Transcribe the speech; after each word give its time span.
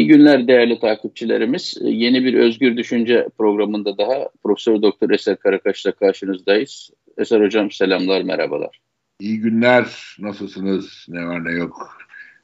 İyi 0.00 0.06
günler 0.06 0.48
değerli 0.48 0.80
takipçilerimiz. 0.80 1.78
Yeni 1.82 2.24
bir 2.24 2.34
Özgür 2.34 2.76
Düşünce 2.76 3.28
programında 3.38 3.98
daha 3.98 4.28
Profesör 4.42 4.82
Doktor 4.82 5.10
Eser 5.10 5.36
Karakaş'la 5.36 5.92
karşınızdayız. 5.92 6.90
Eser 7.18 7.40
Hocam 7.40 7.70
selamlar, 7.70 8.22
merhabalar. 8.22 8.80
İyi 9.20 9.40
günler, 9.40 10.16
nasılsınız, 10.18 11.06
ne 11.08 11.26
var 11.26 11.44
ne 11.44 11.52
yok. 11.52 11.98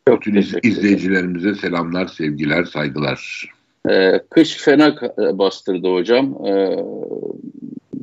Çok 0.08 0.20
Bütün 0.20 0.36
izleyicilerimize 0.62 1.54
selamlar, 1.54 2.06
sevgiler, 2.06 2.64
saygılar. 2.64 3.50
Ee, 3.90 4.20
kış 4.30 4.56
fena 4.56 4.96
bastırdı 5.38 5.88
hocam. 5.92 6.46
Ee, 6.46 6.76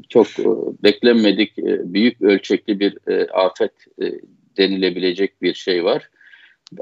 çok 0.09 0.27
e, 0.27 0.45
beklenmedik, 0.83 1.59
e, 1.59 1.93
büyük 1.93 2.21
ölçekli 2.21 2.79
bir 2.79 2.97
e, 3.07 3.27
afet 3.27 3.71
denilebilecek 4.57 5.41
bir 5.41 5.53
şey 5.53 5.83
var. 5.83 6.09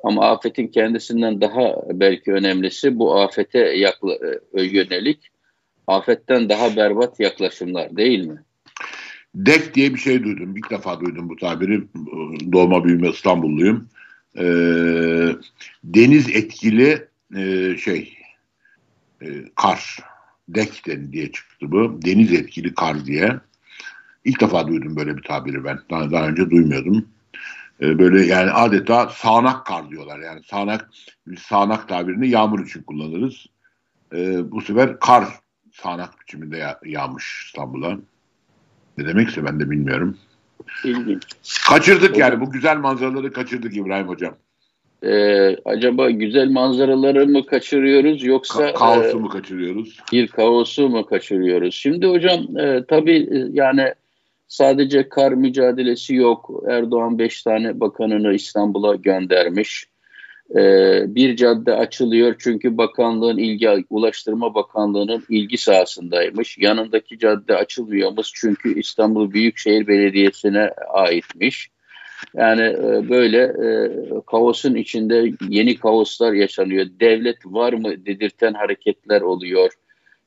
Ama 0.04 0.30
afetin 0.30 0.68
kendisinden 0.68 1.42
daha 1.42 1.76
belki 1.94 2.34
önemlisi 2.34 3.00
bu 3.00 3.20
afete 3.20 3.60
yakla, 3.60 4.18
yönelik 4.54 5.32
afetten 5.88 6.50
daha 6.50 6.76
berbat 6.76 7.20
yaklaşımlar 7.20 7.98
değil 7.98 8.28
mi? 8.28 8.44
DEK 9.36 9.76
diye 9.76 9.94
bir 9.94 10.00
şey 10.00 10.24
duydum. 10.24 10.58
İlk 10.58 10.70
defa 10.70 11.00
duydum 11.00 11.30
bu 11.30 11.36
tabiri. 11.36 11.84
Doğma 12.52 12.86
büyüme 12.86 13.10
İstanbulluyum. 13.10 13.90
Ee, 14.38 14.44
deniz 15.84 16.30
etkili 16.30 17.08
e, 17.36 17.78
şey 17.78 18.18
e, 19.22 19.28
kar. 19.56 19.98
DEK 20.50 20.86
diye 21.12 21.32
çıktı 21.32 21.72
bu. 21.72 22.00
Deniz 22.06 22.34
etkili 22.34 22.74
kar 22.74 23.06
diye. 23.06 23.40
İlk 24.26 24.42
defa 24.42 24.68
duydum 24.68 24.96
böyle 24.96 25.18
bir 25.18 25.24
tabiri 25.24 25.64
ben. 25.64 25.80
Daha, 25.90 26.12
daha 26.12 26.28
önce 26.28 26.50
duymuyordum. 26.50 27.06
Ee, 27.82 28.00
böyle 28.00 28.26
yani 28.26 28.52
adeta 28.52 29.10
sağanak 29.10 29.66
kar 29.66 29.90
diyorlar. 29.90 30.20
Yani 30.20 30.42
sağanak 30.44 30.90
sağanak 31.40 31.88
tabirini 31.88 32.30
yağmur 32.30 32.66
için 32.66 32.84
kullanırız. 32.84 33.46
Ee, 34.14 34.52
bu 34.52 34.62
sefer 34.62 35.00
kar 35.00 35.26
sağanak 35.74 36.22
biçiminde 36.22 36.58
yağ, 36.58 36.80
yağmış 36.86 37.44
İstanbul'a. 37.46 37.98
Ne 38.98 39.08
demekse 39.08 39.46
ben 39.46 39.60
de 39.60 39.70
bilmiyorum. 39.70 40.18
İlginç. 40.84 41.24
Kaçırdık 41.68 42.18
yani 42.18 42.42
bu 42.42 42.52
güzel 42.52 42.78
manzaraları 42.78 43.34
kaçırdık 43.34 43.78
İbrahim 43.78 44.08
Hocam. 44.08 44.36
Ee, 45.04 45.58
acaba 45.66 46.10
güzel 46.10 46.50
manzaraları 46.50 47.28
mı 47.28 47.46
kaçırıyoruz 47.46 48.24
yoksa 48.24 48.70
Ka- 48.70 48.74
kaosu 48.74 49.18
e, 49.18 49.22
mu 49.22 49.30
kaçırıyoruz? 49.30 50.00
Bir 50.12 50.28
kaosu 50.28 50.90
mu 50.90 51.06
kaçırıyoruz? 51.06 51.76
Şimdi 51.76 52.08
hocam 52.08 52.58
e, 52.58 52.86
tabii 52.88 53.30
e, 53.32 53.48
yani 53.52 53.94
sadece 54.52 55.10
kar 55.10 55.32
mücadelesi 55.32 56.16
yok. 56.16 56.64
Erdoğan 56.70 57.20
beş 57.20 57.44
tane 57.44 57.80
bakanını 57.80 58.34
İstanbul'a 58.34 58.96
göndermiş. 58.96 59.86
Ee, 60.56 61.04
bir 61.08 61.36
cadde 61.36 61.74
açılıyor 61.74 62.36
çünkü 62.40 62.78
bakanlığın 62.78 63.38
ilgi, 63.38 63.86
Ulaştırma 63.90 64.56
Bakanlığı'nın 64.56 65.24
ilgi 65.30 65.58
sahasındaymış. 65.58 66.58
Yanındaki 66.58 67.20
cadde 67.20 67.56
açılmıyormuş 67.56 68.32
çünkü 68.34 68.80
İstanbul 68.80 69.32
Büyükşehir 69.32 69.88
Belediyesi'ne 69.88 70.70
aitmiş. 70.94 71.70
Yani 72.36 72.62
e, 72.62 73.10
böyle 73.10 73.38
e, 73.38 73.92
kaosun 74.28 74.76
içinde 74.76 75.32
yeni 75.50 75.76
kaoslar 75.76 76.34
yaşanıyor. 76.34 76.86
Devlet 77.00 77.46
var 77.46 77.74
mı 77.74 78.06
dedirten 78.06 78.54
hareketler 78.54 79.22
oluyor. 79.22 79.72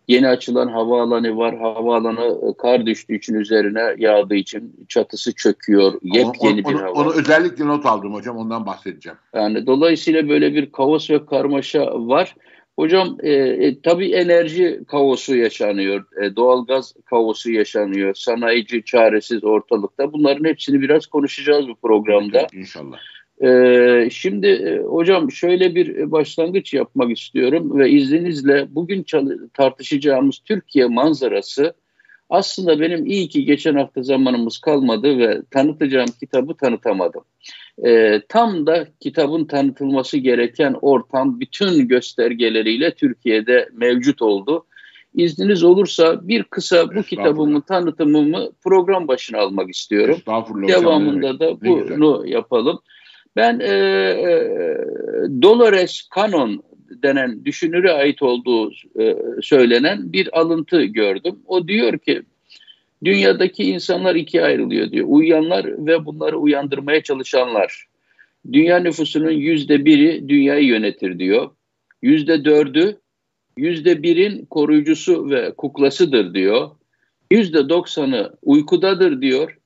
Yeni 0.08 0.28
açılan 0.28 0.68
havaalanı 0.68 1.36
var. 1.36 1.58
Havaalanı 1.58 2.50
e, 2.50 2.56
kar 2.58 2.86
düştüğü 2.86 3.16
için 3.16 3.34
üzerine 3.34 3.94
yağdığı 3.98 4.34
için 4.34 4.86
çatısı 4.88 5.34
çöküyor. 5.34 5.92
Yepyeni 6.02 6.62
onu, 6.64 6.74
bir 6.74 6.80
hava. 6.80 6.92
Onu 6.92 7.12
özellikle 7.12 7.66
not 7.66 7.86
aldım 7.86 8.14
hocam 8.14 8.36
ondan 8.36 8.66
bahsedeceğim. 8.66 9.18
Yani 9.34 9.66
dolayısıyla 9.66 10.28
böyle 10.28 10.54
bir 10.54 10.72
kaos 10.72 11.10
ve 11.10 11.26
karmaşa 11.26 11.86
var. 11.94 12.34
Hocam 12.76 13.16
e, 13.22 13.32
e, 13.32 13.80
tabii 13.80 14.12
enerji 14.12 14.80
kaosu 14.88 15.36
yaşanıyor, 15.36 16.04
e, 16.22 16.36
doğalgaz 16.36 16.94
kaosu 17.04 17.52
yaşanıyor, 17.52 18.14
sanayici 18.14 18.84
çaresiz 18.84 19.44
ortalıkta. 19.44 20.12
Bunların 20.12 20.44
hepsini 20.44 20.80
biraz 20.80 21.06
konuşacağız 21.06 21.68
bu 21.68 21.74
programda. 21.74 22.46
İnşallah. 22.52 22.98
Ee, 23.44 24.08
şimdi 24.10 24.46
e, 24.46 24.78
hocam 24.78 25.32
şöyle 25.32 25.74
bir 25.74 26.10
başlangıç 26.10 26.74
yapmak 26.74 27.18
istiyorum 27.18 27.78
ve 27.78 27.90
izninizle 27.90 28.66
bugün 28.70 29.06
tartışacağımız 29.54 30.38
Türkiye 30.38 30.86
manzarası 30.86 31.74
aslında 32.30 32.80
benim 32.80 33.06
iyi 33.06 33.28
ki 33.28 33.44
geçen 33.44 33.74
hafta 33.74 34.02
zamanımız 34.02 34.58
kalmadı 34.58 35.18
ve 35.18 35.42
tanıtacağım 35.50 36.08
kitabı 36.20 36.54
tanıtamadım. 36.54 37.22
Ee, 37.86 38.20
tam 38.28 38.66
da 38.66 38.86
kitabın 39.00 39.44
tanıtılması 39.44 40.18
gereken 40.18 40.76
ortam 40.82 41.40
bütün 41.40 41.88
göstergeleriyle 41.88 42.94
Türkiye'de 42.94 43.68
mevcut 43.72 44.22
oldu. 44.22 44.66
İzniniz 45.14 45.64
olursa 45.64 46.28
bir 46.28 46.42
kısa 46.42 46.94
bu 46.94 47.02
kitabımın 47.02 47.60
tanıtımımı 47.60 48.50
program 48.64 49.08
başına 49.08 49.38
almak 49.38 49.70
istiyorum. 49.70 50.18
Devamında 50.68 51.38
da 51.38 51.60
bunu 51.60 52.26
yapalım. 52.26 52.80
Ben 53.36 53.60
e, 53.60 53.66
e, 53.66 54.48
Dolores 55.42 56.08
Cannon 56.14 56.62
denen 57.02 57.44
düşünüre 57.44 57.92
ait 57.92 58.22
olduğu 58.22 58.72
e, 59.00 59.16
söylenen 59.42 60.12
bir 60.12 60.38
alıntı 60.38 60.84
gördüm. 60.84 61.36
O 61.46 61.68
diyor 61.68 61.98
ki 61.98 62.22
dünyadaki 63.04 63.64
insanlar 63.64 64.14
ikiye 64.14 64.42
ayrılıyor 64.42 64.90
diyor. 64.90 65.06
Uyuyanlar 65.08 65.86
ve 65.86 66.06
bunları 66.06 66.38
uyandırmaya 66.38 67.02
çalışanlar. 67.02 67.86
Dünya 68.52 68.78
nüfusunun 68.78 69.30
yüzde 69.30 69.84
biri 69.84 70.28
dünyayı 70.28 70.64
yönetir 70.66 71.18
diyor. 71.18 71.50
Yüzde 72.02 72.44
dördü 72.44 73.00
yüzde 73.56 74.02
birin 74.02 74.44
koruyucusu 74.44 75.30
ve 75.30 75.54
kuklasıdır 75.54 76.34
diyor. 76.34 76.70
Yüzde 77.30 77.68
doksanı 77.68 78.32
uykudadır 78.42 79.22
diyor. 79.22 79.58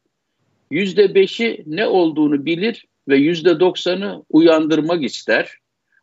Yüzde 0.71 1.15
beşi 1.15 1.65
ne 1.67 1.87
olduğunu 1.87 2.45
bilir 2.47 2.87
ve 3.09 3.17
yüzde 3.17 3.61
doksanı 3.61 4.23
uyandırmak 4.31 5.05
ister. 5.05 5.59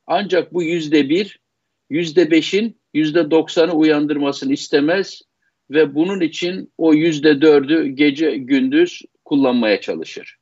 Ancak 0.08 0.54
bu 0.54 0.64
yüzde 0.64 1.10
bir, 1.10 1.40
yüzde 1.90 2.32
beşin 2.32 2.78
yüzde 2.94 3.32
doksanı 3.32 3.74
uyandırmasını 3.74 4.54
istemez 4.54 5.22
ve 5.72 5.96
bunun 5.96 6.22
için 6.22 6.72
o 6.78 6.94
yüzde 6.94 7.42
dördü 7.42 7.88
gece 7.88 8.38
gündüz 8.38 9.02
kullanmaya 9.26 9.82
çalışır. 9.82 10.38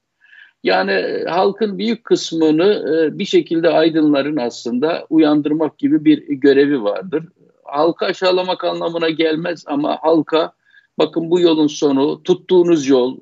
Yani 0.64 0.92
e, 0.92 1.26
halkın 1.26 1.78
büyük 1.78 2.04
kısmını 2.04 2.86
e, 2.96 3.20
bir 3.20 3.26
şekilde 3.26 3.70
aydınların 3.70 4.38
aslında 4.38 5.06
uyandırmak 5.10 5.78
gibi 5.78 6.06
bir 6.06 6.28
görevi 6.28 6.84
vardır. 6.84 7.24
Halka 7.64 8.06
aşağılamak 8.06 8.64
anlamına 8.64 9.10
gelmez 9.10 9.64
ama 9.68 9.98
halka 10.02 10.54
bakın 11.00 11.32
bu 11.32 11.40
yolun 11.40 11.68
sonu, 11.68 12.24
tuttuğunuz 12.24 12.88
yol, 12.88 13.20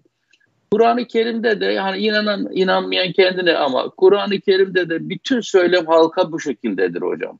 Kur'an-ı 0.71 1.07
Kerim'de 1.07 1.61
de 1.61 1.65
yani 1.65 1.97
inanan 1.97 2.47
inanmayan 2.51 3.11
kendine 3.11 3.53
ama 3.53 3.89
Kur'an-ı 3.89 4.39
Kerim'de 4.39 4.89
de 4.89 5.09
bütün 5.09 5.41
söylem 5.41 5.85
halka 5.85 6.31
bu 6.31 6.39
şekildedir 6.39 7.01
hocam. 7.01 7.39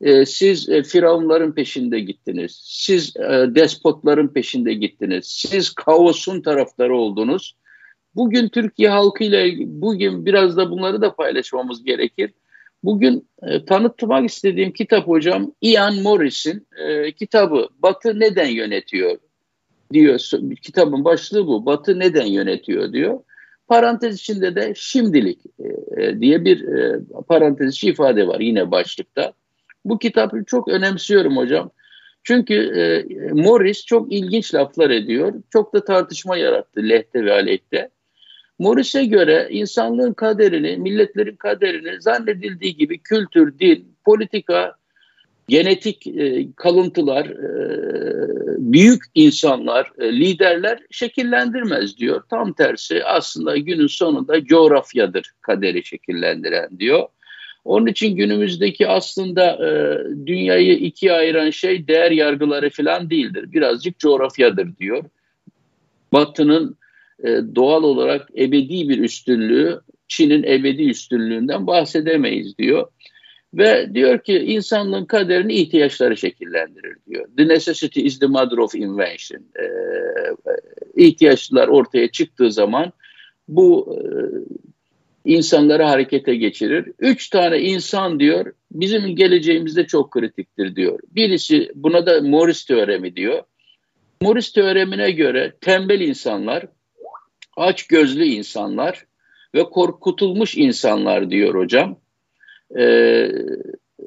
Ee, 0.00 0.26
siz 0.26 0.68
e, 0.68 0.82
firavunların 0.82 1.54
peşinde 1.54 2.00
gittiniz. 2.00 2.60
Siz 2.64 3.16
e, 3.16 3.54
despotların 3.54 4.28
peşinde 4.28 4.74
gittiniz. 4.74 5.24
Siz 5.26 5.70
kaosun 5.74 6.42
taraftarı 6.42 6.96
oldunuz. 6.96 7.56
Bugün 8.14 8.48
Türkiye 8.48 8.88
halkıyla 8.88 9.46
bugün 9.66 10.26
biraz 10.26 10.56
da 10.56 10.70
bunları 10.70 11.02
da 11.02 11.14
paylaşmamız 11.14 11.84
gerekir. 11.84 12.30
Bugün 12.82 13.28
e, 13.42 13.64
tanıtmak 13.64 14.30
istediğim 14.30 14.72
kitap 14.72 15.06
hocam 15.06 15.52
Ian 15.60 16.02
Morris'in 16.02 16.66
e, 16.76 17.12
kitabı 17.12 17.68
Batı 17.78 18.20
Neden 18.20 18.48
Yönetiyor? 18.48 19.18
Diyor. 19.92 20.30
Kitabın 20.62 21.04
başlığı 21.04 21.46
bu. 21.46 21.66
Batı 21.66 21.98
neden 21.98 22.26
yönetiyor 22.26 22.92
diyor. 22.92 23.20
Parantez 23.68 24.16
içinde 24.16 24.54
de 24.54 24.72
şimdilik 24.76 25.38
e, 25.58 26.02
e, 26.02 26.20
diye 26.20 26.44
bir 26.44 26.68
e, 26.68 27.00
parantez 27.28 27.74
içi 27.74 27.88
ifade 27.88 28.26
var 28.26 28.40
yine 28.40 28.70
başlıkta. 28.70 29.32
Bu 29.84 29.98
kitabı 29.98 30.44
çok 30.46 30.68
önemsiyorum 30.68 31.36
hocam. 31.36 31.70
Çünkü 32.22 32.54
e, 32.54 33.04
Morris 33.32 33.84
çok 33.84 34.12
ilginç 34.12 34.54
laflar 34.54 34.90
ediyor. 34.90 35.34
Çok 35.50 35.74
da 35.74 35.84
tartışma 35.84 36.36
yarattı 36.36 36.80
lehte 36.88 37.24
ve 37.24 37.32
aleyhte. 37.32 37.90
Morris'e 38.58 39.04
göre 39.04 39.48
insanlığın 39.50 40.12
kaderini, 40.12 40.76
milletlerin 40.76 41.36
kaderini 41.36 42.02
zannedildiği 42.02 42.76
gibi 42.76 42.98
kültür, 42.98 43.58
din, 43.58 43.96
politika 44.04 44.76
genetik 45.48 46.06
e, 46.06 46.46
kalıntılar, 46.56 47.26
e, 47.26 47.54
büyük 48.58 49.02
insanlar, 49.14 49.92
e, 49.98 50.12
liderler 50.12 50.78
şekillendirmez 50.90 51.98
diyor. 51.98 52.22
Tam 52.30 52.52
tersi 52.52 53.04
aslında 53.04 53.56
günün 53.56 53.86
sonunda 53.86 54.44
coğrafyadır 54.44 55.32
kaderi 55.40 55.84
şekillendiren 55.84 56.78
diyor. 56.78 57.08
Onun 57.64 57.86
için 57.86 58.16
günümüzdeki 58.16 58.88
aslında 58.88 59.68
e, 59.68 59.98
dünyayı 60.26 60.72
ikiye 60.72 61.12
ayıran 61.12 61.50
şey 61.50 61.88
değer 61.88 62.10
yargıları 62.10 62.70
falan 62.70 63.10
değildir. 63.10 63.52
Birazcık 63.52 63.98
coğrafyadır 63.98 64.76
diyor. 64.76 65.04
Batı'nın 66.12 66.76
e, 67.24 67.28
doğal 67.54 67.82
olarak 67.82 68.28
ebedi 68.38 68.88
bir 68.88 68.98
üstünlüğü, 68.98 69.80
Çin'in 70.08 70.42
ebedi 70.42 70.90
üstünlüğünden 70.90 71.66
bahsedemeyiz 71.66 72.58
diyor. 72.58 72.88
Ve 73.56 73.94
diyor 73.94 74.18
ki 74.18 74.32
insanlığın 74.32 75.04
kaderini 75.04 75.54
ihtiyaçları 75.54 76.16
şekillendirir 76.16 76.96
diyor. 77.08 77.26
The 77.36 77.48
necessity 77.48 78.06
is 78.06 78.18
the 78.18 78.26
mother 78.26 78.56
of 78.56 78.74
invention. 78.74 79.40
Ee, 79.40 79.66
ihtiyaçlar 80.96 81.68
ortaya 81.68 82.08
çıktığı 82.08 82.52
zaman 82.52 82.92
bu 83.48 83.98
e, 83.98 84.02
insanları 85.24 85.82
harekete 85.82 86.34
geçirir. 86.34 86.92
Üç 86.98 87.28
tane 87.28 87.60
insan 87.60 88.20
diyor 88.20 88.52
bizim 88.72 89.16
geleceğimizde 89.16 89.86
çok 89.86 90.10
kritiktir 90.10 90.76
diyor. 90.76 90.98
Birisi 91.10 91.70
buna 91.74 92.06
da 92.06 92.20
Morris 92.20 92.64
teoremi 92.64 93.16
diyor. 93.16 93.42
Morris 94.22 94.52
teoremine 94.52 95.10
göre 95.10 95.52
tembel 95.60 96.00
insanlar, 96.00 96.66
aç 97.56 97.86
gözlü 97.86 98.24
insanlar 98.24 99.04
ve 99.54 99.64
korkutulmuş 99.64 100.56
insanlar 100.56 101.30
diyor 101.30 101.54
hocam. 101.54 101.96
Ee, 102.78 103.28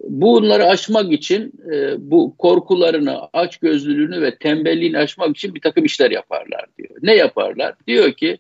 bunları 0.04 0.66
aşmak 0.66 1.14
için 1.14 1.54
e, 1.74 1.96
bu 2.12 2.36
korkularını, 2.38 3.20
aç 3.34 3.58
gözlülüğünü 3.58 4.22
ve 4.22 4.38
tembelliğini 4.38 4.98
aşmak 4.98 5.38
için 5.38 5.56
bir 5.56 5.62
takım 5.62 5.86
işler 5.86 6.12
yaparlar 6.12 6.66
diyor. 6.78 6.90
Ne 7.02 7.16
yaparlar? 7.16 7.76
Diyor 7.88 8.14
ki 8.14 8.38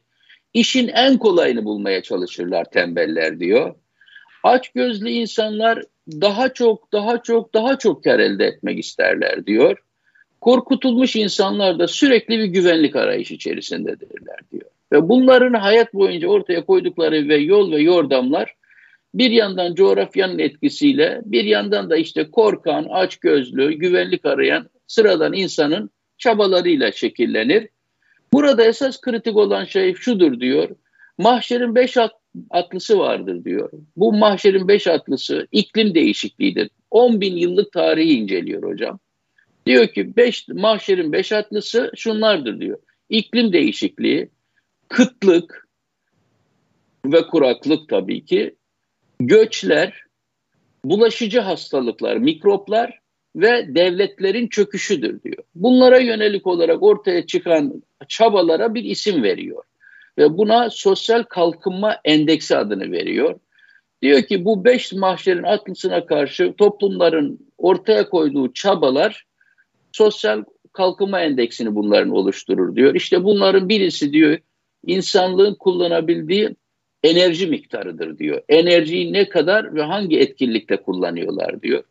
işin 0.53 0.87
en 0.87 1.17
kolayını 1.17 1.65
bulmaya 1.65 2.01
çalışırlar 2.01 2.65
tembeller 2.71 3.39
diyor. 3.39 3.75
Aç 4.43 4.69
gözlü 4.69 5.09
insanlar 5.09 5.83
daha 6.11 6.53
çok, 6.53 6.91
daha 6.91 7.23
çok, 7.23 7.53
daha 7.53 7.77
çok 7.77 8.03
kar 8.03 8.19
elde 8.19 8.45
etmek 8.45 8.79
isterler 8.79 9.45
diyor. 9.45 9.77
Korkutulmuş 10.41 11.15
insanlar 11.15 11.79
da 11.79 11.87
sürekli 11.87 12.39
bir 12.39 12.45
güvenlik 12.45 12.95
arayış 12.95 13.31
içerisindedirler 13.31 14.39
diyor. 14.51 14.69
Ve 14.91 15.09
bunların 15.09 15.53
hayat 15.53 15.93
boyunca 15.93 16.27
ortaya 16.27 16.65
koydukları 16.65 17.29
ve 17.29 17.35
yol 17.37 17.71
ve 17.71 17.81
yordamlar 17.81 18.55
bir 19.17 19.31
yandan 19.31 19.75
coğrafyanın 19.75 20.39
etkisiyle 20.39 21.21
bir 21.25 21.43
yandan 21.43 21.89
da 21.89 21.97
işte 21.97 22.31
korkan, 22.31 22.83
açgözlü, 22.83 23.73
güvenlik 23.73 24.25
arayan 24.25 24.69
sıradan 24.87 25.33
insanın 25.33 25.89
çabalarıyla 26.17 26.91
şekillenir. 26.91 27.69
Burada 28.33 28.65
esas 28.65 29.01
kritik 29.01 29.37
olan 29.37 29.65
şey 29.65 29.95
şudur 29.95 30.39
diyor. 30.39 30.69
Mahşerin 31.17 31.75
beş 31.75 31.97
atlısı 32.49 32.99
vardır 32.99 33.45
diyor. 33.45 33.71
Bu 33.95 34.13
mahşerin 34.13 34.67
beş 34.67 34.87
atlısı 34.87 35.47
iklim 35.51 35.95
değişikliğidir. 35.95 36.69
10 36.91 37.21
bin 37.21 37.37
yıllık 37.37 37.71
tarihi 37.71 38.13
inceliyor 38.13 38.63
hocam. 38.63 38.99
Diyor 39.65 39.87
ki 39.87 40.15
beş, 40.17 40.47
mahşerin 40.47 41.11
beş 41.11 41.31
atlısı 41.31 41.91
şunlardır 41.95 42.59
diyor. 42.59 42.77
İklim 43.09 43.53
değişikliği, 43.53 44.29
kıtlık 44.87 45.67
ve 47.05 47.27
kuraklık 47.27 47.89
tabii 47.89 48.25
ki, 48.25 48.55
göçler, 49.19 50.03
bulaşıcı 50.83 51.39
hastalıklar, 51.39 52.17
mikroplar 52.17 52.99
ve 53.35 53.75
devletlerin 53.75 54.47
çöküşüdür 54.47 55.23
diyor. 55.23 55.43
Bunlara 55.55 55.97
yönelik 55.99 56.47
olarak 56.47 56.83
ortaya 56.83 57.25
çıkan 57.25 57.83
çabalara 58.07 58.73
bir 58.73 58.83
isim 58.83 59.23
veriyor. 59.23 59.63
Ve 60.17 60.37
buna 60.37 60.69
sosyal 60.69 61.23
kalkınma 61.23 61.97
endeksi 62.05 62.57
adını 62.57 62.91
veriyor. 62.91 63.39
Diyor 64.01 64.21
ki 64.21 64.45
bu 64.45 64.65
beş 64.65 64.93
mahşerin 64.93 65.43
atlısına 65.43 66.05
karşı 66.05 66.53
toplumların 66.57 67.39
ortaya 67.57 68.09
koyduğu 68.09 68.53
çabalar 68.53 69.25
sosyal 69.91 70.43
kalkınma 70.73 71.21
endeksini 71.21 71.75
bunların 71.75 72.09
oluşturur 72.09 72.75
diyor. 72.75 72.95
İşte 72.95 73.23
bunların 73.23 73.69
birisi 73.69 74.13
diyor 74.13 74.37
insanlığın 74.85 75.55
kullanabildiği 75.55 76.55
enerji 77.03 77.47
miktarıdır 77.47 78.17
diyor. 78.17 78.41
Enerjiyi 78.49 79.13
ne 79.13 79.29
kadar 79.29 79.75
ve 79.75 79.81
hangi 79.81 80.19
etkinlikte 80.19 80.77
kullanıyorlar 80.77 81.61
diyor. 81.61 81.83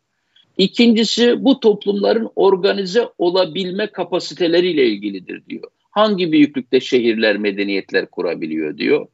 İkincisi 0.57 1.43
bu 1.43 1.59
toplumların 1.59 2.29
organize 2.35 3.07
olabilme 3.17 3.87
kapasiteleriyle 3.87 4.85
ilgilidir 4.85 5.45
diyor. 5.45 5.71
Hangi 5.91 6.31
büyüklükte 6.31 6.79
şehirler, 6.79 7.37
medeniyetler 7.37 8.05
kurabiliyor 8.05 8.77
diyor. 8.77 9.07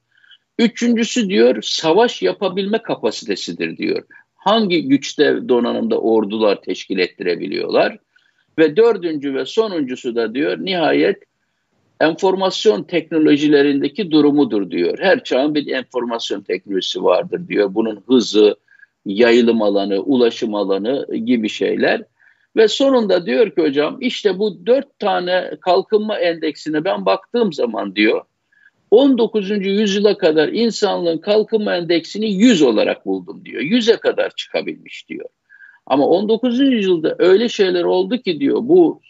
Üçüncüsü 0.59 1.29
diyor 1.29 1.61
savaş 1.61 2.21
yapabilme 2.21 2.77
kapasitesidir 2.77 3.77
diyor. 3.77 4.03
Hangi 4.35 4.87
güçte 4.87 5.49
donanımda 5.49 5.99
ordular 5.99 6.61
teşkil 6.61 6.99
ettirebiliyorlar. 6.99 7.97
Ve 8.59 8.75
dördüncü 8.75 9.35
ve 9.35 9.45
sonuncusu 9.45 10.15
da 10.15 10.35
diyor 10.35 10.57
nihayet 10.57 11.23
enformasyon 12.03 12.83
teknolojilerindeki 12.83 14.11
durumudur 14.11 14.71
diyor. 14.71 14.97
Her 14.99 15.23
çağın 15.23 15.55
bir 15.55 15.67
enformasyon 15.67 16.41
teknolojisi 16.41 17.03
vardır 17.03 17.47
diyor. 17.47 17.73
Bunun 17.75 18.03
hızı, 18.07 18.55
yayılım 19.05 19.61
alanı, 19.61 19.99
ulaşım 19.99 20.55
alanı 20.55 21.15
gibi 21.15 21.49
şeyler. 21.49 22.03
Ve 22.55 22.67
sonunda 22.67 23.25
diyor 23.25 23.55
ki 23.55 23.61
hocam 23.61 23.97
işte 23.99 24.39
bu 24.39 24.65
dört 24.65 24.99
tane 24.99 25.51
kalkınma 25.61 26.19
endeksine 26.19 26.85
ben 26.85 27.05
baktığım 27.05 27.53
zaman 27.53 27.95
diyor 27.95 28.21
19. 28.91 29.49
yüzyıla 29.49 30.17
kadar 30.17 30.49
insanlığın 30.49 31.17
kalkınma 31.17 31.75
endeksini 31.75 32.33
100 32.33 32.61
olarak 32.61 33.05
buldum 33.05 33.45
diyor. 33.45 33.61
100'e 33.61 33.97
kadar 33.97 34.29
çıkabilmiş 34.35 35.09
diyor. 35.09 35.25
Ama 35.85 36.07
19. 36.07 36.59
yüzyılda 36.59 37.15
öyle 37.19 37.49
şeyler 37.49 37.83
oldu 37.83 38.17
ki 38.17 38.39
diyor 38.39 38.57
bu 38.61 39.01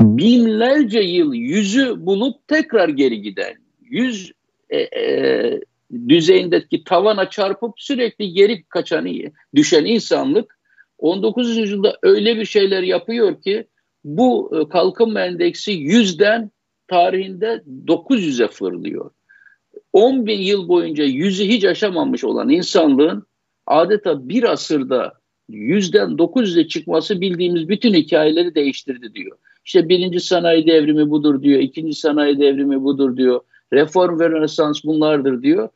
binlerce 0.00 1.00
yıl 1.00 1.34
yüzü 1.34 2.06
bulup 2.06 2.48
tekrar 2.48 2.88
geri 2.88 3.22
giden 3.22 3.54
yüz 3.80 4.32
e, 4.70 4.78
e, 4.78 5.60
düzeyindeki 6.08 6.84
tavana 6.84 7.30
çarpıp 7.30 7.74
sürekli 7.76 8.32
geri 8.32 8.62
kaçan 8.62 9.08
düşen 9.54 9.84
insanlık 9.84 10.58
19. 10.98 11.56
yüzyılda 11.56 11.98
öyle 12.02 12.36
bir 12.36 12.44
şeyler 12.44 12.82
yapıyor 12.82 13.42
ki 13.42 13.66
bu 14.04 14.50
e, 14.60 14.68
kalkınma 14.68 15.20
endeksi 15.20 15.72
yüzden 15.72 16.50
tarihinde 16.88 17.62
900'e 17.86 18.48
fırlıyor. 18.48 19.10
10 19.92 20.26
bin 20.26 20.40
yıl 20.40 20.68
boyunca 20.68 21.04
yüzü 21.04 21.44
hiç 21.44 21.64
aşamamış 21.64 22.24
olan 22.24 22.48
insanlığın 22.48 23.26
adeta 23.66 24.28
bir 24.28 24.52
asırda 24.52 25.20
yüzden 25.48 26.10
900'e 26.10 26.68
çıkması 26.68 27.20
bildiğimiz 27.20 27.68
bütün 27.68 27.94
hikayeleri 27.94 28.54
değiştirdi 28.54 29.14
diyor. 29.14 29.38
İşte 29.70 29.88
birinci 29.88 30.20
sanayi 30.20 30.66
devrimi 30.66 31.10
budur 31.10 31.42
diyor, 31.42 31.60
ikinci 31.60 31.94
sanayi 31.94 32.38
devrimi 32.38 32.82
budur 32.82 33.16
diyor, 33.16 33.40
reform 33.72 34.20
ve 34.20 34.30
rönesans 34.30 34.84
bunlardır 34.84 35.42
diyor. 35.42 35.68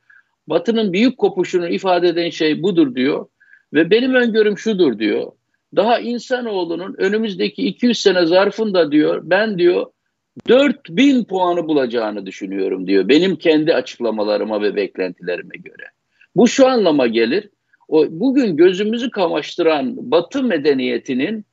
Batı'nın 0.46 0.92
büyük 0.92 1.18
kopuşunu 1.18 1.68
ifade 1.68 2.08
eden 2.08 2.30
şey 2.30 2.62
budur 2.62 2.94
diyor. 2.94 3.26
Ve 3.72 3.90
benim 3.90 4.14
öngörüm 4.14 4.58
şudur 4.58 4.98
diyor. 4.98 5.32
Daha 5.76 5.98
insanoğlunun 5.98 6.94
önümüzdeki 6.98 7.66
200 7.66 7.98
sene 7.98 8.26
zarfında 8.26 8.92
diyor 8.92 9.20
ben 9.24 9.58
diyor 9.58 9.86
4000 10.48 11.24
puanı 11.24 11.68
bulacağını 11.68 12.26
düşünüyorum 12.26 12.86
diyor. 12.86 13.08
Benim 13.08 13.36
kendi 13.36 13.74
açıklamalarıma 13.74 14.62
ve 14.62 14.76
beklentilerime 14.76 15.54
göre. 15.56 15.86
Bu 16.36 16.48
şu 16.48 16.66
anlama 16.66 17.06
gelir. 17.06 17.48
O 17.88 18.06
bugün 18.10 18.56
gözümüzü 18.56 19.10
kamaştıran 19.10 20.10
Batı 20.10 20.42
medeniyetinin 20.42 21.44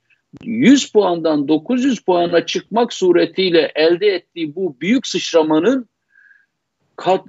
100 0.43 0.91
puandan 0.91 1.47
900 1.47 1.99
puana 1.99 2.45
çıkmak 2.45 2.93
suretiyle 2.93 3.71
elde 3.75 4.07
ettiği 4.07 4.55
bu 4.55 4.77
büyük 4.81 5.07
sıçramanın 5.07 5.89
kat, 6.95 7.25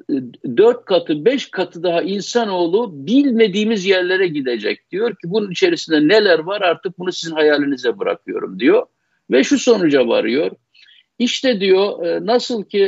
4 0.56 0.85
katı 0.85 1.25
5 1.25 1.50
katı 1.50 1.82
daha 1.82 2.02
insanoğlu 2.02 3.06
bilmediğimiz 3.06 3.87
yerlere 3.87 4.26
gidecek 4.26 4.90
diyor 4.90 5.11
ki 5.11 5.23
bunun 5.25 5.50
içerisinde 5.50 6.09
neler 6.09 6.38
var 6.38 6.61
artık 6.61 6.99
bunu 6.99 7.12
sizin 7.12 7.35
hayalinize 7.35 7.99
bırakıyorum 7.99 8.61
diyor 8.61 8.87
ve 9.30 9.44
şu 9.44 9.59
sonuca 9.59 10.09
varıyor. 10.09 10.50
İşte 11.18 11.61
diyor 11.61 12.06
e, 12.06 12.26
nasıl 12.26 12.64
ki 12.64 12.82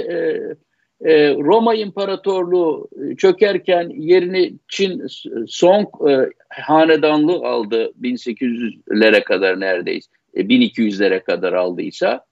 e, 1.04 1.12
e, 1.12 1.34
Roma 1.34 1.75
İmparatorluğu 1.75 2.88
çökerken 3.18 3.88
yerini 3.88 4.54
Çin 4.68 5.02
Song 5.46 5.88
hanedanlığı 6.49 7.46
aldı 7.46 7.92
1800'lere 8.02 9.25
kadar 9.25 9.61
neredeyse 9.61 10.11
1200'lere 10.34 11.23
kadar 11.23 11.52
aldıysa 11.52 12.25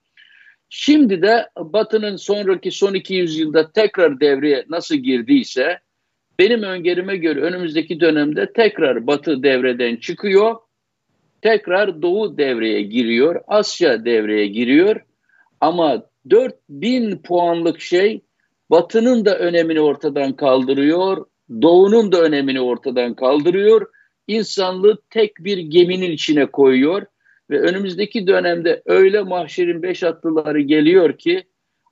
Şimdi 0.74 1.22
de 1.22 1.48
Batı'nın 1.58 2.16
sonraki 2.16 2.70
son 2.70 2.94
200 2.94 3.38
yılda 3.38 3.72
tekrar 3.72 4.20
devreye 4.20 4.64
nasıl 4.68 4.94
girdiyse 4.94 5.78
benim 6.38 6.62
öngörüme 6.62 7.16
göre 7.16 7.40
önümüzdeki 7.40 8.00
dönemde 8.00 8.52
tekrar 8.52 9.06
Batı 9.06 9.42
devreden 9.42 9.96
çıkıyor. 9.96 10.56
Tekrar 11.42 12.02
Doğu 12.02 12.38
devreye 12.38 12.82
giriyor. 12.82 13.40
Asya 13.46 14.04
devreye 14.04 14.46
giriyor. 14.46 15.00
Ama 15.60 16.02
4000 16.30 17.16
puanlık 17.16 17.80
şey 17.80 18.20
Batı'nın 18.72 19.24
da 19.24 19.38
önemini 19.38 19.80
ortadan 19.80 20.36
kaldırıyor. 20.36 21.26
Doğu'nun 21.62 22.12
da 22.12 22.20
önemini 22.20 22.60
ortadan 22.60 23.14
kaldırıyor. 23.14 23.86
İnsanlığı 24.28 24.98
tek 25.10 25.32
bir 25.38 25.58
geminin 25.58 26.10
içine 26.10 26.46
koyuyor 26.46 27.06
ve 27.50 27.60
önümüzdeki 27.60 28.26
dönemde 28.26 28.82
öyle 28.86 29.22
mahşerin 29.22 29.82
beş 29.82 30.02
atlıları 30.02 30.60
geliyor 30.60 31.18
ki 31.18 31.44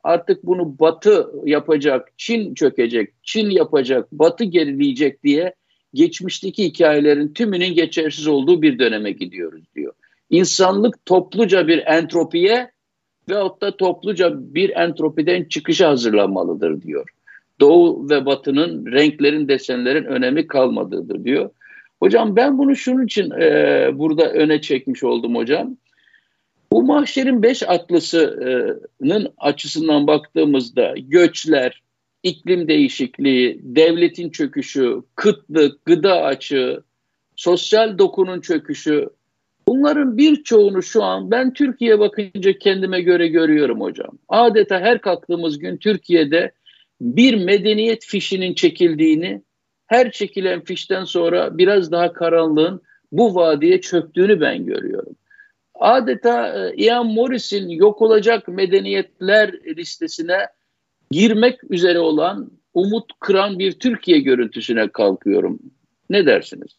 artık 0.05 0.43
bunu 0.43 0.79
Batı 0.79 1.31
yapacak, 1.45 2.09
Çin 2.17 2.55
çökecek, 2.55 3.13
Çin 3.23 3.51
yapacak, 3.51 4.13
Batı 4.13 4.45
gerileyecek 4.45 5.25
diye 5.25 5.55
geçmişteki 5.95 6.65
hikayelerin 6.65 7.33
tümünün 7.33 7.75
geçersiz 7.75 8.27
olduğu 8.27 8.63
bir 8.63 8.79
döneme 8.79 9.13
gidiyoruz 9.13 9.65
diyor. 9.75 9.93
İnsanlık 10.31 11.07
topluca 11.07 11.69
bir 11.69 11.79
entropiye 11.87 12.71
veyahut 13.29 13.63
da 13.63 13.77
topluca 13.77 14.55
bir 14.55 14.71
entropiden 14.71 15.45
çıkışa 15.45 15.89
hazırlanmalıdır 15.89 16.83
diyor. 16.83 17.09
Doğu 17.61 18.11
ve 18.11 18.27
batının 18.27 18.87
renklerin, 18.87 19.49
desenlerin 19.49 20.05
önemi 20.05 20.47
kalmadığıdır 20.47 21.25
diyor. 21.25 21.51
Hocam 22.01 22.37
ben 22.37 22.59
bunu 22.59 22.77
şunun 22.77 23.07
için 23.07 23.31
e, 23.31 23.91
burada 23.95 24.33
öne 24.33 24.61
çekmiş 24.61 25.05
oldum 25.05 25.37
hocam. 25.37 25.77
Bu 26.73 26.83
mahşerin 26.83 27.43
beş 27.43 27.63
atlısının 27.63 29.33
açısından 29.39 30.07
baktığımızda 30.07 30.95
göçler, 30.99 31.83
iklim 32.23 32.69
değişikliği, 32.69 33.61
devletin 33.63 34.31
çöküşü, 34.31 35.03
kıtlık, 35.15 35.85
gıda 35.85 36.23
açığı, 36.23 36.83
sosyal 37.37 37.99
dokunun 37.99 38.41
çöküşü 38.41 39.09
bunların 39.71 40.19
birçoğunu 40.19 40.83
şu 40.83 41.03
an 41.03 41.31
ben 41.31 41.53
Türkiye 41.53 41.99
bakınca 41.99 42.59
kendime 42.59 43.01
göre 43.01 43.29
görüyorum 43.29 43.81
hocam. 43.81 44.19
Adeta 44.29 44.81
her 44.81 45.01
kalktığımız 45.01 45.59
gün 45.59 45.77
Türkiye'de 45.77 46.53
bir 47.01 47.45
medeniyet 47.45 48.05
fişinin 48.05 48.55
çekildiğini, 48.55 49.43
her 49.87 50.13
çekilen 50.13 50.61
fişten 50.65 51.05
sonra 51.05 51.59
biraz 51.59 51.93
daha 51.93 52.13
karanlığın 52.13 52.83
bu 53.13 53.35
vadiye 53.35 53.81
çöktüğünü 53.81 54.41
ben 54.41 54.67
görüyorum. 54.67 55.17
Adeta 55.75 56.69
e, 56.69 56.75
Ian 56.77 57.07
Morris'in 57.07 57.69
yok 57.69 58.03
olacak 58.03 58.49
medeniyetler 58.49 59.53
listesine 59.77 60.39
girmek 61.11 61.71
üzere 61.71 61.99
olan 61.99 62.51
umut 62.75 63.13
kıran 63.21 63.59
bir 63.59 63.73
Türkiye 63.73 64.21
görüntüsüne 64.21 64.89
kalkıyorum. 64.89 65.59
Ne 66.11 66.27
dersiniz? 66.27 66.77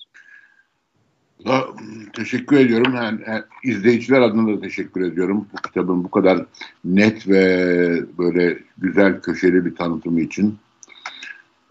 Da, 1.46 1.68
teşekkür 2.14 2.58
ediyorum. 2.58 2.96
Yani, 2.96 3.20
yani 3.28 3.44
izleyiciler 3.64 4.22
adına 4.22 4.58
da 4.58 4.62
teşekkür 4.62 5.02
ediyorum. 5.02 5.48
Bu 5.54 5.62
kitabın 5.62 6.04
bu 6.04 6.12
kadar 6.12 6.46
net 6.86 7.28
ve 7.28 8.04
böyle 8.18 8.60
güzel 8.78 9.22
köşeli 9.22 9.66
bir 9.66 9.76
tanıtımı 9.76 10.22
için. 10.22 10.58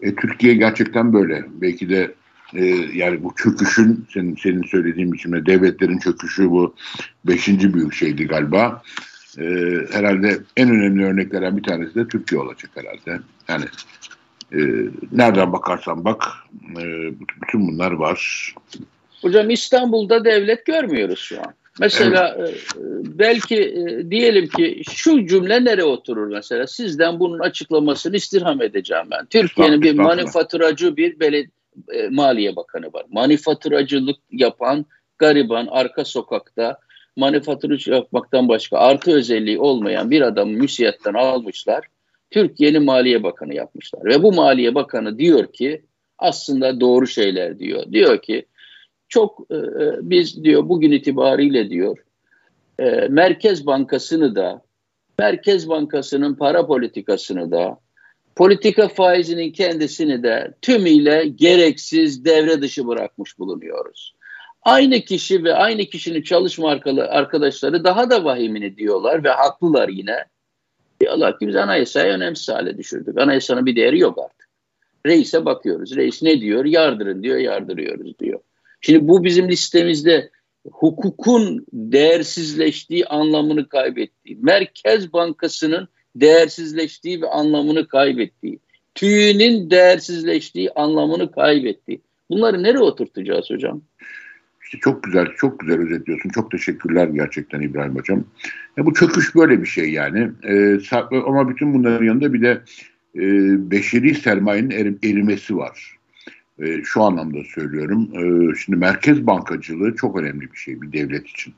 E, 0.01 0.15
Türkiye 0.15 0.53
gerçekten 0.53 1.13
böyle. 1.13 1.45
Belki 1.61 1.89
de 1.89 2.13
e, 2.53 2.65
yani 2.93 3.23
bu 3.23 3.35
çöküşün 3.35 4.05
senin, 4.13 4.35
senin 4.35 4.63
söylediğin 4.63 5.11
biçimde 5.11 5.45
devletlerin 5.45 5.99
çöküşü 5.99 6.49
bu 6.49 6.75
beşinci 7.27 7.73
büyük 7.73 7.93
şeydi 7.93 8.27
galiba. 8.27 8.83
E, 9.37 9.43
herhalde 9.91 10.39
en 10.57 10.69
önemli 10.69 11.05
örneklerden 11.05 11.57
bir 11.57 11.63
tanesi 11.63 11.95
de 11.95 12.07
Türkiye 12.07 12.41
olacak 12.41 12.71
herhalde. 12.75 13.23
Yani 13.47 13.65
e, 14.53 14.89
nereden 15.11 15.53
bakarsan 15.53 16.05
bak 16.05 16.23
e, 16.79 17.13
bütün 17.41 17.67
bunlar 17.67 17.91
var. 17.91 18.53
Hocam 19.21 19.49
İstanbul'da 19.49 20.25
devlet 20.25 20.65
görmüyoruz 20.65 21.19
şu 21.19 21.39
an. 21.39 21.53
Mesela 21.79 22.35
evet. 22.39 22.55
E, 22.75 22.81
belki 23.19 23.55
e, 23.55 24.11
diyelim 24.11 24.47
ki 24.47 24.81
şu 24.91 25.27
cümle 25.27 25.65
nereye 25.65 25.83
oturur 25.83 26.27
mesela? 26.27 26.67
Sizden 26.67 27.19
bunun 27.19 27.39
açıklamasını 27.39 28.15
istirham 28.15 28.61
edeceğim 28.61 29.05
ben. 29.11 29.25
Türkiye'nin 29.25 29.81
bir 29.81 29.93
manifaturacı 29.93 30.97
bir 30.97 31.19
belediye 31.19 31.51
e, 31.93 32.07
Maliye 32.09 32.55
Bakanı 32.55 32.93
var. 32.93 33.05
Manifaturacılık 33.09 34.17
yapan 34.31 34.85
gariban 35.17 35.67
arka 35.71 36.05
sokakta 36.05 36.77
manifaturacı 37.15 37.91
yapmaktan 37.91 38.49
başka 38.49 38.77
artı 38.77 39.11
özelliği 39.11 39.59
olmayan 39.59 40.11
bir 40.11 40.21
adamı 40.21 40.51
müsiyetten 40.51 41.13
almışlar. 41.13 41.85
Türkiye'nin 42.31 42.83
Maliye 42.83 43.23
Bakanı 43.23 43.55
yapmışlar. 43.55 44.05
Ve 44.05 44.23
bu 44.23 44.33
Maliye 44.33 44.75
Bakanı 44.75 45.19
diyor 45.19 45.53
ki 45.53 45.81
aslında 46.17 46.79
doğru 46.79 47.07
şeyler 47.07 47.59
diyor. 47.59 47.83
Diyor 47.91 48.21
ki 48.21 48.45
çok 49.11 49.47
e, 49.49 49.55
e, 49.55 49.93
biz 50.01 50.43
diyor 50.43 50.69
bugün 50.69 50.91
itibariyle 50.91 51.69
diyor 51.69 51.97
e, 52.79 53.07
Merkez 53.09 53.65
Bankası'nı 53.65 54.35
da 54.35 54.61
Merkez 55.19 55.69
Bankası'nın 55.69 56.35
para 56.35 56.67
politikasını 56.67 57.51
da 57.51 57.79
politika 58.35 58.87
faizinin 58.87 59.51
kendisini 59.51 60.23
de 60.23 60.53
tümüyle 60.61 61.27
gereksiz 61.27 62.25
devre 62.25 62.61
dışı 62.61 62.87
bırakmış 62.87 63.39
bulunuyoruz. 63.39 64.15
Aynı 64.63 65.01
kişi 65.01 65.43
ve 65.43 65.53
aynı 65.53 65.85
kişinin 65.85 66.21
çalışma 66.21 66.79
arkadaşları 67.09 67.83
daha 67.83 68.09
da 68.09 68.23
vahimini 68.23 68.77
diyorlar 68.77 69.23
ve 69.23 69.29
haklılar 69.29 69.89
yine. 69.89 70.25
Diyorlar 71.01 71.39
ki 71.39 71.47
biz 71.47 71.55
anayasayı 71.55 72.13
önemsiz 72.13 72.49
hale 72.49 72.77
düşürdük. 72.77 73.17
Anayasanın 73.17 73.65
bir 73.65 73.75
değeri 73.75 73.99
yok 73.99 74.19
artık. 74.19 74.49
Reis'e 75.05 75.45
bakıyoruz. 75.45 75.95
Reis 75.95 76.23
ne 76.23 76.41
diyor? 76.41 76.65
Yardırın 76.65 77.23
diyor, 77.23 77.37
yardırıyoruz 77.37 78.19
diyor. 78.19 78.39
Şimdi 78.81 79.07
bu 79.07 79.23
bizim 79.23 79.49
listemizde 79.49 80.29
hukukun 80.71 81.65
değersizleştiği 81.73 83.05
anlamını 83.05 83.69
kaybettiği, 83.69 84.37
Merkez 84.41 85.13
Bankası'nın 85.13 85.87
değersizleştiği 86.15 87.21
ve 87.21 87.27
anlamını 87.29 87.87
kaybettiği, 87.87 88.59
tüyünün 88.95 89.69
değersizleştiği 89.69 90.71
anlamını 90.71 91.31
kaybettiği. 91.31 92.01
Bunları 92.29 92.63
nereye 92.63 92.79
oturtacağız 92.79 93.49
hocam? 93.49 93.81
İşte 94.63 94.77
çok 94.81 95.03
güzel, 95.03 95.27
çok 95.37 95.59
güzel 95.59 95.79
özetliyorsun. 95.79 96.29
Çok 96.29 96.51
teşekkürler 96.51 97.07
gerçekten 97.07 97.61
İbrahim 97.61 97.95
Hocam. 97.95 98.23
Ya 98.77 98.85
bu 98.85 98.93
çöküş 98.93 99.35
böyle 99.35 99.61
bir 99.61 99.65
şey 99.65 99.91
yani. 99.91 100.31
Ee, 100.43 100.77
ama 101.11 101.49
bütün 101.49 101.73
bunların 101.73 102.05
yanında 102.05 102.33
bir 102.33 102.41
de 102.41 102.61
e, 103.15 103.21
beşeri 103.71 104.15
sermayenin 104.15 104.69
erim, 104.69 104.99
erimesi 105.03 105.57
var. 105.57 105.97
E, 106.59 106.83
şu 106.83 107.03
anlamda 107.03 107.37
söylüyorum. 107.43 108.09
E, 108.13 108.55
şimdi 108.55 108.79
merkez 108.79 109.27
bankacılığı 109.27 109.95
çok 109.95 110.19
önemli 110.19 110.51
bir 110.51 110.57
şey 110.57 110.81
bir 110.81 110.93
devlet 110.93 111.27
için. 111.27 111.53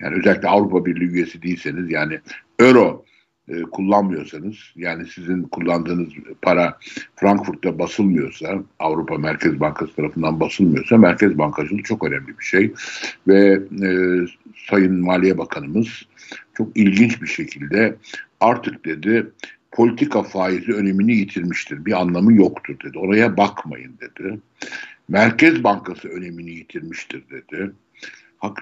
Yani 0.00 0.16
özellikle 0.18 0.48
Avrupa 0.48 0.86
Birliği 0.86 1.08
üyesi 1.08 1.42
değilseniz 1.42 1.90
yani 1.90 2.20
euro 2.58 3.04
e, 3.48 3.62
kullanmıyorsanız 3.62 4.56
yani 4.76 5.06
sizin 5.06 5.42
kullandığınız 5.42 6.08
para 6.42 6.78
Frankfurt'ta 7.16 7.78
basılmıyorsa 7.78 8.62
Avrupa 8.78 9.18
Merkez 9.18 9.60
Bankası 9.60 9.94
tarafından 9.94 10.40
basılmıyorsa 10.40 10.96
merkez 10.96 11.38
bankacılığı 11.38 11.82
çok 11.82 12.04
önemli 12.04 12.38
bir 12.38 12.44
şey 12.44 12.72
ve 13.28 13.60
e, 13.82 13.90
Sayın 14.70 15.00
Maliye 15.00 15.38
Bakanımız 15.38 15.88
çok 16.54 16.76
ilginç 16.76 17.22
bir 17.22 17.26
şekilde 17.26 17.96
artık 18.40 18.84
dedi 18.84 19.26
politika 19.76 20.22
faizi 20.22 20.72
önemini 20.72 21.12
yitirmiştir. 21.12 21.84
Bir 21.84 22.00
anlamı 22.00 22.32
yoktur 22.32 22.76
dedi. 22.84 22.98
Oraya 22.98 23.36
bakmayın 23.36 23.92
dedi. 24.00 24.38
Merkez 25.08 25.64
Bankası 25.64 26.08
önemini 26.08 26.50
yitirmiştir 26.50 27.22
dedi. 27.30 27.72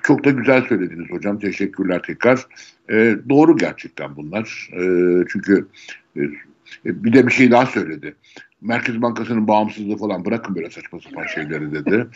Çok 0.03 0.25
da 0.25 0.31
güzel 0.31 0.63
söylediniz 0.69 1.11
hocam. 1.11 1.39
Teşekkürler 1.39 2.03
tekrar. 2.03 2.47
E, 2.91 3.17
doğru 3.29 3.57
gerçekten 3.57 4.17
bunlar. 4.17 4.69
E, 4.73 4.83
çünkü 5.29 5.67
e, 6.17 6.23
bir 6.85 7.13
de 7.13 7.27
bir 7.27 7.33
şey 7.33 7.51
daha 7.51 7.67
söyledi. 7.67 8.15
Merkez 8.61 9.03
Bankası'nın 9.03 9.49
bağımsızlığı 9.49 9.97
falan 9.97 10.25
bırakın 10.25 10.55
böyle 10.55 10.71
saçma 10.71 11.01
sapan 11.01 11.27
şeyleri 11.27 11.73
dedi. 11.73 12.07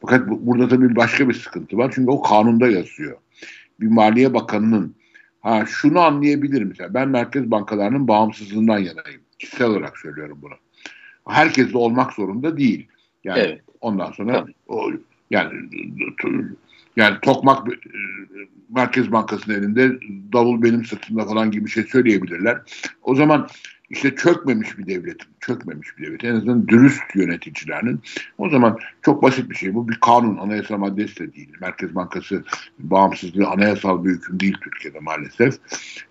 Fakat 0.00 0.28
bu, 0.28 0.46
burada 0.46 0.68
tabii 0.68 0.96
başka 0.96 1.28
bir 1.28 1.34
sıkıntı 1.34 1.76
var. 1.78 1.92
Çünkü 1.94 2.10
o 2.10 2.22
kanunda 2.22 2.68
yazıyor. 2.68 3.16
Bir 3.80 3.86
Maliye 3.86 4.34
Bakanı'nın 4.34 4.94
ha 5.44 5.66
şunu 5.66 6.00
anlayabilirim 6.00 6.68
mesela. 6.68 6.94
Ben 6.94 7.08
merkez 7.08 7.50
bankalarının 7.50 8.08
bağımsızlığından 8.08 8.78
yanayım. 8.78 9.20
Kişisel 9.38 9.66
olarak 9.66 9.98
söylüyorum 9.98 10.38
bunu. 10.42 10.54
Herkes 11.28 11.72
de 11.72 11.78
olmak 11.78 12.12
zorunda 12.12 12.56
değil. 12.56 12.88
Yani 13.24 13.38
evet. 13.38 13.60
ondan 13.80 14.12
sonra 14.12 14.46
o 14.68 14.90
yani 15.30 15.52
yani 16.96 17.16
Tokmak 17.22 17.68
e, 17.68 17.76
Merkez 18.68 19.12
Bankası'nın 19.12 19.58
elinde 19.58 19.98
davul 20.32 20.62
benim 20.62 20.84
sırtımda 20.84 21.24
falan 21.24 21.50
gibi 21.50 21.64
bir 21.64 21.70
şey 21.70 21.82
söyleyebilirler. 21.82 22.58
O 23.02 23.14
zaman 23.14 23.48
işte 23.90 24.14
çökmemiş 24.16 24.78
bir 24.78 24.86
devlet, 24.86 25.16
çökmemiş 25.40 25.98
bir 25.98 26.06
devlet. 26.06 26.24
En 26.24 26.34
azından 26.34 26.68
dürüst 26.68 27.02
yöneticilerinin. 27.14 28.00
O 28.38 28.48
zaman 28.48 28.78
çok 29.02 29.22
basit 29.22 29.50
bir 29.50 29.54
şey. 29.54 29.74
Bu 29.74 29.88
bir 29.88 30.00
kanun, 30.00 30.36
anayasa 30.36 30.78
maddesi 30.78 31.16
de 31.16 31.34
değil. 31.34 31.52
Merkez 31.60 31.94
Bankası 31.94 32.44
bağımsızlığı 32.78 33.46
anayasal 33.46 34.04
bir 34.04 34.10
hüküm 34.10 34.40
değil 34.40 34.56
Türkiye'de 34.64 35.00
maalesef. 35.00 35.54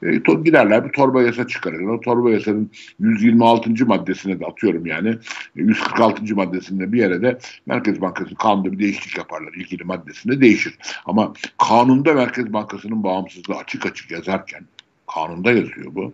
E, 0.03 0.15
giderler 0.43 0.85
bir 0.85 0.91
torba 0.91 1.23
yasa 1.23 1.47
çıkarırlar. 1.47 1.93
O 1.93 2.01
torba 2.01 2.31
yasanın 2.31 2.71
126. 2.99 3.85
maddesine 3.85 4.39
de 4.39 4.45
atıyorum 4.45 4.85
yani. 4.85 5.17
146. 5.55 6.35
maddesinde 6.35 6.93
bir 6.93 6.99
yere 6.99 7.21
de 7.21 7.37
Merkez 7.65 8.01
Bankası 8.01 8.35
kanunda 8.35 8.71
bir 8.71 8.79
değişiklik 8.79 9.17
yaparlar. 9.17 9.53
ilgili 9.53 9.83
maddesinde 9.83 10.41
değişir. 10.41 10.77
Ama 11.05 11.33
kanunda 11.57 12.13
Merkez 12.13 12.53
Bankası'nın 12.53 13.03
bağımsızlığı 13.03 13.55
açık 13.55 13.85
açık 13.85 14.11
yazarken 14.11 14.65
Kanunda 15.13 15.51
yazıyor 15.51 15.95
bu. 15.95 16.13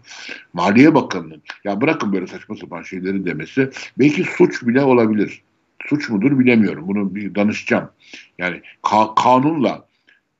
Maliye 0.53 0.95
Bakanı'nın 0.95 1.41
ya 1.63 1.81
bırakın 1.81 2.13
böyle 2.13 2.27
saçma 2.27 2.55
sapan 2.55 2.81
şeyleri 2.83 3.25
demesi 3.25 3.69
belki 3.99 4.23
suç 4.23 4.67
bile 4.67 4.83
olabilir. 4.83 5.41
Suç 5.85 6.09
mudur 6.09 6.39
bilemiyorum. 6.39 6.87
Bunu 6.87 7.15
bir 7.15 7.35
danışacağım. 7.35 7.89
Yani 8.37 8.61
ka- 8.83 9.23
kanunla 9.23 9.85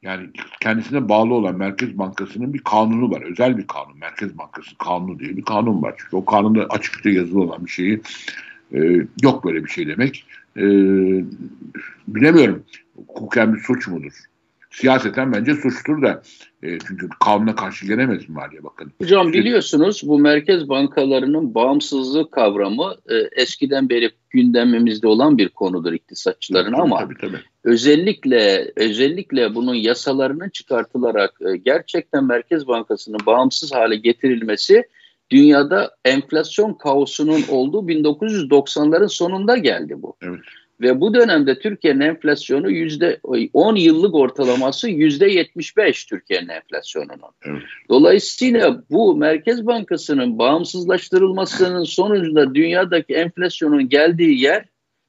yani 0.02 0.30
kendisine 0.62 1.10
bağlı 1.10 1.34
olan 1.34 1.58
Merkez 1.58 1.98
Bankası'nın 1.98 2.54
bir 2.54 2.60
kanunu 2.60 3.12
var. 3.12 3.22
Özel 3.22 3.58
bir 3.58 3.68
kanun. 3.68 3.98
Merkez 3.98 4.38
Bankası 4.38 4.78
kanunu 4.78 5.20
diye 5.20 5.38
bir 5.38 5.42
kanun 5.42 5.82
var. 5.82 5.96
Çünkü 5.98 6.16
o 6.16 6.26
kanunda 6.26 6.66
açıkça 6.66 7.10
yazılı 7.10 7.42
olan 7.42 7.66
bir 7.66 7.72
şeyi 7.72 8.02
e, 8.74 8.80
yok 9.24 9.46
böyle 9.46 9.64
bir 9.64 9.70
şey 9.70 9.88
demek 9.88 10.26
e, 10.58 10.64
bilemiyorum 12.08 12.64
hukuken 12.96 13.56
bir 13.56 13.60
suç 13.60 13.88
mudur? 13.88 14.29
Siyaseten 14.70 15.34
bence 15.34 15.56
suçtur 15.56 16.02
da 16.02 16.22
e, 16.64 16.80
çünkü 16.80 17.10
kanuna 17.26 17.56
karşı 17.56 17.88
gelemez 17.88 18.30
Maliye 18.30 18.64
Bakanı. 18.64 18.90
Hocam 19.02 19.34
biliyorsunuz 19.34 20.02
bu 20.06 20.20
merkez 20.20 20.70
bankalarının 20.70 21.56
bağımsızlık 21.56 22.32
kavramı 22.32 22.96
e, 23.10 23.16
eskiden 23.42 23.90
beri 23.90 24.12
gündemimizde 24.30 25.08
olan 25.08 25.38
bir 25.38 25.50
konudur 25.50 25.94
iktisatçıların 25.94 26.72
tabii, 26.72 26.82
ama 26.82 27.00
tabii, 27.00 27.18
tabii. 27.18 27.40
özellikle 27.64 28.72
özellikle 28.76 29.56
bunun 29.56 29.76
yasalarının 29.76 30.50
çıkartılarak 30.50 31.40
e, 31.42 31.58
gerçekten 31.58 32.24
Merkez 32.24 32.68
Bankası'nın 32.68 33.20
bağımsız 33.26 33.74
hale 33.74 33.96
getirilmesi 33.96 34.84
dünyada 35.30 35.92
enflasyon 36.06 36.74
kaosunun 36.74 37.42
olduğu 37.50 37.88
1990'ların 37.88 39.10
sonunda 39.10 39.58
geldi 39.58 39.96
bu. 39.98 40.16
Evet. 40.22 40.40
Ve 40.82 41.02
bu 41.02 41.14
dönemde 41.14 41.60
Türkiye'nin 41.60 42.00
enflasyonu 42.00 42.72
yüzde 42.72 43.20
10 43.54 43.76
yıllık 43.76 44.16
ortalaması 44.16 44.90
yüzde 44.90 45.28
75 45.28 46.06
Türkiye'nin 46.06 46.48
enflasyonunun. 46.48 47.32
Evet. 47.46 47.62
Dolayısıyla 47.90 48.84
bu 48.90 49.16
Merkez 49.16 49.66
Bankası'nın 49.66 50.38
bağımsızlaştırılmasının 50.38 51.84
sonucunda 51.84 52.56
dünyadaki 52.56 53.14
enflasyonun 53.14 53.90
geldiği 53.90 54.42
yer 54.42 54.66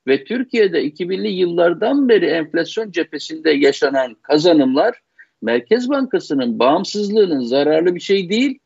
ve 0.07 0.25
Türkiye'de 0.25 0.85
2000'li 0.85 1.29
yıllardan 1.29 2.09
beri 2.09 2.27
enflasyon 2.27 2.91
cephesinde 2.91 3.51
yaşanan 3.51 4.15
kazanımlar 4.15 5.01
Merkez 5.43 5.89
Bankası'nın 5.89 6.59
bağımsızlığının 6.59 7.41
zararlı 7.41 7.95
bir 7.95 8.01
şey 8.01 8.31
değil, 8.31 8.59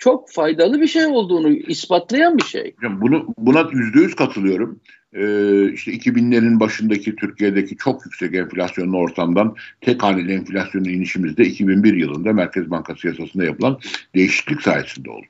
çok 0.00 0.30
faydalı 0.30 0.80
bir 0.80 0.86
şey 0.86 1.06
olduğunu 1.06 1.50
ispatlayan 1.50 2.38
bir 2.38 2.42
şey. 2.42 2.74
Bunu 2.82 3.34
buna 3.38 3.68
yüzde 3.72 4.00
yüz 4.00 4.16
katılıyorum. 4.16 4.80
Ee, 5.12 5.72
işte 5.72 5.92
2000'lerin 5.92 6.60
başındaki 6.60 7.16
Türkiye'deki 7.16 7.76
çok 7.76 8.06
yüksek 8.06 8.34
enflasyonlu 8.34 8.98
ortamdan 8.98 9.56
tek 9.80 10.02
haneli 10.02 10.32
enflasyonun 10.32 10.88
inişimizde 10.88 11.44
2001 11.44 11.94
yılında 11.94 12.32
Merkez 12.32 12.70
Bankası 12.70 13.06
yasasında 13.06 13.44
yapılan 13.44 13.78
değişiklik 14.14 14.62
sayesinde 14.62 15.10
oldu. 15.10 15.26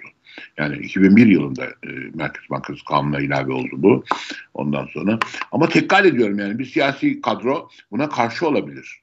Yani 0.59 0.77
2001 0.77 1.27
yılında 1.27 1.65
e, 1.65 1.89
Merkez 2.15 2.50
Bankası 2.50 2.85
kanuna 2.85 3.21
ilave 3.21 3.53
oldu 3.53 3.71
bu. 3.73 4.05
Ondan 4.55 4.87
sonra 4.87 5.19
ama 5.53 5.69
tekrar 5.69 6.05
ediyorum 6.05 6.39
yani 6.39 6.59
bir 6.59 6.65
siyasi 6.65 7.21
kadro 7.21 7.69
buna 7.91 8.09
karşı 8.09 8.49
olabilir. 8.49 9.00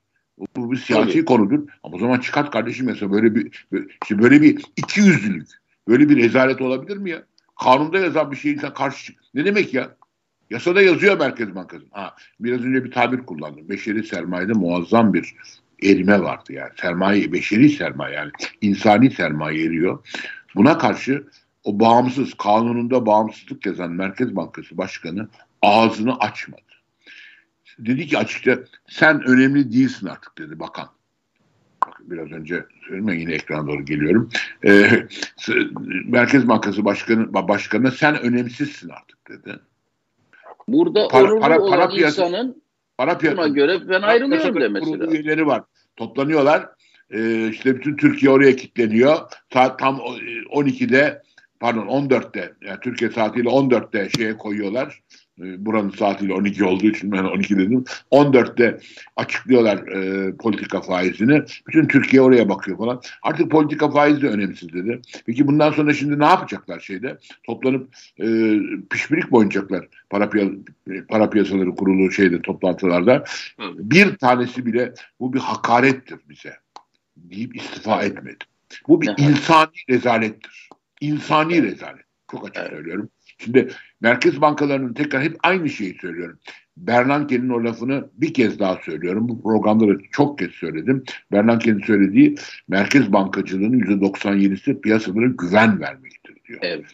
Bu, 0.56 0.72
bir 0.72 0.78
siyasi 0.78 1.14
Tabii. 1.14 1.26
konudur. 1.26 1.68
Ama 1.84 1.96
o 1.96 2.00
zaman 2.00 2.20
çıkart 2.20 2.52
kardeşim 2.52 2.86
mesela 2.86 3.12
böyle 3.12 3.36
bir 3.36 3.68
işte 4.04 4.20
böyle 4.20 4.42
bir 4.42 4.66
iki 4.78 5.00
yüzlülük, 5.00 5.48
böyle 5.88 6.10
bir 6.10 6.18
rezalet 6.18 6.62
olabilir 6.62 6.98
mi 6.98 7.10
ya? 7.10 7.24
Kanunda 7.62 8.00
yazan 8.00 8.32
bir 8.32 8.36
şeyin 8.36 8.60
sen 8.60 8.74
karşı 8.74 9.06
çık. 9.06 9.20
Ne 9.34 9.46
demek 9.46 9.74
ya? 9.74 9.96
Yasada 10.50 10.82
yazıyor 10.82 11.20
Merkez 11.20 11.56
Bankası. 11.56 11.86
Ha, 11.92 12.16
biraz 12.40 12.62
önce 12.62 12.84
bir 12.84 12.92
tabir 12.92 13.20
kullandım. 13.20 13.70
Beşeri 13.70 14.04
sermayede 14.04 14.54
muazzam 14.54 15.14
bir 15.14 15.36
erime 15.84 16.22
vardı 16.22 16.54
yani. 16.54 16.72
Sermaye, 16.82 17.34
beşeri 17.34 17.70
sermaye 17.70 18.16
yani 18.16 18.32
insani 18.62 19.12
sermaye 19.12 19.66
eriyor. 19.66 20.00
Buna 20.56 20.78
karşı 20.78 21.28
o 21.64 21.80
bağımsız, 21.80 22.34
kanununda 22.34 23.06
bağımsızlık 23.06 23.66
yazan 23.66 23.92
Merkez 23.92 24.36
Bankası 24.36 24.78
Başkanı 24.78 25.28
ağzını 25.62 26.20
açmadı. 26.20 26.62
Dedi 27.80 28.08
ki 28.08 28.18
açıkça 28.18 28.60
sen 28.90 29.24
önemli 29.24 29.72
değilsin 29.74 30.08
artık 30.08 30.38
dedi 30.38 30.60
bakan. 30.60 30.90
Biraz 32.00 32.32
önce 32.32 32.66
söyledim 32.88 33.20
yine 33.20 33.34
ekrana 33.34 33.68
doğru 33.68 33.86
geliyorum. 33.86 34.30
Ee, 34.66 35.08
Merkez 36.06 36.48
Bankası 36.48 36.86
Başkanı 36.86 37.34
başkanına 37.34 37.92
sen 37.92 38.22
önemsizsin 38.22 38.90
artık 38.90 39.28
dedi. 39.30 39.60
Burada 40.68 41.08
para, 41.08 41.24
onurlu 41.24 41.40
para, 41.40 41.60
olan 41.60 41.90
piyasa, 41.90 42.26
insanın 42.26 42.62
para 42.98 43.18
piyasa, 43.18 43.48
göre 43.48 43.90
ben 43.90 44.02
ayrılıyorum 44.02 44.62
demesi 44.62 45.00
lazım. 45.00 45.14
Üyeleri 45.14 45.48
var. 45.48 45.64
Toplanıyorlar. 45.96 46.70
Ee, 47.12 47.48
işte 47.50 47.76
bütün 47.76 47.96
Türkiye 47.96 48.32
oraya 48.32 48.56
kilitleniyor. 48.56 49.18
Saat 49.54 49.80
tam 49.80 49.96
12'de 49.98 51.22
pardon 51.60 51.88
14'te 51.88 52.54
yani 52.62 52.80
Türkiye 52.80 53.12
saatiyle 53.12 53.50
14'te 53.50 54.10
şeye 54.10 54.38
koyuyorlar. 54.38 55.02
Ee, 55.42 55.66
buranın 55.66 55.90
saatiyle 55.90 56.34
12 56.34 56.66
olduğu 56.66 56.86
için 56.86 57.12
ben 57.12 57.24
12 57.24 57.58
dedim. 57.58 57.84
14'te 58.12 58.80
açıklıyorlar 59.16 59.88
e, 59.88 60.32
politika 60.38 60.82
faizini. 60.82 61.44
Bütün 61.68 61.88
Türkiye 61.88 62.22
oraya 62.22 62.50
bakıyor 62.50 62.78
falan. 62.78 63.02
Artık 63.22 63.52
politika 63.52 63.92
faizi 63.92 64.22
de 64.22 64.28
önemsiz 64.28 64.74
dedi. 64.74 65.02
Peki 65.26 65.48
bundan 65.48 65.72
sonra 65.72 65.94
şimdi 65.94 66.20
ne 66.20 66.26
yapacaklar 66.26 66.80
şeyde? 66.80 67.18
Toplanıp 67.44 67.96
e, 68.20 68.26
pişpirik 68.90 69.32
mi 69.32 69.38
oynayacaklar? 69.38 69.88
Para, 70.10 70.30
piya 70.30 70.46
para 71.10 71.30
piyasaları 71.30 71.76
kurulu 71.76 72.12
şeyde 72.12 72.42
toplantılarda. 72.42 73.24
Bir 73.78 74.16
tanesi 74.16 74.66
bile 74.66 74.94
bu 75.20 75.34
bir 75.34 75.40
hakarettir 75.40 76.20
bize 76.30 76.54
deyip 77.18 77.56
istifa 77.56 78.04
etmedi. 78.04 78.38
Bu 78.88 79.02
bir 79.02 79.14
insani 79.18 79.68
rezalettir. 79.90 80.70
İnsani 81.02 81.64
rezalet. 81.64 82.06
Çok 82.32 82.50
açık 82.50 82.68
söylüyorum. 82.68 83.10
Şimdi 83.38 83.70
merkez 84.02 84.42
bankalarının 84.42 84.94
tekrar 84.94 85.24
hep 85.24 85.36
aynı 85.44 85.70
şeyi 85.70 85.98
söylüyorum. 86.02 86.40
Bernanke'nin 86.78 87.50
o 87.50 87.64
lafını 87.64 88.10
bir 88.14 88.34
kez 88.34 88.60
daha 88.60 88.76
söylüyorum. 88.76 89.30
Bu 89.30 89.44
programda 89.44 89.88
da 89.88 89.94
çok 90.12 90.40
kez 90.40 90.52
söyledim. 90.52 91.04
Bernanke'nin 91.32 91.82
söylediği 91.82 92.36
merkez 92.68 93.14
bankacılığının 93.14 93.80
%97'si 93.80 94.82
piyasalara 94.82 95.26
güven 95.26 95.80
vermektir 95.80 96.36
diyor. 96.48 96.60
Evet. 96.62 96.86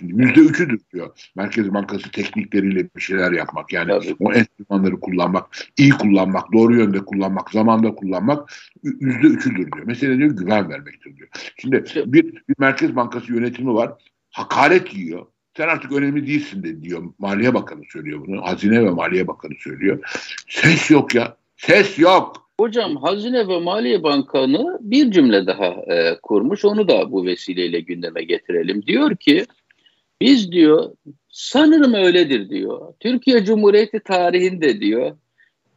Yüzde 0.00 0.40
üçüdür 0.40 0.80
diyor. 0.92 1.30
Merkez 1.36 1.74
Bankası 1.74 2.10
teknikleriyle 2.10 2.88
bir 2.96 3.00
şeyler 3.00 3.32
yapmak. 3.32 3.72
Yani 3.72 3.88
Tabii. 3.88 4.16
o 4.20 4.32
enstrümanları 4.32 5.00
kullanmak, 5.00 5.56
iyi 5.78 5.90
kullanmak, 5.90 6.52
doğru 6.52 6.76
yönde 6.76 6.98
kullanmak, 6.98 7.50
zamanda 7.50 7.94
kullanmak 7.94 8.52
yüzde 8.82 9.26
üçüdür 9.26 9.72
diyor. 9.72 9.86
Mesela 9.86 10.18
diyor 10.18 10.30
güven 10.30 10.68
vermektir 10.68 11.16
diyor. 11.16 11.28
Şimdi 11.56 11.84
bir, 12.06 12.24
bir 12.24 12.54
Merkez 12.58 12.96
Bankası 12.96 13.32
yönetimi 13.32 13.74
var. 13.74 13.92
Hakaret 14.30 14.94
yiyor. 14.94 15.26
Sen 15.56 15.68
artık 15.68 15.92
önemli 15.92 16.26
değilsin 16.26 16.62
de 16.62 16.82
diyor. 16.82 17.02
Maliye 17.18 17.54
Bakanı 17.54 17.82
söylüyor 17.92 18.26
bunu. 18.26 18.42
Hazine 18.42 18.84
ve 18.84 18.90
Maliye 18.90 19.26
Bakanı 19.26 19.54
söylüyor. 19.58 19.98
Ses 20.48 20.90
yok 20.90 21.14
ya. 21.14 21.36
Ses 21.56 21.98
yok. 21.98 22.50
Hocam 22.60 22.96
Hazine 22.96 23.48
ve 23.48 23.60
Maliye 23.60 24.02
Bakanı 24.02 24.78
bir 24.80 25.10
cümle 25.10 25.46
daha 25.46 25.66
e, 25.66 26.18
kurmuş. 26.22 26.64
Onu 26.64 26.88
da 26.88 27.12
bu 27.12 27.26
vesileyle 27.26 27.80
gündeme 27.80 28.22
getirelim. 28.22 28.86
Diyor 28.86 29.16
ki 29.16 29.46
biz 30.20 30.52
diyor 30.52 30.92
sanırım 31.28 31.94
öyledir 31.94 32.50
diyor. 32.50 32.94
Türkiye 33.00 33.44
Cumhuriyeti 33.44 34.00
tarihinde 34.00 34.80
diyor 34.80 35.16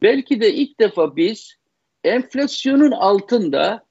belki 0.01 0.41
de 0.41 0.53
ilk 0.53 0.79
defa 0.79 1.15
biz 1.15 1.55
enflasyonun 2.03 2.91
altında 2.91 3.83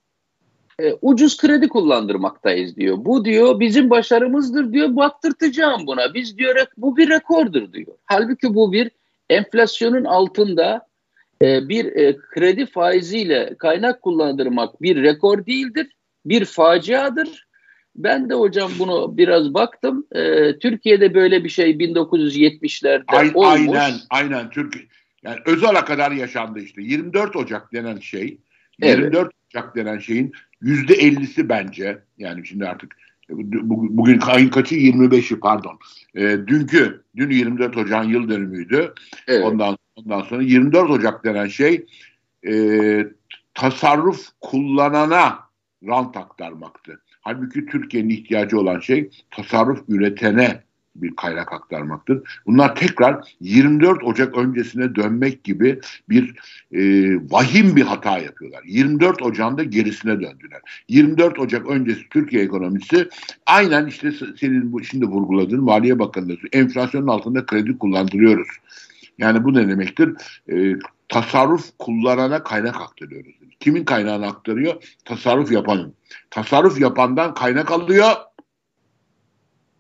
e, 0.83 0.93
ucuz 1.03 1.37
kredi 1.37 1.69
kullandırmaktayız 1.69 2.77
diyor. 2.77 2.97
Bu 3.01 3.25
diyor 3.25 3.61
bizim 3.61 3.91
başarımızdır 3.91 4.73
diyor. 4.73 4.97
Baktırtacağım 4.97 5.87
buna. 5.87 6.15
Biz 6.15 6.39
diyor 6.39 6.67
bu 6.77 6.97
bir 6.97 7.09
rekordur 7.09 7.73
diyor. 7.73 7.93
Halbuki 8.07 8.55
bu 8.55 8.73
bir 8.73 8.91
enflasyonun 9.31 10.05
altında 10.05 10.87
e, 11.43 11.69
bir 11.69 11.97
e, 11.97 12.17
kredi 12.17 12.67
faiziyle 12.67 13.55
kaynak 13.59 14.03
kullandırmak 14.03 14.83
bir 14.83 15.03
rekor 15.03 15.47
değildir. 15.47 15.87
Bir 16.27 16.45
faciadır. 16.45 17.49
Ben 17.97 18.31
de 18.31 18.35
hocam 18.35 18.71
bunu 18.79 19.17
biraz 19.17 19.55
baktım. 19.55 20.07
E, 20.13 20.59
Türkiye'de 20.59 21.15
böyle 21.15 21.45
bir 21.45 21.49
şey 21.49 21.71
1970'lerde 21.71 23.05
Ay, 23.07 23.31
olmuş. 23.35 23.79
Aynen, 23.79 23.93
aynen. 24.11 24.51
Türkiye 24.51 24.85
yani 25.23 25.39
Özal'a 25.47 25.85
kadar 25.85 26.11
yaşandı 26.11 26.61
işte. 26.61 26.83
24 26.83 27.37
Ocak 27.37 27.73
denen 27.73 27.99
şey, 27.99 28.39
24 28.83 29.15
evet. 29.15 29.33
Ocak 29.59 29.77
denen 29.77 29.99
şeyin 29.99 30.33
Yüzde 30.61 30.95
ellisi 30.95 31.49
bence 31.49 31.99
yani 32.19 32.47
şimdi 32.47 32.69
artık 32.69 32.97
bugün 33.29 34.21
ayın 34.21 34.49
kaçı 34.49 34.75
25'i 34.75 35.41
pardon. 35.41 35.79
E, 36.15 36.23
dünkü 36.23 37.03
dün 37.17 37.31
24 37.31 37.77
Ocak'ın 37.77 38.09
yıl 38.09 38.29
dönümüydü. 38.29 38.95
Evet. 39.27 39.45
Ondan 39.45 39.79
ondan 39.97 40.21
sonra 40.21 40.43
24 40.43 40.91
Ocak 40.91 41.25
denen 41.25 41.47
şey 41.47 41.87
e, 42.49 42.53
tasarruf 43.55 44.29
kullanana 44.41 45.39
rant 45.87 46.17
aktarmaktı. 46.17 47.01
Halbuki 47.21 47.67
Türkiye'nin 47.67 48.11
ihtiyacı 48.11 48.61
olan 48.61 48.81
şey 48.81 49.11
tasarruf 49.31 49.85
üretene 49.89 50.63
bir 51.03 51.17
kaynak 51.17 51.53
aktarmaktır. 51.53 52.41
Bunlar 52.47 52.77
tekrar 52.77 53.37
24 53.41 54.05
Ocak 54.05 54.37
öncesine 54.37 54.95
dönmek 54.95 55.45
gibi 55.45 55.81
bir 56.09 56.35
e, 56.73 56.81
vahim 57.31 57.77
bir 57.77 57.83
hata 57.83 58.19
yapıyorlar. 58.19 58.63
24 58.65 59.23
Ocak'ın 59.23 59.71
gerisine 59.71 60.13
döndüler. 60.13 60.61
24 60.89 61.39
Ocak 61.39 61.67
öncesi 61.67 62.09
Türkiye 62.11 62.43
ekonomisi 62.43 63.09
aynen 63.47 63.87
işte 63.87 64.13
senin 64.41 64.73
bu 64.73 64.85
şimdi 64.85 65.07
vurguladığın 65.07 65.65
Maliye 65.65 65.99
Bakanlığı 65.99 66.37
enflasyonun 66.53 67.07
altında 67.07 67.47
kredi 67.47 67.79
kullandırıyoruz. 67.79 68.49
Yani 69.19 69.45
bu 69.45 69.55
ne 69.55 69.69
demektir? 69.69 70.13
E, 70.53 70.75
tasarruf 71.09 71.79
kullanana 71.79 72.43
kaynak 72.43 72.81
aktarıyoruz. 72.81 73.35
Kimin 73.61 73.85
kaynağını 73.85 74.27
aktarıyor? 74.27 74.75
Tasarruf 75.05 75.53
yapanın. 75.53 75.95
Tasarruf 76.31 76.81
yapandan 76.81 77.35
kaynak 77.35 77.71
alıyor 77.71 78.13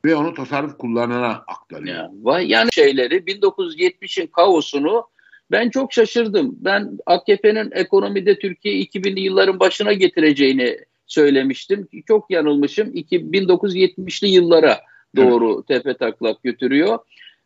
ve 0.09 0.17
onu 0.17 0.35
tasarruf 0.35 0.79
kullanana 0.79 1.45
aktarıyor. 1.47 1.97
Ya, 2.25 2.41
yani 2.41 2.69
şeyleri 2.73 3.17
1970'in 3.17 4.27
kaosunu 4.27 5.05
ben 5.51 5.71
çok 5.71 5.93
şaşırdım. 5.93 6.57
Ben 6.61 6.99
AKP'nin 7.07 7.71
ekonomide 7.73 8.39
Türkiye 8.39 8.75
2000'li 8.75 9.21
yılların 9.21 9.61
başına 9.61 9.93
getireceğini 9.93 10.79
söylemiştim. 11.07 11.89
Çok 12.09 12.31
yanılmışım. 12.31 12.89
1970'li 12.89 14.29
yıllara 14.29 14.81
doğru 15.17 15.55
evet. 15.55 15.67
tepe 15.69 15.95
taklak 15.95 16.43
götürüyor 16.43 16.99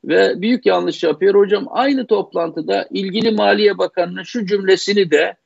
ve 0.04 0.42
büyük 0.42 0.66
yanlış 0.66 1.02
yapıyor. 1.02 1.34
Hocam 1.34 1.66
aynı 1.70 2.06
toplantıda 2.06 2.88
ilgili 2.90 3.30
Maliye 3.30 3.78
Bakanı'nın 3.78 4.22
şu 4.22 4.46
cümlesini 4.46 5.10
de 5.10 5.36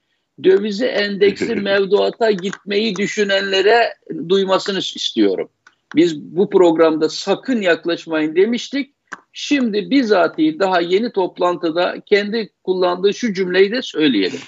dövize 0.45 0.87
endeksli 0.87 1.55
mevduata 1.63 2.31
gitmeyi 2.31 2.97
düşünenlere 2.97 3.95
duymasını 4.29 4.79
istiyorum. 4.79 5.49
Biz 5.97 6.21
bu 6.21 6.51
programda 6.51 7.09
sakın 7.09 7.61
yaklaşmayın 7.61 8.37
demiştik. 8.37 8.95
Şimdi 9.33 9.91
bizatihi 9.91 10.59
daha 10.59 10.81
yeni 10.81 11.13
toplantıda 11.13 12.01
kendi 12.07 12.51
kullandığı 12.65 13.15
şu 13.15 13.35
cümleyi 13.35 13.73
de 13.73 13.83
söyleyelim. 13.83 14.41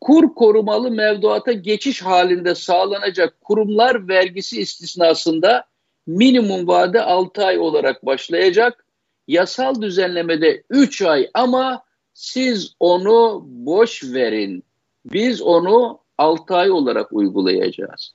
Kur 0.00 0.34
korumalı 0.34 0.90
mevduata 0.90 1.52
geçiş 1.52 2.02
halinde 2.02 2.54
sağlanacak 2.54 3.40
kurumlar 3.40 4.08
vergisi 4.08 4.60
istisnasında 4.60 5.64
minimum 6.06 6.68
vade 6.68 7.02
6 7.02 7.44
ay 7.44 7.58
olarak 7.58 8.06
başlayacak. 8.06 8.84
Yasal 9.28 9.82
düzenlemede 9.82 10.62
3 10.70 11.02
ay 11.02 11.30
ama 11.34 11.82
siz 12.14 12.74
onu 12.80 13.44
boş 13.46 14.04
verin. 14.04 14.64
Biz 15.04 15.42
onu 15.42 15.98
6 16.18 16.54
ay 16.54 16.70
olarak 16.70 17.12
uygulayacağız. 17.12 18.14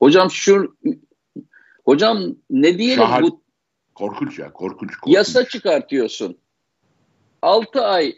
Hocam 0.00 0.30
şu 0.30 0.76
hocam 1.84 2.36
ne 2.50 2.78
diyelim 2.78 3.04
Şahar, 3.04 3.22
bu 3.22 3.40
korkunç 3.94 4.38
ya 4.38 4.52
korkunç, 4.52 4.96
korkunç. 4.96 5.14
Yasa 5.14 5.48
çıkartıyorsun. 5.48 6.36
6 7.42 7.80
ay 7.84 8.16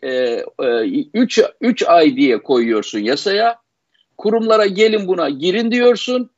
3 1.14 1.38
e, 1.38 1.42
3 1.60 1.82
e, 1.82 1.86
ay 1.86 2.16
diye 2.16 2.42
koyuyorsun 2.42 2.98
yasaya. 2.98 3.62
Kurumlara 4.18 4.66
gelin 4.66 5.08
buna 5.08 5.28
girin 5.28 5.70
diyorsun. 5.70 6.30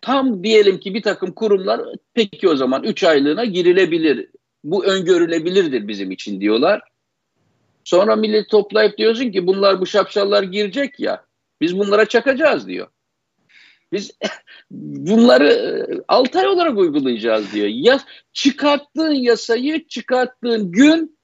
Tam 0.00 0.44
diyelim 0.44 0.80
ki 0.80 0.94
bir 0.94 1.02
takım 1.02 1.32
kurumlar 1.32 1.80
peki 2.14 2.48
o 2.48 2.56
zaman 2.56 2.82
3 2.84 3.04
aylığına 3.04 3.44
girilebilir. 3.44 4.28
Bu 4.64 4.84
öngörülebilirdir 4.84 5.88
bizim 5.88 6.10
için 6.10 6.40
diyorlar. 6.40 6.82
Sonra 7.84 8.16
millet 8.16 8.48
toplayıp 8.48 8.98
diyorsun 8.98 9.30
ki 9.30 9.46
bunlar 9.46 9.80
bu 9.80 9.86
şapşallar 9.86 10.42
girecek 10.42 11.00
ya. 11.00 11.24
Biz 11.60 11.78
bunlara 11.78 12.06
çakacağız 12.06 12.68
diyor. 12.68 12.88
Biz 13.92 14.10
bunları 14.70 15.86
6 16.08 16.38
ay 16.38 16.46
olarak 16.46 16.78
uygulayacağız 16.78 17.52
diyor. 17.52 17.68
Ya 17.68 18.00
çıkarttığın 18.32 19.12
yasayı 19.12 19.86
çıkarttığın 19.86 20.72
gün 20.72 21.18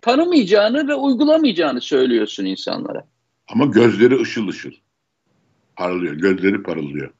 tanımayacağını 0.00 0.88
ve 0.88 0.94
uygulamayacağını 0.94 1.80
söylüyorsun 1.80 2.44
insanlara. 2.44 3.06
Ama 3.48 3.64
gözleri 3.64 4.20
ışıl 4.20 4.48
ışıl. 4.48 4.72
Parlıyor. 5.76 6.14
Gözleri 6.14 6.62
parlıyor. 6.62 7.10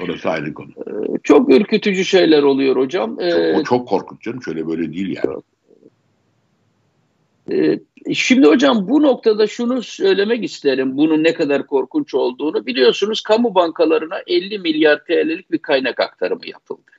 Orası 0.00 0.30
ayrı 0.30 0.54
konu. 0.54 0.70
Ee, 0.70 1.18
çok 1.22 1.50
ürkütücü 1.50 2.04
şeyler 2.04 2.42
oluyor 2.42 2.76
hocam. 2.76 3.10
Çok, 3.10 3.22
o 3.22 3.60
ee, 3.60 3.64
çok 3.64 3.88
korkunç 3.88 4.22
canım. 4.22 4.42
Şöyle 4.42 4.66
böyle 4.66 4.92
değil 4.92 5.08
yani. 5.08 5.36
Ee, 5.36 5.55
şimdi 8.14 8.46
hocam 8.46 8.88
bu 8.88 9.02
noktada 9.02 9.46
şunu 9.46 9.82
söylemek 9.82 10.44
isterim. 10.44 10.96
Bunun 10.96 11.24
ne 11.24 11.34
kadar 11.34 11.66
korkunç 11.66 12.14
olduğunu. 12.14 12.66
Biliyorsunuz 12.66 13.20
kamu 13.20 13.54
bankalarına 13.54 14.16
50 14.26 14.58
milyar 14.58 15.04
TL'lik 15.04 15.50
bir 15.50 15.58
kaynak 15.58 16.00
aktarımı 16.00 16.46
yapıldı. 16.46 16.90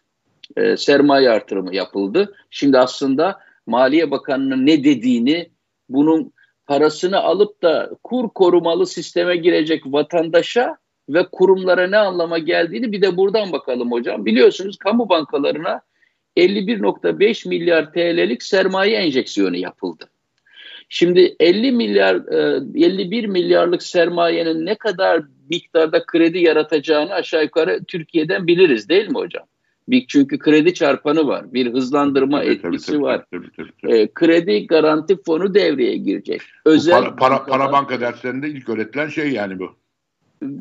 sermaye 0.77 1.29
artırımı 1.29 1.75
yapıldı. 1.75 2.35
Şimdi 2.49 2.77
aslında 2.77 3.39
Maliye 3.67 4.11
Bakanı'nın 4.11 4.65
ne 4.65 4.83
dediğini, 4.83 5.49
bunun 5.89 6.33
parasını 6.67 7.19
alıp 7.19 7.61
da 7.61 7.89
kur 8.03 8.29
korumalı 8.29 8.87
sisteme 8.87 9.35
girecek 9.35 9.83
vatandaşa 9.85 10.77
ve 11.09 11.27
kurumlara 11.31 11.87
ne 11.87 11.97
anlama 11.97 12.37
geldiğini 12.37 12.91
bir 12.91 13.01
de 13.01 13.17
buradan 13.17 13.51
bakalım 13.51 13.91
hocam. 13.91 14.25
Biliyorsunuz 14.25 14.77
kamu 14.77 15.09
bankalarına 15.09 15.81
51.5 16.37 17.49
milyar 17.49 17.93
TL'lik 17.93 18.43
sermaye 18.43 18.97
enjeksiyonu 18.97 19.57
yapıldı. 19.57 20.09
Şimdi 20.89 21.35
50 21.39 21.71
milyar 21.71 22.15
51 22.75 23.23
e, 23.23 23.27
milyarlık 23.27 23.83
sermayenin 23.83 24.65
ne 24.65 24.75
kadar 24.75 25.23
miktarda 25.49 26.05
kredi 26.05 26.39
yaratacağını 26.39 27.13
aşağı 27.13 27.43
yukarı 27.43 27.83
Türkiye'den 27.87 28.47
biliriz 28.47 28.89
değil 28.89 29.07
mi 29.09 29.17
hocam? 29.17 29.43
Çünkü 30.07 30.39
kredi 30.39 30.73
çarpanı 30.73 31.27
var. 31.27 31.53
Bir 31.53 31.73
hızlandırma 31.73 32.41
tabii, 32.41 32.51
etkisi 32.51 32.91
tabii, 32.91 33.01
var. 33.01 33.25
Tabii, 33.31 33.51
tabii, 33.57 33.71
tabii. 33.81 33.97
E, 33.97 34.13
kredi 34.13 34.67
garanti 34.67 35.17
fonu 35.25 35.53
devreye 35.53 35.97
girecek. 35.97 36.41
Özel 36.65 37.03
para, 37.03 37.15
para, 37.15 37.45
para 37.45 37.71
banka 37.71 38.01
derslerinde 38.01 38.49
ilk 38.49 38.69
öğretilen 38.69 39.09
şey 39.09 39.31
yani 39.31 39.59
bu. 39.59 39.75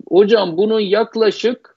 Hocam 0.09 0.57
bunun 0.57 0.81
yaklaşık 0.81 1.77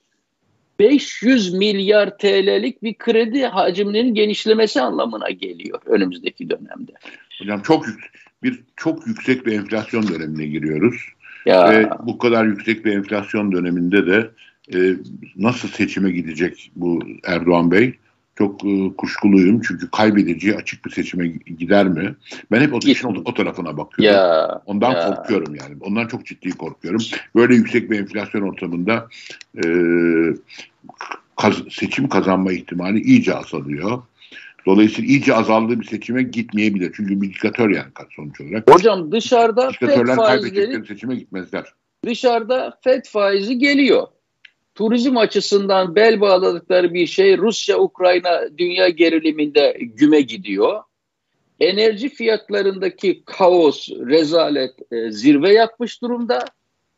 500 0.79 1.53
milyar 1.53 2.17
TL'lik 2.17 2.83
bir 2.83 2.93
kredi 2.93 3.45
hacimlerinin 3.45 4.13
genişlemesi 4.13 4.81
anlamına 4.81 5.29
geliyor 5.29 5.81
önümüzdeki 5.85 6.49
dönemde. 6.49 6.91
Hocam 7.39 7.61
çok 7.61 7.85
bir 8.43 8.63
çok 8.75 9.07
yüksek 9.07 9.45
bir 9.45 9.53
enflasyon 9.53 10.07
dönemine 10.07 10.45
giriyoruz. 10.45 10.95
Ya. 11.45 11.71
Ve 11.71 11.89
bu 12.03 12.17
kadar 12.17 12.45
yüksek 12.45 12.85
bir 12.85 12.91
enflasyon 12.91 13.51
döneminde 13.51 14.07
de 14.07 14.29
e, 14.73 14.95
nasıl 15.35 15.67
seçime 15.67 16.11
gidecek 16.11 16.71
bu 16.75 16.99
Erdoğan 17.23 17.71
Bey? 17.71 17.93
Çok 18.37 18.65
e, 18.65 18.95
kuşkuluyum 18.97 19.61
çünkü 19.61 19.91
kaybedeceği 19.91 20.55
açık 20.55 20.85
bir 20.85 20.91
seçime 20.91 21.27
gider 21.27 21.87
mi? 21.87 22.15
Ben 22.51 22.61
hep 22.61 22.73
o, 22.73 22.79
işin 22.79 23.07
o, 23.07 23.21
o 23.25 23.33
tarafına 23.33 23.77
bakıyorum. 23.77 24.15
Ya, 24.15 24.61
Ondan 24.65 24.91
ya. 24.91 25.05
korkuyorum 25.05 25.55
yani. 25.55 25.75
Ondan 25.81 26.07
çok 26.07 26.25
ciddi 26.25 26.49
korkuyorum. 26.49 27.01
Böyle 27.35 27.55
yüksek 27.55 27.91
bir 27.91 27.99
enflasyon 27.99 28.41
ortamında 28.41 29.07
e, 29.63 29.67
kaz, 31.37 31.55
seçim 31.71 32.09
kazanma 32.09 32.51
ihtimali 32.51 33.01
iyice 33.01 33.35
azalıyor. 33.35 34.01
Dolayısıyla 34.69 35.09
iyice 35.09 35.35
azaldığı 35.35 35.79
bir 35.79 35.85
seçime 35.85 36.23
gitmeyebilir. 36.23 36.93
Çünkü 36.95 37.21
bir 37.21 37.29
diktatör 37.29 37.69
yani 37.69 37.87
sonuç 38.15 38.41
olarak. 38.41 38.71
Hocam 38.71 39.11
dışarıda 39.11 39.71
FED 39.71 40.15
faizleri 40.15 40.85
seçime 40.85 41.15
gitmezler. 41.15 41.73
Dışarıda 42.05 42.79
FED 42.83 43.05
faizi 43.05 43.57
geliyor 43.57 44.07
turizm 44.79 45.17
açısından 45.17 45.95
bel 45.95 46.21
bağladıkları 46.21 46.93
bir 46.93 47.07
şey 47.07 47.37
Rusya-Ukrayna 47.37 48.57
dünya 48.57 48.89
geriliminde 48.89 49.77
güme 49.79 50.21
gidiyor. 50.21 50.83
Enerji 51.59 52.09
fiyatlarındaki 52.09 53.23
kaos, 53.25 53.89
rezalet 53.89 54.71
e, 54.91 55.11
zirve 55.11 55.53
yapmış 55.53 56.01
durumda. 56.01 56.45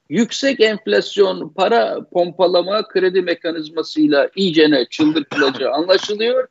Yüksek 0.09 0.59
enflasyon, 0.59 1.49
para 1.49 2.09
pompalama 2.13 2.87
kredi 2.87 3.21
mekanizmasıyla 3.21 4.29
iyicene 4.35 4.85
çıldırtılacağı 4.89 5.71
anlaşılıyor. 5.73 6.47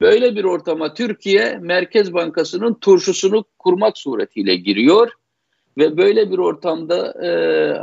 Böyle 0.00 0.36
bir 0.36 0.44
ortama 0.44 0.94
Türkiye 0.94 1.58
Merkez 1.58 2.14
Bankası'nın 2.14 2.74
turşusunu 2.74 3.44
kurmak 3.58 3.98
suretiyle 3.98 4.56
giriyor 4.56 5.12
ve 5.78 5.96
böyle 5.96 6.30
bir 6.30 6.38
ortamda 6.38 7.24
e, 7.26 7.30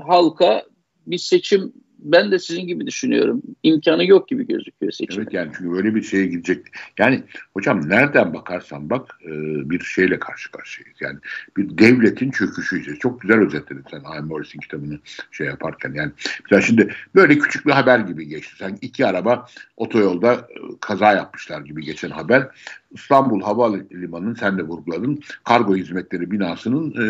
halka 0.07 0.63
bir 1.07 1.17
seçim 1.17 1.73
ben 2.01 2.31
de 2.31 2.39
sizin 2.39 2.67
gibi 2.67 2.87
düşünüyorum. 2.87 3.41
İmkanı 3.63 4.05
yok 4.05 4.27
gibi 4.27 4.47
gözüküyor 4.47 4.91
seçim. 4.91 5.21
Evet 5.21 5.33
yani 5.33 5.51
çünkü 5.57 5.71
böyle 5.71 5.95
bir 5.95 6.01
şeye 6.01 6.25
gidecek. 6.25 6.65
Yani 6.99 7.23
hocam 7.53 7.89
nereden 7.89 8.33
bakarsan 8.33 8.89
bak 8.89 9.19
e, 9.25 9.29
bir 9.69 9.79
şeyle 9.79 10.19
karşı 10.19 10.51
karşıyayız. 10.51 10.97
Yani 11.01 11.19
bir 11.57 11.77
devletin 11.77 12.31
çöküşü 12.31 12.79
işte. 12.79 12.95
Çok 12.95 13.21
güzel 13.21 13.39
özetledin 13.39 13.85
sen 13.91 14.01
Ayman 14.03 14.27
Morris'in 14.27 14.59
kitabını 14.59 14.99
şey 15.31 15.47
yaparken. 15.47 15.93
Yani 15.93 16.11
mesela 16.43 16.61
şimdi 16.61 16.93
böyle 17.15 17.39
küçük 17.39 17.65
bir 17.65 17.71
haber 17.71 17.99
gibi 17.99 18.27
geçti. 18.27 18.55
Sen 18.57 18.77
iki 18.81 19.05
araba 19.05 19.47
otoyolda 19.77 20.33
e, 20.33 20.59
kaza 20.79 21.13
yapmışlar 21.13 21.61
gibi 21.61 21.85
geçen 21.85 22.09
haber. 22.09 22.47
İstanbul 22.91 23.41
Havalimanı'nın 23.41 24.35
sen 24.35 24.57
de 24.57 24.63
vurguladın 24.63 25.19
kargo 25.43 25.75
hizmetleri 25.75 26.31
binasının 26.31 26.91
e, 26.91 27.05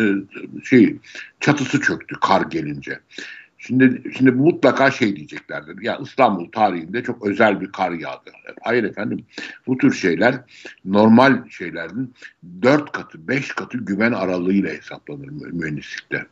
şey 0.64 0.96
çatısı 1.40 1.80
çöktü 1.80 2.14
kar 2.20 2.42
gelince. 2.42 2.98
Şimdi 3.66 4.02
şimdi 4.16 4.30
mutlaka 4.30 4.90
şey 4.90 5.16
diyeceklerdir. 5.16 5.82
Ya 5.82 5.98
İstanbul 6.02 6.50
tarihinde 6.52 7.02
çok 7.02 7.26
özel 7.26 7.60
bir 7.60 7.72
kar 7.72 7.90
yağdı. 7.90 8.30
Hayır 8.62 8.84
efendim. 8.84 9.24
Bu 9.66 9.78
tür 9.78 9.92
şeyler 9.92 10.34
normal 10.84 11.48
şeylerin 11.48 12.14
dört 12.62 12.92
katı, 12.92 13.28
beş 13.28 13.48
katı 13.48 13.78
güven 13.78 14.12
aralığıyla 14.12 14.70
hesaplanır 14.70 15.28
mühendislikte. 15.28 16.26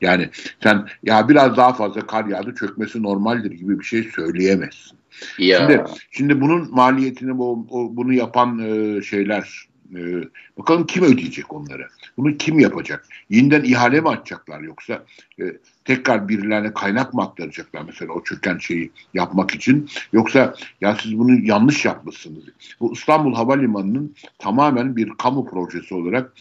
Yani 0.00 0.30
sen 0.62 0.88
ya 1.02 1.28
biraz 1.28 1.56
daha 1.56 1.72
fazla 1.72 2.06
kar 2.06 2.24
yağdı 2.24 2.54
çökmesi 2.54 3.02
normaldir 3.02 3.50
gibi 3.50 3.80
bir 3.80 3.84
şey 3.84 4.02
söyleyemezsin. 4.02 4.98
Ya. 5.38 5.58
Şimdi 5.58 5.84
şimdi 6.10 6.40
bunun 6.40 6.74
maliyetini 6.74 7.38
bu 7.38 7.66
bunu 7.96 8.12
yapan 8.12 8.58
şeyler 9.00 9.68
E, 9.94 10.28
bakalım 10.58 10.86
kim 10.86 11.04
ödeyecek 11.04 11.52
onları? 11.52 11.88
Bunu 12.16 12.36
kim 12.36 12.58
yapacak? 12.58 13.06
Yeniden 13.30 13.64
ihale 13.64 14.00
mi 14.00 14.08
açacaklar 14.08 14.60
yoksa 14.60 15.04
e, 15.40 15.44
tekrar 15.84 16.28
birilerine 16.28 16.74
kaynak 16.74 17.14
mı 17.14 17.22
aktaracaklar 17.22 17.82
mesela 17.86 18.12
o 18.12 18.24
çöken 18.24 18.58
şeyi 18.58 18.90
yapmak 19.14 19.54
için? 19.54 19.90
Yoksa 20.12 20.54
ya 20.80 20.96
siz 21.02 21.18
bunu 21.18 21.46
yanlış 21.46 21.84
yapmışsınız. 21.84 22.44
Bu 22.80 22.92
İstanbul 22.92 23.34
Havalimanı'nın 23.34 24.14
tamamen 24.38 24.96
bir 24.96 25.08
kamu 25.08 25.46
projesi 25.46 25.94
olarak 25.94 26.32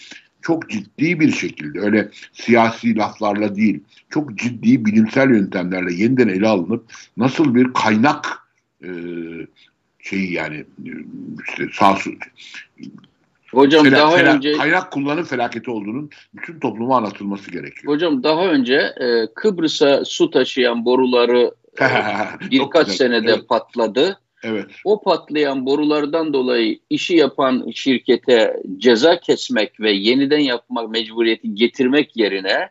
çok 0.42 0.70
ciddi 0.70 1.20
bir 1.20 1.32
şekilde 1.32 1.80
öyle 1.80 2.10
siyasi 2.34 2.98
laflarla 2.98 3.56
değil 3.56 3.84
çok 4.10 4.36
ciddi 4.36 4.86
bilimsel 4.86 5.30
yöntemlerle 5.30 5.94
yeniden 5.94 6.28
ele 6.28 6.48
alınıp 6.48 6.86
nasıl 7.18 7.56
bir 7.56 7.74
kaynak 7.74 8.48
e, 8.84 8.90
şeyi 10.00 10.34
yani 10.34 10.66
e, 10.86 10.92
işte 11.50 11.68
sağ 11.74 11.98
Hocam 13.54 13.84
Fela, 13.84 13.98
daha 13.98 14.12
fela, 14.12 14.36
önce 14.36 14.52
kaynak 14.52 14.92
kullanım 14.92 15.24
felaketi 15.24 15.72
olduğunun 15.72 16.10
bütün 16.34 16.60
topluma 16.60 16.98
anlatılması 16.98 17.52
gerekiyor. 17.52 17.94
Hocam 17.94 18.24
daha 18.24 18.46
önce 18.48 18.76
e, 18.76 19.28
Kıbrıs'a 19.36 20.06
su 20.06 20.30
taşıyan 20.30 20.86
boruları 20.86 21.52
e, 21.82 21.88
birkaç 22.52 22.88
senede 22.88 23.32
evet. 23.32 23.50
patladı. 23.50 24.20
Evet. 24.44 24.66
O 24.86 25.02
patlayan 25.02 25.66
borulardan 25.66 26.34
dolayı 26.34 26.80
işi 26.90 27.16
yapan 27.16 27.72
şirkete 27.74 28.64
ceza 28.78 29.20
kesmek 29.20 29.80
ve 29.80 29.92
yeniden 29.92 30.40
yapmak 30.40 30.90
mecburiyeti 30.90 31.56
getirmek 31.56 32.18
yerine 32.18 32.70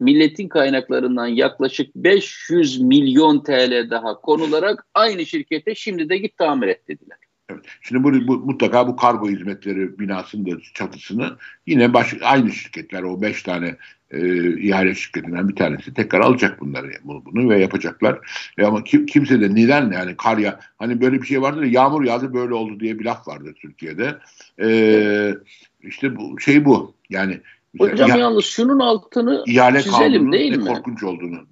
milletin 0.00 0.48
kaynaklarından 0.48 1.26
yaklaşık 1.26 1.94
500 1.94 2.80
milyon 2.80 3.42
TL 3.42 3.90
daha 3.90 4.20
konularak 4.20 4.86
aynı 4.94 5.26
şirkete 5.26 5.74
şimdi 5.74 6.08
de 6.08 6.18
git 6.18 6.36
tamir 6.36 6.68
et 6.68 6.88
dediler. 6.88 7.18
Evet. 7.48 7.64
Şimdi 7.80 8.04
bu, 8.04 8.28
bu, 8.28 8.38
mutlaka 8.38 8.88
bu 8.88 8.96
kargo 8.96 9.28
hizmetleri 9.28 9.98
binasının 9.98 10.46
da 10.46 10.60
çatısını 10.74 11.36
yine 11.66 11.94
baş, 11.94 12.14
aynı 12.22 12.52
şirketler 12.52 13.02
o 13.02 13.22
beş 13.22 13.42
tane 13.42 13.76
e, 14.10 14.50
ihale 14.60 14.94
şirketinden 14.94 15.48
bir 15.48 15.56
tanesi 15.56 15.94
tekrar 15.94 16.20
alacak 16.20 16.60
bunları 16.60 16.90
bunu, 17.04 17.24
bunu 17.24 17.50
ve 17.50 17.60
yapacaklar. 17.60 18.18
E 18.58 18.64
ama 18.64 18.84
kim, 18.84 19.06
kimse 19.06 19.40
de 19.40 19.54
neden 19.54 19.90
yani 19.92 20.16
kar 20.16 20.38
ya 20.38 20.60
hani 20.78 21.00
böyle 21.00 21.22
bir 21.22 21.26
şey 21.26 21.42
vardır 21.42 21.62
ya 21.62 21.82
yağmur 21.82 22.04
yağdı 22.04 22.34
böyle 22.34 22.54
oldu 22.54 22.80
diye 22.80 22.98
bir 22.98 23.04
laf 23.04 23.28
vardır 23.28 23.54
Türkiye'de. 23.54 24.18
E, 24.60 25.34
işte 25.82 26.16
bu 26.16 26.40
şey 26.40 26.64
bu 26.64 26.94
yani 27.10 27.40
Hocam 27.78 28.08
ya, 28.08 28.16
yalnız 28.16 28.44
şunun 28.44 28.78
altını 28.78 29.44
ihale 29.46 29.82
çizelim 29.82 30.32
değil 30.32 30.56
mi? 30.56 30.64
korkunç 30.64 31.02
olduğunu. 31.02 31.46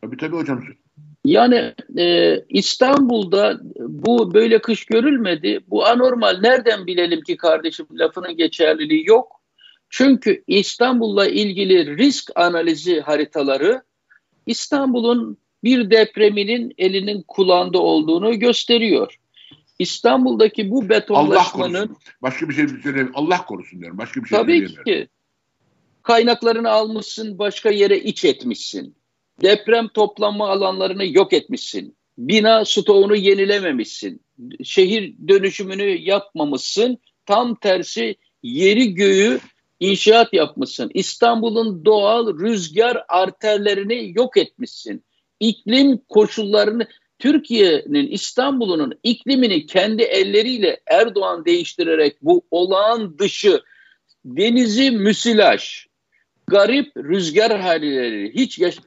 Tabii 0.00 0.16
tabii 0.16 0.36
hocam. 0.36 0.64
Yani 1.24 1.74
e, 1.98 2.36
İstanbul'da 2.48 3.60
bu 3.78 4.34
böyle 4.34 4.58
kış 4.58 4.84
görülmedi. 4.84 5.60
Bu 5.68 5.86
anormal. 5.86 6.40
Nereden 6.40 6.86
bilelim 6.86 7.20
ki 7.20 7.36
kardeşim 7.36 7.86
lafının 7.92 8.36
geçerliliği 8.36 9.06
yok. 9.06 9.40
Çünkü 9.90 10.44
İstanbul'la 10.46 11.26
ilgili 11.26 11.96
risk 11.96 12.30
analizi 12.34 13.00
haritaları 13.00 13.82
İstanbul'un 14.46 15.38
bir 15.64 15.90
depreminin 15.90 16.74
elinin 16.78 17.24
kulağında 17.28 17.78
olduğunu 17.78 18.38
gösteriyor. 18.38 19.18
İstanbul'daki 19.78 20.70
bu 20.70 20.88
betonlaşmanın... 20.88 21.74
Allah 21.74 21.86
korusun. 21.86 21.96
Başka 22.22 22.48
bir 22.48 22.54
şey 22.54 22.68
söyleyeyim. 22.82 23.12
Allah 23.14 23.44
korusun 23.44 23.80
diyorum. 23.80 23.98
Başka 23.98 24.22
bir 24.22 24.28
şey 24.28 24.38
Tabii 24.38 24.66
ki. 24.84 25.08
Kaynaklarını 26.02 26.70
almışsın, 26.70 27.38
başka 27.38 27.70
yere 27.70 27.98
iç 27.98 28.24
etmişsin. 28.24 28.96
Deprem 29.42 29.88
toplanma 29.88 30.48
alanlarını 30.48 31.06
yok 31.06 31.32
etmişsin. 31.32 31.96
Bina 32.18 32.64
stoğunu 32.64 33.16
yenilememişsin. 33.16 34.20
Şehir 34.64 35.14
dönüşümünü 35.28 35.84
yapmamışsın. 35.84 36.98
Tam 37.26 37.54
tersi 37.54 38.16
yeri 38.42 38.94
göğü 38.94 39.40
inşaat 39.80 40.32
yapmışsın. 40.32 40.90
İstanbul'un 40.94 41.84
doğal 41.84 42.38
rüzgar 42.38 43.04
arterlerini 43.08 44.12
yok 44.16 44.36
etmişsin. 44.36 45.04
İklim 45.40 45.98
koşullarını 46.08 46.88
Türkiye'nin 47.18 48.06
İstanbul'un 48.06 48.98
iklimini 49.02 49.66
kendi 49.66 50.02
elleriyle 50.02 50.80
Erdoğan 50.86 51.44
değiştirerek 51.44 52.16
bu 52.22 52.46
olağan 52.50 53.18
dışı 53.18 53.60
denizi 54.24 54.90
müsilaj, 54.90 55.86
garip 56.46 56.96
rüzgar 56.96 57.60
halleri 57.60 58.34
hiç 58.34 58.58
yaş 58.58 58.78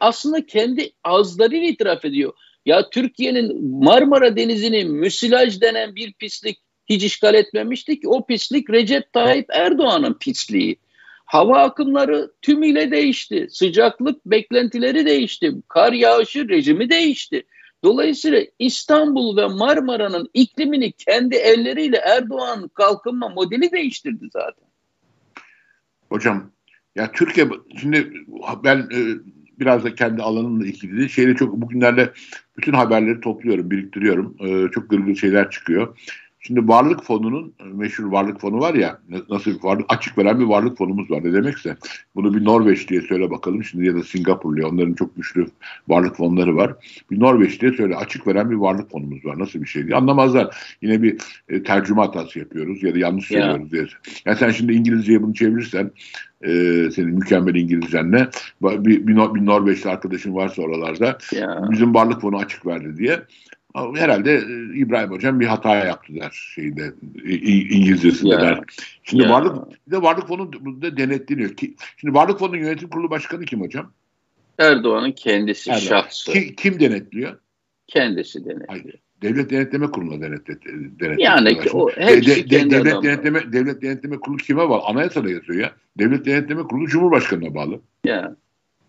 aslında 0.00 0.46
kendi 0.46 0.92
ağızlarıyla 1.04 1.68
itiraf 1.68 2.04
ediyor. 2.04 2.32
Ya 2.66 2.90
Türkiye'nin 2.90 3.64
Marmara 3.84 4.36
Denizi'ni 4.36 4.84
müsilaj 4.84 5.60
denen 5.60 5.94
bir 5.94 6.12
pislik 6.12 6.58
hiç 6.86 7.04
işgal 7.04 7.34
etmemişti 7.34 8.00
ki 8.00 8.08
o 8.08 8.26
pislik 8.26 8.70
Recep 8.70 9.12
Tayyip 9.12 9.46
Erdoğan'ın 9.50 10.14
pisliği. 10.14 10.76
Hava 11.24 11.62
akımları 11.62 12.32
tümüyle 12.42 12.90
değişti. 12.90 13.46
Sıcaklık 13.50 14.26
beklentileri 14.26 15.06
değişti. 15.06 15.52
Kar 15.68 15.92
yağışı 15.92 16.48
rejimi 16.48 16.90
değişti. 16.90 17.42
Dolayısıyla 17.84 18.42
İstanbul 18.58 19.36
ve 19.36 19.46
Marmara'nın 19.46 20.30
iklimini 20.34 20.92
kendi 20.92 21.36
elleriyle 21.36 21.96
Erdoğan 21.96 22.68
kalkınma 22.68 23.28
modeli 23.28 23.72
değiştirdi 23.72 24.28
zaten. 24.32 24.64
Hocam 26.08 26.50
ya 26.96 27.12
Türkiye 27.12 27.48
şimdi 27.80 28.12
ben 28.64 28.78
e, 28.78 29.00
biraz 29.60 29.84
da 29.84 29.94
kendi 29.94 30.22
alanımla 30.22 30.66
ilgili 30.66 31.08
şeyle 31.08 31.34
çok 31.34 31.56
bugünlerde 31.56 32.12
bütün 32.58 32.72
haberleri 32.72 33.20
topluyorum, 33.20 33.70
biriktiriyorum. 33.70 34.36
E, 34.40 34.70
çok 34.70 34.90
gırgır 34.90 35.14
şeyler 35.14 35.50
çıkıyor. 35.50 35.98
Şimdi 36.46 36.68
varlık 36.68 37.02
fonunun 37.02 37.54
meşhur 37.74 38.04
varlık 38.04 38.40
fonu 38.40 38.60
var 38.60 38.74
ya 38.74 38.98
nasıl 39.30 39.50
bir 39.50 39.64
varlık 39.64 39.86
açık 39.88 40.18
veren 40.18 40.40
bir 40.40 40.44
varlık 40.44 40.78
fonumuz 40.78 41.10
var 41.10 41.24
ne 41.24 41.32
demekse 41.32 41.76
bunu 42.14 42.34
bir 42.34 42.44
Norveç 42.44 42.88
diye 42.88 43.00
söyle 43.00 43.30
bakalım 43.30 43.64
şimdi 43.64 43.86
ya 43.86 43.94
da 43.94 44.02
Singapur 44.02 44.56
diye 44.56 44.66
onların 44.66 44.94
çok 44.94 45.16
güçlü 45.16 45.46
varlık 45.88 46.16
fonları 46.16 46.56
var. 46.56 46.74
Bir 47.10 47.20
Norveç 47.20 47.60
diye 47.60 47.72
söyle 47.72 47.96
açık 47.96 48.26
veren 48.26 48.50
bir 48.50 48.56
varlık 48.56 48.90
fonumuz 48.90 49.24
var 49.24 49.38
nasıl 49.38 49.62
bir 49.62 49.66
şey 49.66 49.86
diye 49.86 49.96
anlamazlar. 49.96 50.76
Yine 50.82 51.02
bir 51.02 51.20
e, 51.48 51.62
tercüme 51.62 52.00
hatası 52.00 52.38
yapıyoruz 52.38 52.82
ya 52.82 52.94
da 52.94 52.98
yanlış 52.98 53.26
söylüyoruz 53.26 53.72
diye. 53.72 53.86
Yani 54.24 54.36
sen 54.36 54.50
şimdi 54.50 54.72
İngilizceye 54.72 55.22
bunu 55.22 55.34
çevirirsen 55.34 55.90
e, 56.42 56.50
senin 56.90 57.14
mükemmel 57.14 57.54
İngilizcenle 57.54 58.28
bir, 58.62 58.84
bir, 58.84 59.16
bir 59.34 59.46
Norveçli 59.46 59.90
arkadaşın 59.90 60.34
varsa 60.34 60.62
oralarda 60.62 61.18
ya. 61.32 61.68
bizim 61.70 61.94
varlık 61.94 62.20
fonu 62.20 62.36
açık 62.36 62.66
verdi 62.66 62.96
diye 62.96 63.22
herhalde 63.94 64.34
e, 64.34 64.78
İbrahim 64.78 65.10
Hocam 65.10 65.40
bir 65.40 65.46
hata 65.46 65.76
yaptı 65.76 66.14
der 66.14 66.50
şeyinde 66.54 66.92
İngilizcesinde 67.70 68.30
yeah. 68.30 68.42
der. 68.42 68.60
Şimdi 69.02 69.22
yeah. 69.22 69.34
varlık 69.34 69.86
bir 69.86 69.92
de 69.92 70.02
varlık 70.02 70.28
fonu 70.28 70.52
da 70.82 70.96
denetleniyor. 70.96 71.56
Ki, 71.56 71.74
şimdi 71.96 72.14
varlık 72.14 72.38
fonunun 72.38 72.58
yönetim 72.58 72.88
kurulu 72.88 73.10
başkanı 73.10 73.44
kim 73.44 73.60
hocam? 73.60 73.92
Erdoğan'ın 74.58 75.12
kendisi 75.12 75.70
Erdoğan. 75.70 75.86
şahsı. 75.86 76.32
Ki, 76.32 76.54
kim 76.56 76.80
denetliyor? 76.80 77.38
Kendisi 77.86 78.44
denetliyor. 78.44 78.68
Hayır. 78.68 78.96
Devlet 79.22 79.50
Denetleme 79.50 79.86
Kurulu'na 79.86 80.22
denetledi. 80.22 80.60
denetledi 81.00 81.22
yani 81.22 81.58
o 81.72 81.90
hepsi 81.90 82.50
de, 82.50 82.50
de, 82.50 82.70
devlet 82.70 82.92
adamı. 82.92 83.02
denetleme 83.02 83.52
devlet 83.52 83.82
denetleme 83.82 84.16
kurulu 84.20 84.36
kime 84.36 84.68
bağlı? 84.68 84.82
Anayasada 84.84 85.30
yazıyor 85.30 85.58
ya. 85.58 85.72
Devlet 85.98 86.26
Denetleme 86.26 86.62
Kurulu 86.62 86.86
Cumhurbaşkanı'na 86.88 87.54
bağlı. 87.54 87.80
Ya. 88.04 88.36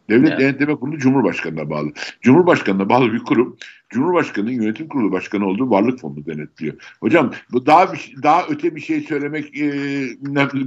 Devlet 0.10 0.30
yani. 0.30 0.42
Denetleme 0.42 0.76
Kurulu 0.76 0.98
Cumhurbaşkanı'na 0.98 1.70
bağlı. 1.70 1.92
Cumhurbaşkanı'na 2.22 2.90
bağlı 2.90 3.14
bir 3.14 3.20
kurum. 3.20 3.58
Cumhurbaşkanı'nın 3.90 4.52
yönetim 4.52 4.88
kurulu 4.88 5.12
başkanı 5.12 5.48
olduğu 5.48 5.70
varlık 5.70 6.00
fonu 6.00 6.26
denetliyor. 6.26 6.76
Hocam 7.00 7.34
bu 7.52 7.66
daha 7.66 7.94
bir, 7.94 8.16
daha 8.24 8.46
öte 8.50 8.76
bir 8.76 8.82
şey 8.82 9.02
söylemek 9.02 9.58
e, 9.58 9.70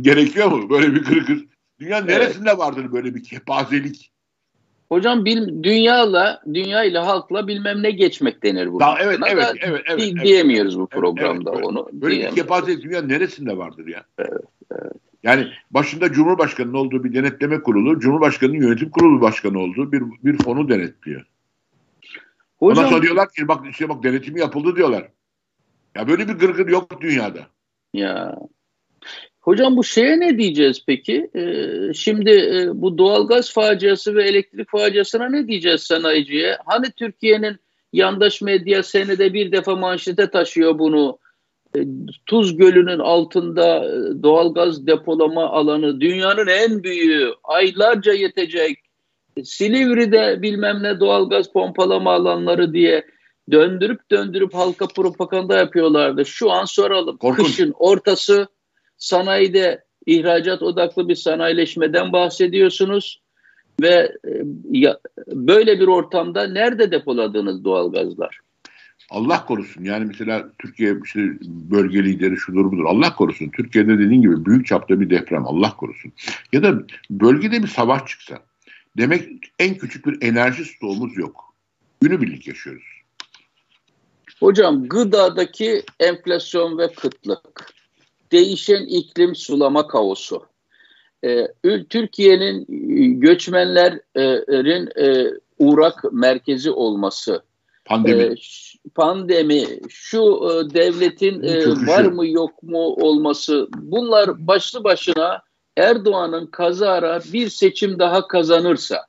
gerekiyor 0.01 0.53
mu? 0.53 0.71
Böyle 0.71 0.95
bir 0.95 1.03
kırıkır. 1.03 1.47
Dünya 1.81 1.99
evet. 1.99 2.09
neresinde 2.09 2.59
vardır 2.59 2.93
böyle 2.93 3.15
bir 3.15 3.23
kepazelik? 3.23 4.11
Hocam 4.89 5.25
bil, 5.25 5.63
dünyayla 5.63 6.43
dünya 6.55 6.85
ile 6.85 6.99
halkla 6.99 7.47
bilmem 7.47 7.83
ne 7.83 7.91
geçmek 7.91 8.43
denir 8.43 8.73
bu. 8.73 8.81
Daha, 8.81 8.99
evet, 9.03 9.19
evet, 9.29 9.45
evet, 9.61 9.83
evet, 9.89 10.03
evet, 10.09 10.25
diyemiyoruz 10.25 10.77
evet, 10.77 10.83
bu 10.83 10.87
programda 10.87 11.51
evet, 11.51 11.59
evet, 11.59 11.67
onu. 11.67 11.89
Böyle 11.93 12.31
bir 12.31 12.35
kepazelik 12.35 12.83
dünya 12.83 13.03
neresinde 13.03 13.57
vardır 13.57 13.87
ya? 13.87 14.05
Evet, 14.19 14.31
evet. 14.33 14.45
Yani 15.23 15.49
başında 15.71 16.13
Cumhurbaşkanı'nın 16.13 16.75
olduğu 16.75 17.05
bir 17.05 17.15
denetleme 17.15 17.63
kurulu, 17.63 18.01
Cumhurbaşkanı'nın 18.01 18.63
yönetim 18.63 18.91
kurulu 18.91 19.21
başkanı 19.21 19.59
olduğu 19.59 19.93
bir, 19.93 20.03
bir 20.25 20.39
fonu 20.39 20.69
denetliyor. 20.69 21.27
Hocam, 22.59 22.79
Ondan 22.79 22.91
sonra 22.91 23.03
diyorlar 23.03 23.29
ki 23.31 23.49
bak 23.49 23.67
işte 23.71 23.89
bak 23.89 24.03
denetimi 24.03 24.41
yapıldı 24.41 24.77
diyorlar. 24.77 25.09
Ya 25.97 26.09
böyle 26.09 26.29
bir 26.29 26.33
gırgır 26.33 26.69
yok 26.69 27.01
dünyada. 27.01 27.47
Ya 27.95 28.39
Hocam 29.41 29.77
bu 29.77 29.85
şeye 29.85 30.21
ne 30.21 30.39
diyeceğiz 30.39 30.85
peki? 30.87 31.31
Ee, 31.35 31.95
şimdi 31.95 32.31
e, 32.31 32.69
bu 32.75 32.99
doğalgaz 32.99 33.53
faciası 33.53 34.15
ve 34.15 34.25
elektrik 34.25 34.71
faciasına 34.71 35.29
ne 35.29 35.49
diyeceğiz 35.49 35.83
sanayiciye? 35.83 36.57
Hani 36.67 36.91
Türkiye'nin 36.91 37.57
yandaş 37.93 38.43
medya 38.43 38.83
senede 38.83 39.35
bir 39.35 39.53
defa 39.53 39.77
manşete 39.77 40.31
taşıyor 40.31 40.79
bunu. 40.79 41.19
E, 41.77 41.81
Tuz 42.27 42.57
Gölü'nün 42.57 42.99
altında 42.99 43.85
e, 43.85 44.23
doğalgaz 44.23 44.87
depolama 44.87 45.51
alanı 45.51 46.01
dünyanın 46.01 46.47
en 46.47 46.83
büyüğü 46.83 47.33
aylarca 47.45 48.13
yetecek. 48.13 48.79
E, 49.37 49.45
Silivri'de 49.45 50.43
bilmem 50.43 50.83
ne 50.83 51.01
doğalgaz 51.01 51.53
pompalama 51.53 52.13
alanları 52.13 52.73
diye 52.73 53.07
döndürüp 53.51 54.11
döndürüp 54.11 54.55
halka 54.55 54.87
propaganda 54.87 55.57
yapıyorlardı. 55.57 56.27
Şu 56.27 56.51
an 56.51 56.65
soralım. 56.65 57.17
Korkunç. 57.17 57.47
Kışın 57.47 57.75
ortası 57.79 58.47
sanayide 58.97 59.85
ihracat 60.07 60.63
odaklı 60.63 61.09
bir 61.09 61.15
sanayileşmeden 61.15 62.13
bahsediyorsunuz 62.13 63.21
ve 63.83 64.17
böyle 65.27 65.81
bir 65.81 65.87
ortamda 65.87 66.47
nerede 66.47 66.91
depoladığınız 66.91 67.65
doğalgazlar? 67.65 68.41
Allah 69.11 69.47
korusun 69.47 69.85
yani 69.85 70.05
mesela 70.05 70.51
Türkiye 70.59 70.97
işte 71.05 71.21
bölge 71.45 72.05
lideri 72.05 72.37
şudur 72.37 72.73
budur 72.73 72.85
Allah 72.85 73.15
korusun. 73.15 73.49
Türkiye'de 73.49 73.99
dediğin 73.99 74.23
gibi 74.23 74.45
büyük 74.45 74.67
çapta 74.67 75.01
bir 75.01 75.11
deprem 75.11 75.47
Allah 75.47 75.77
korusun. 75.77 76.13
Ya 76.53 76.63
da 76.63 76.83
bölgede 77.11 77.63
bir 77.63 77.69
savaş 77.69 78.07
çıksa 78.07 78.39
demek 78.97 79.29
en 79.59 79.75
küçük 79.75 80.07
bir 80.07 80.27
enerji 80.29 80.65
stoğumuz 80.65 81.19
yok. 81.19 81.55
Günübirlik 82.01 82.47
yaşıyoruz. 82.47 82.87
Hocam 84.41 84.89
gıdadaki 84.89 85.83
enflasyon 86.01 86.79
ve 86.79 86.93
kıtlık, 86.93 87.73
değişen 88.33 88.83
iklim 88.87 89.35
sulama 89.35 89.87
kaosu, 89.87 90.51
ee, 91.25 91.47
Türkiye'nin 91.91 92.61
e, 92.63 93.07
göçmenlerin 93.07 94.89
e, 95.01 95.35
uğrak 95.59 96.05
merkezi 96.13 96.71
olması, 96.71 97.43
pandemi, 97.91 98.23
e, 98.23 98.35
pandemi 98.95 99.65
şu 99.89 100.19
e, 100.21 100.75
devletin 100.75 101.43
e, 101.43 101.87
var 101.87 102.05
mı 102.05 102.27
yok 102.27 102.63
mu 102.63 102.79
olması 102.79 103.69
bunlar 103.77 104.47
başlı 104.47 104.85
başına 104.85 105.43
Erdoğan'ın 105.77 106.47
kazara 106.47 107.21
bir 107.33 107.49
seçim 107.49 107.99
daha 107.99 108.29
kazanırsa 108.29 109.07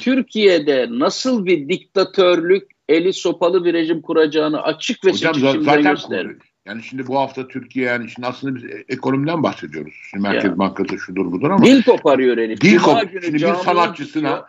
Türkiye'de 0.00 0.86
nasıl 0.90 1.46
bir 1.46 1.68
diktatörlük 1.68 2.70
eli 2.88 3.12
sopalı 3.12 3.64
bir 3.64 3.74
rejim 3.74 4.02
kuracağını 4.02 4.62
açık 4.62 5.04
ve 5.04 5.10
Hocam, 5.10 5.34
seçimde 5.34 5.80
gösterir. 5.80 6.36
Yani 6.66 6.82
şimdi 6.82 7.06
bu 7.06 7.18
hafta 7.18 7.48
Türkiye 7.48 7.86
yani 7.86 8.10
şimdi 8.10 8.28
aslında 8.28 8.54
biz 8.54 8.64
ekonomiden 8.88 9.42
bahsediyoruz. 9.42 9.94
Şimdi 10.10 10.22
Merkez 10.22 10.50
ya. 10.50 10.58
Bankası 10.58 10.98
şudur 10.98 11.32
budur 11.32 11.50
ama. 11.50 11.64
Dil 11.64 11.82
koparıyor 11.82 12.36
herif. 12.36 12.60
Dil 12.60 12.78
kop 12.78 12.98
şimdi 13.10 13.34
bir 13.34 13.54
sanatçısına 13.54 14.44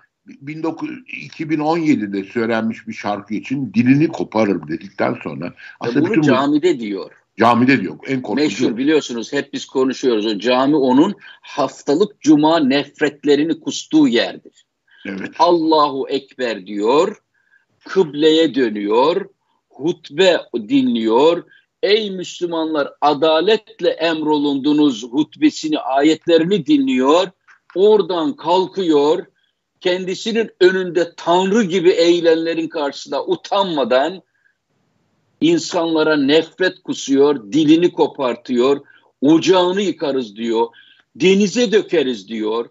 19, 0.66 0.90
2017'de 1.30 2.24
söylenmiş 2.24 2.88
bir 2.88 2.94
şarkı 2.94 3.34
için 3.34 3.74
dilini 3.74 4.08
koparırım 4.08 4.68
dedikten 4.68 5.18
sonra. 5.24 5.54
Aslında 5.80 6.10
bunu 6.10 6.22
camide 6.22 6.76
bu, 6.76 6.80
diyor. 6.80 7.12
Camide 7.40 7.82
diyor. 7.82 7.98
En 8.08 8.22
korkutucu. 8.22 8.64
Meşhur 8.66 8.78
biliyorsunuz 8.78 9.34
hep 9.34 9.54
biz 9.54 9.66
konuşuyoruz. 9.66 10.26
O 10.26 10.40
cami 10.40 10.76
onun 10.76 11.16
haftalık 11.42 12.22
cuma 12.22 12.60
nefretlerini 12.60 13.60
kustuğu 13.60 14.08
yerdir. 14.08 14.66
Evet. 15.06 15.32
Allahu 15.40 16.10
Ekber 16.10 16.66
diyor. 16.66 17.22
Kıbleye 17.86 18.56
dönüyor. 18.56 19.30
Hutbe 19.70 20.38
dinliyor. 20.56 21.44
Ey 21.84 22.12
Müslümanlar 22.12 22.90
adaletle 23.02 23.90
emrolundunuz 23.90 25.04
hutbesini, 25.04 25.80
ayetlerini 25.80 26.66
dinliyor. 26.66 27.28
Oradan 27.76 28.36
kalkıyor 28.36 29.26
kendisinin 29.86 30.52
önünde 30.62 31.12
tanrı 31.18 31.64
gibi 31.64 31.90
eğilenlerin 31.90 32.68
karşısında 32.68 33.26
utanmadan 33.26 34.22
insanlara 35.42 36.18
nefret 36.18 36.84
kusuyor, 36.84 37.52
dilini 37.52 37.92
kopartıyor, 37.92 38.82
ocağını 39.22 39.82
yıkarız 39.82 40.36
diyor, 40.36 40.68
denize 41.16 41.72
dökeriz 41.72 42.28
diyor, 42.28 42.70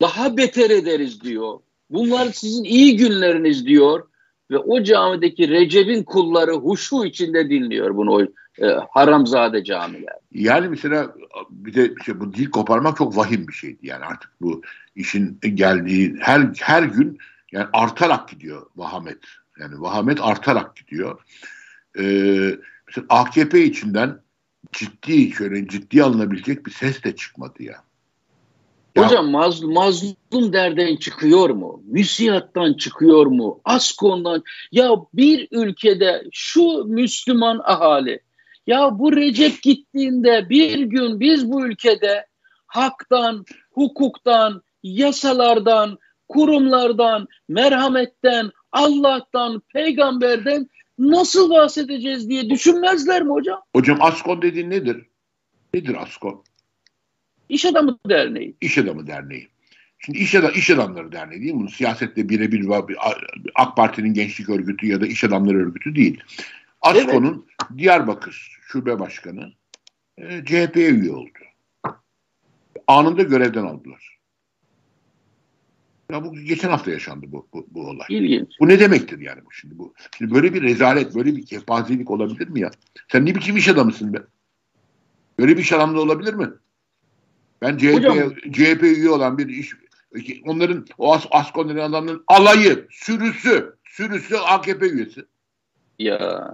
daha 0.00 0.36
beter 0.36 0.70
ederiz 0.70 1.20
diyor. 1.20 1.58
Bunlar 1.90 2.32
sizin 2.32 2.64
iyi 2.64 2.96
günleriniz 2.96 3.66
diyor 3.66 4.08
ve 4.50 4.58
o 4.58 4.82
camideki 4.82 5.48
Recep'in 5.48 6.02
kulları 6.02 6.52
huşu 6.52 7.04
içinde 7.04 7.50
dinliyor 7.50 7.96
bunu 7.96 8.28
e, 8.62 8.66
haramzade 8.90 9.64
camiler. 9.64 10.14
Yani 10.32 10.68
mesela 10.68 11.14
bir 11.50 11.74
de 11.74 11.94
işte 12.00 12.20
bu 12.20 12.34
dil 12.34 12.50
koparmak 12.50 12.96
çok 12.96 13.16
vahim 13.16 13.48
bir 13.48 13.52
şeydi. 13.52 13.78
Yani 13.82 14.04
artık 14.04 14.30
bu 14.40 14.62
işin 14.96 15.38
geldiği 15.54 16.16
her 16.20 16.48
her 16.60 16.82
gün 16.82 17.18
yani 17.52 17.66
artarak 17.72 18.28
gidiyor 18.28 18.66
vahamet. 18.76 19.18
Yani 19.60 19.80
vahamet 19.80 20.20
artarak 20.20 20.76
gidiyor. 20.76 21.20
Ee, 21.98 22.56
mesela 22.86 23.06
AKP 23.08 23.64
içinden 23.64 24.20
ciddi 24.72 25.30
şöyle 25.32 25.68
ciddi 25.68 26.02
alınabilecek 26.02 26.66
bir 26.66 26.70
ses 26.70 27.04
de 27.04 27.16
çıkmadı 27.16 27.62
ya. 27.62 27.86
Hocam 28.98 29.30
mazlum, 29.30 29.72
mazlum 29.72 30.52
derden 30.52 30.96
çıkıyor 30.96 31.50
mu? 31.50 31.82
Müsiyattan 31.86 32.74
çıkıyor 32.74 33.26
mu? 33.26 33.60
Askon'dan. 33.64 34.42
Ya 34.72 34.90
bir 35.14 35.48
ülkede 35.50 36.22
şu 36.32 36.84
Müslüman 36.84 37.60
ahali 37.64 38.20
ya 38.66 38.98
bu 38.98 39.16
Recep 39.16 39.62
gittiğinde 39.62 40.48
bir 40.48 40.80
gün 40.80 41.20
biz 41.20 41.50
bu 41.50 41.66
ülkede 41.66 42.26
haktan, 42.66 43.44
hukuktan, 43.72 44.62
yasalardan, 44.82 45.98
kurumlardan, 46.28 47.28
merhametten, 47.48 48.50
Allah'tan, 48.72 49.62
peygamberden 49.72 50.66
nasıl 50.98 51.50
bahsedeceğiz 51.50 52.28
diye 52.28 52.50
düşünmezler 52.50 53.22
mi 53.22 53.30
hocam? 53.30 53.62
Hocam 53.76 53.98
Askon 54.00 54.42
dediğin 54.42 54.70
nedir? 54.70 55.06
Nedir 55.74 56.02
Askon? 56.02 56.44
İş 57.48 57.64
Adamı 57.64 57.98
Derneği. 58.08 58.56
İş 58.60 58.78
Adamı 58.78 59.06
Derneği. 59.06 59.48
Şimdi 59.98 60.18
iş, 60.18 60.34
adam, 60.34 60.50
iş 60.54 60.70
adamları 60.70 61.12
derneği 61.12 61.42
değil 61.42 61.54
mi? 61.54 61.60
Bunu 61.60 61.70
siyasetle 61.70 62.28
birebir 62.28 62.66
AK 63.54 63.76
Parti'nin 63.76 64.14
gençlik 64.14 64.48
örgütü 64.48 64.86
ya 64.86 65.00
da 65.00 65.06
iş 65.06 65.24
adamları 65.24 65.66
örgütü 65.66 65.94
değil. 65.94 66.20
ASKO'nun 66.86 67.46
evet. 67.48 67.78
Diyarbakır 67.78 68.58
Şube 68.62 68.98
Başkanı 68.98 69.52
e, 70.18 70.44
CHP'ye 70.44 70.90
üye 70.90 71.12
oldu. 71.12 71.28
Anında 72.86 73.22
görevden 73.22 73.64
aldılar. 73.64 74.16
Ya 76.12 76.24
bu 76.24 76.34
geçen 76.34 76.70
hafta 76.70 76.90
yaşandı 76.90 77.26
bu, 77.28 77.48
bu, 77.52 77.66
bu 77.70 77.88
olay. 77.88 78.06
İlginç. 78.08 78.48
Bu 78.60 78.68
ne 78.68 78.80
demektir 78.80 79.18
yani 79.18 79.44
bu 79.44 79.52
şimdi 79.52 79.78
bu? 79.78 79.94
Şimdi 80.18 80.34
böyle 80.34 80.54
bir 80.54 80.62
rezalet, 80.62 81.14
böyle 81.14 81.36
bir 81.36 81.46
kepazelik 81.46 82.10
olabilir 82.10 82.48
mi 82.48 82.60
ya? 82.60 82.70
Sen 83.12 83.26
ne 83.26 83.34
biçim 83.34 83.56
iş 83.56 83.68
adamısın 83.68 84.12
be? 84.12 84.18
Böyle 85.38 85.56
bir 85.56 85.62
iş 85.62 85.72
adamı 85.72 86.00
olabilir 86.00 86.34
mi? 86.34 86.50
Ben 87.62 87.76
CHP, 87.76 88.52
CHP 88.52 88.82
üye 88.82 89.10
olan 89.10 89.38
bir 89.38 89.48
iş 89.48 89.72
onların 90.44 90.86
o 90.98 91.14
as, 91.14 91.26
ASKON 91.30 91.68
denen 91.68 91.90
adamların 91.90 92.24
alayı, 92.26 92.86
sürüsü, 92.90 93.76
sürüsü 93.84 94.36
AKP 94.36 94.88
üyesi. 94.88 95.24
Ya 95.98 96.48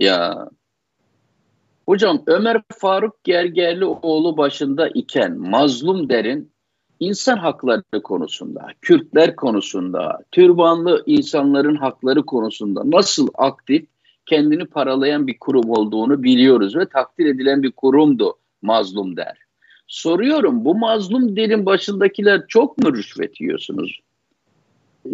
ya 0.00 0.48
Hocam 1.86 2.22
Ömer 2.26 2.62
Faruk 2.78 3.24
Gergerlioğlu 3.24 4.36
başında 4.36 4.88
iken 4.88 5.38
mazlum 5.38 6.08
derin 6.08 6.52
insan 7.00 7.36
hakları 7.36 8.02
konusunda, 8.04 8.66
Kürtler 8.80 9.36
konusunda, 9.36 10.18
türbanlı 10.32 11.02
insanların 11.06 11.76
hakları 11.76 12.26
konusunda 12.26 12.82
nasıl 12.84 13.28
aktif 13.34 13.86
kendini 14.26 14.64
paralayan 14.64 15.26
bir 15.26 15.38
kurum 15.38 15.70
olduğunu 15.70 16.22
biliyoruz 16.22 16.76
ve 16.76 16.86
takdir 16.86 17.26
edilen 17.26 17.62
bir 17.62 17.72
kurumdu 17.72 18.34
mazlum 18.62 19.16
der. 19.16 19.38
Soruyorum 19.86 20.64
bu 20.64 20.74
mazlum 20.74 21.36
derin 21.36 21.66
başındakiler 21.66 22.46
çok 22.48 22.78
mu 22.78 22.96
rüşvet 22.96 23.40
yiyorsunuz? 23.40 24.00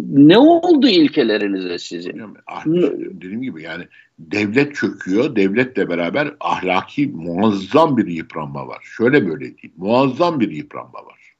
Ne 0.09 0.37
oldu 0.37 0.87
ilkelerinize 0.87 1.79
sizin? 1.79 2.21
Ah, 2.47 2.65
dediğim 2.65 3.41
gibi 3.41 3.63
yani 3.63 3.83
devlet 4.19 4.75
çöküyor. 4.75 5.35
Devletle 5.35 5.89
beraber 5.89 6.35
ahlaki 6.39 7.07
muazzam 7.07 7.97
bir 7.97 8.07
yıpranma 8.07 8.67
var. 8.67 8.79
Şöyle 8.97 9.27
böyle 9.27 9.41
değil. 9.41 9.73
Muazzam 9.77 10.39
bir 10.39 10.51
yıpranma 10.51 11.05
var. 11.05 11.35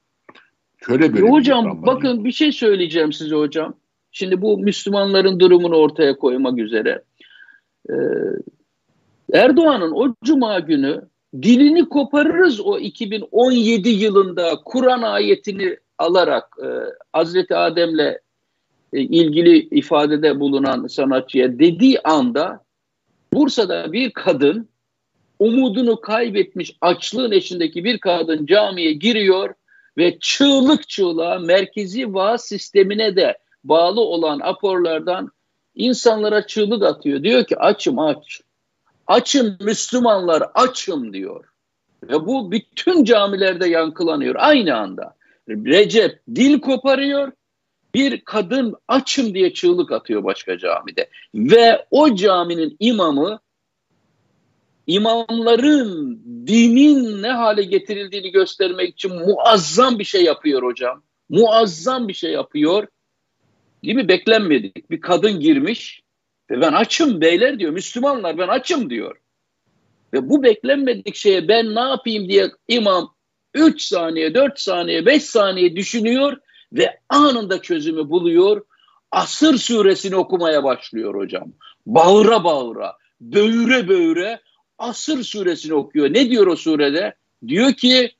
Şöyle 0.86 1.14
böyle 1.14 1.26
e 1.26 1.30
hocam 1.30 1.82
bakın 1.86 2.12
değil. 2.12 2.24
bir 2.24 2.32
şey 2.32 2.52
söyleyeceğim 2.52 3.12
size 3.12 3.36
hocam. 3.36 3.74
Şimdi 4.12 4.42
bu 4.42 4.58
Müslümanların 4.58 5.40
durumunu 5.40 5.76
ortaya 5.76 6.16
koymak 6.16 6.58
üzere. 6.58 7.02
Ee, 7.90 7.94
Erdoğan'ın 9.32 9.92
o 9.92 10.14
cuma 10.24 10.58
günü 10.58 11.02
dilini 11.42 11.88
koparırız 11.88 12.60
o 12.60 12.78
2017 12.78 13.88
yılında 13.88 14.60
Kur'an 14.64 15.02
ayetini 15.02 15.76
alarak 15.98 16.56
e, 16.62 16.68
Hazreti 17.12 17.56
Adem'le 17.56 18.25
ilgili 19.00 19.58
ifadede 19.58 20.40
bulunan 20.40 20.86
sanatçıya 20.86 21.58
dediği 21.58 22.00
anda 22.00 22.64
Bursa'da 23.32 23.92
bir 23.92 24.10
kadın 24.10 24.68
umudunu 25.38 26.00
kaybetmiş 26.00 26.76
açlığın 26.80 27.32
eşindeki 27.32 27.84
bir 27.84 27.98
kadın 27.98 28.46
camiye 28.46 28.92
giriyor 28.92 29.54
ve 29.98 30.18
çığlık 30.20 30.88
çığlığa 30.88 31.38
merkezi 31.38 32.14
vaaz 32.14 32.44
sistemine 32.44 33.16
de 33.16 33.38
bağlı 33.64 34.00
olan 34.00 34.40
aporlardan 34.42 35.30
insanlara 35.74 36.46
çığlık 36.46 36.82
atıyor. 36.82 37.22
Diyor 37.22 37.44
ki 37.44 37.58
açım 37.58 37.98
aç. 37.98 38.40
Açın 39.06 39.56
Müslümanlar 39.60 40.42
açım 40.54 41.12
diyor. 41.12 41.44
Ve 42.02 42.26
bu 42.26 42.52
bütün 42.52 43.04
camilerde 43.04 43.68
yankılanıyor 43.68 44.34
aynı 44.38 44.76
anda. 44.76 45.14
Recep 45.48 46.20
dil 46.34 46.60
koparıyor 46.60 47.32
bir 47.96 48.20
kadın 48.20 48.74
açım 48.88 49.34
diye 49.34 49.52
çığlık 49.52 49.92
atıyor 49.92 50.24
başka 50.24 50.58
camide. 50.58 51.10
Ve 51.34 51.86
o 51.90 52.14
caminin 52.14 52.76
imamı 52.80 53.40
imamların 54.86 56.22
dinin 56.46 57.22
ne 57.22 57.28
hale 57.28 57.62
getirildiğini 57.62 58.30
göstermek 58.30 58.88
için 58.94 59.14
muazzam 59.14 59.98
bir 59.98 60.04
şey 60.04 60.24
yapıyor 60.24 60.62
hocam. 60.62 61.02
Muazzam 61.28 62.08
bir 62.08 62.14
şey 62.14 62.32
yapıyor. 62.32 62.86
Değil 63.84 63.96
mi? 63.96 64.08
Beklenmedik. 64.08 64.90
Bir 64.90 65.00
kadın 65.00 65.40
girmiş 65.40 66.02
ve 66.50 66.60
ben 66.60 66.72
açım 66.72 67.20
beyler 67.20 67.58
diyor. 67.58 67.72
Müslümanlar 67.72 68.38
ben 68.38 68.48
açım 68.48 68.90
diyor. 68.90 69.16
Ve 70.12 70.28
bu 70.28 70.42
beklenmedik 70.42 71.14
şeye 71.14 71.48
ben 71.48 71.74
ne 71.74 71.80
yapayım 71.80 72.28
diye 72.28 72.50
imam 72.68 73.14
3 73.54 73.82
saniye, 73.82 74.34
4 74.34 74.60
saniye, 74.60 75.06
5 75.06 75.22
saniye 75.22 75.76
düşünüyor 75.76 76.36
ve 76.72 77.00
anında 77.08 77.62
çözümü 77.62 78.10
buluyor. 78.10 78.64
Asır 79.10 79.58
suresini 79.58 80.16
okumaya 80.16 80.64
başlıyor 80.64 81.14
hocam. 81.14 81.52
Bağıra 81.86 82.44
bağıra, 82.44 82.92
böğüre 83.20 83.88
böğüre 83.88 84.40
Asır 84.78 85.22
suresini 85.24 85.74
okuyor. 85.74 86.12
Ne 86.12 86.30
diyor 86.30 86.46
o 86.46 86.56
surede? 86.56 87.14
Diyor 87.48 87.72
ki 87.72 88.12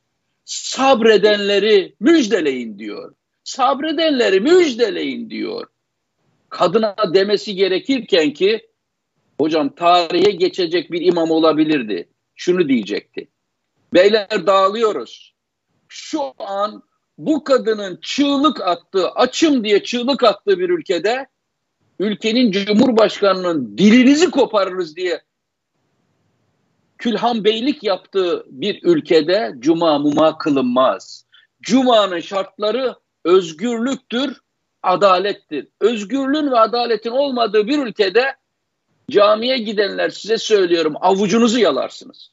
sabredenleri 0.44 1.94
müjdeleyin 2.00 2.78
diyor. 2.78 3.14
Sabredenleri 3.44 4.40
müjdeleyin 4.40 5.30
diyor. 5.30 5.66
Kadına 6.48 6.96
demesi 7.14 7.54
gerekirken 7.54 8.32
ki 8.32 8.66
hocam 9.40 9.74
tarihe 9.74 10.30
geçecek 10.30 10.92
bir 10.92 11.00
imam 11.00 11.30
olabilirdi. 11.30 12.08
Şunu 12.34 12.68
diyecekti. 12.68 13.28
Beyler 13.94 14.46
dağılıyoruz. 14.46 15.34
Şu 15.88 16.20
an 16.38 16.82
bu 17.18 17.44
kadının 17.44 17.98
çığlık 18.02 18.60
attığı, 18.60 19.10
açım 19.10 19.64
diye 19.64 19.82
çığlık 19.82 20.24
attığı 20.24 20.58
bir 20.58 20.70
ülkede 20.70 21.26
ülkenin 21.98 22.50
cumhurbaşkanının 22.50 23.78
dilinizi 23.78 24.30
koparırız 24.30 24.96
diye 24.96 25.22
külhan 26.98 27.44
beylik 27.44 27.82
yaptığı 27.82 28.46
bir 28.48 28.80
ülkede 28.82 29.54
cuma 29.58 29.98
muma 29.98 30.38
kılınmaz. 30.38 31.26
Cuma'nın 31.62 32.20
şartları 32.20 32.94
özgürlüktür, 33.24 34.40
adalettir. 34.82 35.68
Özgürlüğün 35.80 36.50
ve 36.50 36.58
adaletin 36.58 37.10
olmadığı 37.10 37.66
bir 37.66 37.78
ülkede 37.78 38.36
camiye 39.10 39.58
gidenler 39.58 40.10
size 40.10 40.38
söylüyorum 40.38 40.94
avucunuzu 41.00 41.58
yalarsınız. 41.58 42.30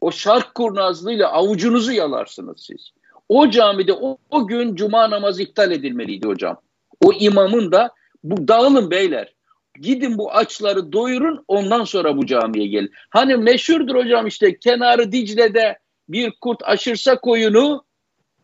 O 0.00 0.12
şark 0.12 0.54
kurnazlığıyla 0.54 1.28
avucunuzu 1.28 1.92
yalarsınız 1.92 2.60
siz. 2.60 2.90
O 3.30 3.50
camide 3.50 3.92
o, 3.92 4.18
o 4.30 4.46
gün 4.46 4.74
cuma 4.74 5.10
namazı 5.10 5.42
iptal 5.42 5.70
edilmeliydi 5.70 6.26
hocam. 6.26 6.60
O 7.04 7.12
imamın 7.12 7.72
da 7.72 7.90
bu 8.24 8.48
dağılın 8.48 8.90
beyler. 8.90 9.34
Gidin 9.80 10.18
bu 10.18 10.32
açları 10.32 10.92
doyurun 10.92 11.44
ondan 11.48 11.84
sonra 11.84 12.16
bu 12.16 12.26
camiye 12.26 12.66
gelin. 12.66 12.90
Hani 13.10 13.36
meşhurdur 13.36 13.94
hocam 13.94 14.26
işte 14.26 14.58
kenarı 14.58 15.12
Dicle'de 15.12 15.78
bir 16.08 16.32
kurt 16.40 16.62
aşırsa 16.62 17.20
koyunu 17.20 17.84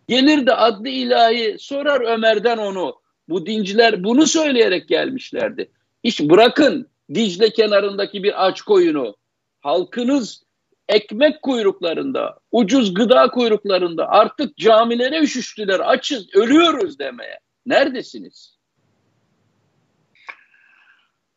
gelir 0.09 0.47
de 0.47 0.55
adlı 0.55 0.89
ilahi 0.89 1.57
sorar 1.59 2.01
Ömer'den 2.01 2.59
onu. 2.59 2.95
Bu 3.29 3.47
dinciler 3.47 4.05
bunu 4.05 4.27
söyleyerek 4.27 4.89
gelmişlerdi. 4.89 5.71
İş 6.03 6.21
bırakın 6.21 6.89
Dicle 7.15 7.51
kenarındaki 7.51 8.23
bir 8.23 8.47
aç 8.47 8.63
koyunu. 8.63 9.17
Halkınız 9.61 10.43
ekmek 10.89 11.43
kuyruklarında, 11.43 12.39
ucuz 12.53 12.95
gıda 12.95 13.31
kuyruklarında 13.31 14.09
artık 14.09 14.57
camilere 14.57 15.21
üşüştüler, 15.21 15.81
açız, 15.81 16.35
ölüyoruz 16.35 16.99
demeye. 16.99 17.39
Neredesiniz? 17.67 18.57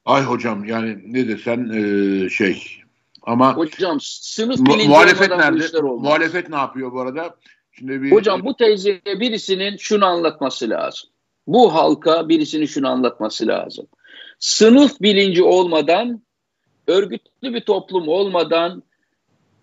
Ay 0.05 0.23
hocam 0.23 0.65
yani 0.65 1.13
ne 1.13 1.27
desen 1.27 1.69
e, 1.69 2.29
şey 2.29 2.63
ama 3.21 3.57
hocam 3.57 3.97
sınıf 4.01 4.59
mu, 4.59 4.75
muhalefet 4.87 5.29
nerede? 5.29 5.81
Muhalefet 5.81 6.49
ne 6.49 6.55
yapıyor 6.55 6.91
bu 6.91 7.01
arada? 7.01 7.35
Şimdi 7.71 8.01
bir, 8.01 8.11
hocam 8.11 8.45
bu 8.45 8.57
teyzeye 8.57 9.01
birisinin 9.05 9.77
şunu 9.77 10.05
anlatması 10.05 10.69
lazım. 10.69 11.09
Bu 11.47 11.73
halka 11.73 12.29
birisinin 12.29 12.65
şunu 12.65 12.89
anlatması 12.89 13.47
lazım. 13.47 13.87
Sınıf 14.39 15.01
bilinci 15.01 15.43
olmadan, 15.43 16.21
örgütlü 16.87 17.53
bir 17.53 17.61
toplum 17.61 18.07
olmadan 18.07 18.83